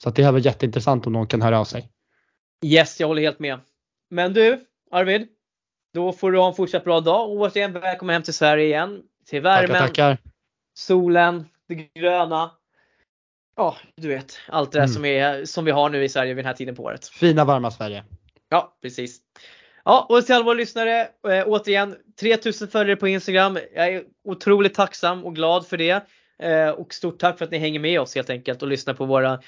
Så 0.02 0.10
det 0.10 0.24
här 0.24 0.32
var 0.32 0.38
jätteintressant 0.38 1.06
om 1.06 1.12
någon 1.12 1.26
kan 1.26 1.42
höra 1.42 1.60
av 1.60 1.64
sig. 1.64 1.90
Yes, 2.64 3.00
jag 3.00 3.06
håller 3.08 3.22
helt 3.22 3.38
med. 3.38 3.60
Men 4.10 4.32
du 4.32 4.64
Arvid, 4.90 5.28
då 5.94 6.12
får 6.12 6.32
du 6.32 6.38
ha 6.38 6.48
en 6.48 6.54
fortsatt 6.54 6.84
bra 6.84 7.00
dag 7.00 7.30
och 7.30 7.36
återigen 7.36 7.72
välkommen 7.72 8.12
hem 8.12 8.22
till 8.22 8.34
Sverige 8.34 8.64
igen. 8.66 9.02
Till 9.26 9.40
värmen, 9.42 9.70
Tackar, 9.70 9.86
tackar. 9.86 10.18
solen, 10.78 11.44
det 11.68 11.74
gröna. 11.74 12.50
Ja, 13.56 13.76
du 13.96 14.08
vet 14.08 14.38
allt 14.48 14.72
det 14.72 14.78
där 14.78 14.84
Mm. 14.84 14.94
som, 14.94 15.04
är, 15.04 15.44
som 15.44 15.64
vi 15.64 15.70
har 15.70 15.90
nu 15.90 16.04
i 16.04 16.08
Sverige 16.08 16.34
vid 16.34 16.44
den 16.44 16.48
här 16.48 16.54
tiden 16.56 16.74
på 16.74 16.82
året. 16.82 17.08
Fina 17.08 17.44
varma 17.44 17.70
Sverige. 17.70 18.04
Ja, 18.48 18.76
precis. 18.82 19.20
Ja, 19.84 20.06
och 20.08 20.26
till 20.26 20.34
alla 20.34 20.44
våra 20.44 20.54
lyssnare, 20.54 21.00
eh, 21.28 21.44
återigen 21.46 21.96
3000 22.20 22.68
följare 22.68 22.96
på 22.96 23.08
Instagram. 23.08 23.58
Jag 23.74 23.88
är 23.88 24.02
otroligt 24.24 24.74
tacksam 24.74 25.24
och 25.24 25.34
glad 25.34 25.66
för 25.66 25.76
det. 25.76 26.06
Eh, 26.38 26.68
och 26.68 26.94
stort 26.94 27.18
tack 27.18 27.38
för 27.38 27.44
att 27.44 27.50
ni 27.50 27.58
hänger 27.58 27.80
med 27.80 28.00
oss 28.00 28.14
helt 28.14 28.30
enkelt 28.30 28.62
och 28.62 28.68
lyssnar 28.68 28.94
på 28.94 29.04
våra, 29.04 29.40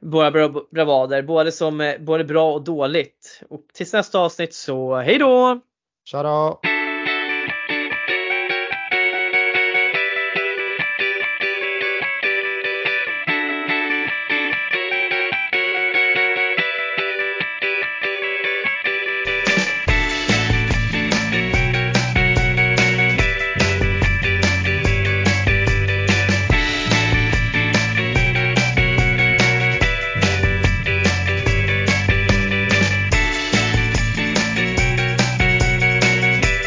våra 0.00 0.30
bravader. 0.70 1.22
Både, 1.22 1.52
som, 1.52 1.80
eh, 1.80 1.98
både 1.98 2.24
bra 2.24 2.52
och 2.52 2.64
dåligt. 2.64 3.42
Och 3.48 3.60
tills 3.74 3.92
nästa 3.92 4.18
avsnitt 4.18 4.54
så 4.54 4.96
hej 4.96 5.18
då! 5.18 5.60
Tja 6.04 6.22
då! 6.22 6.60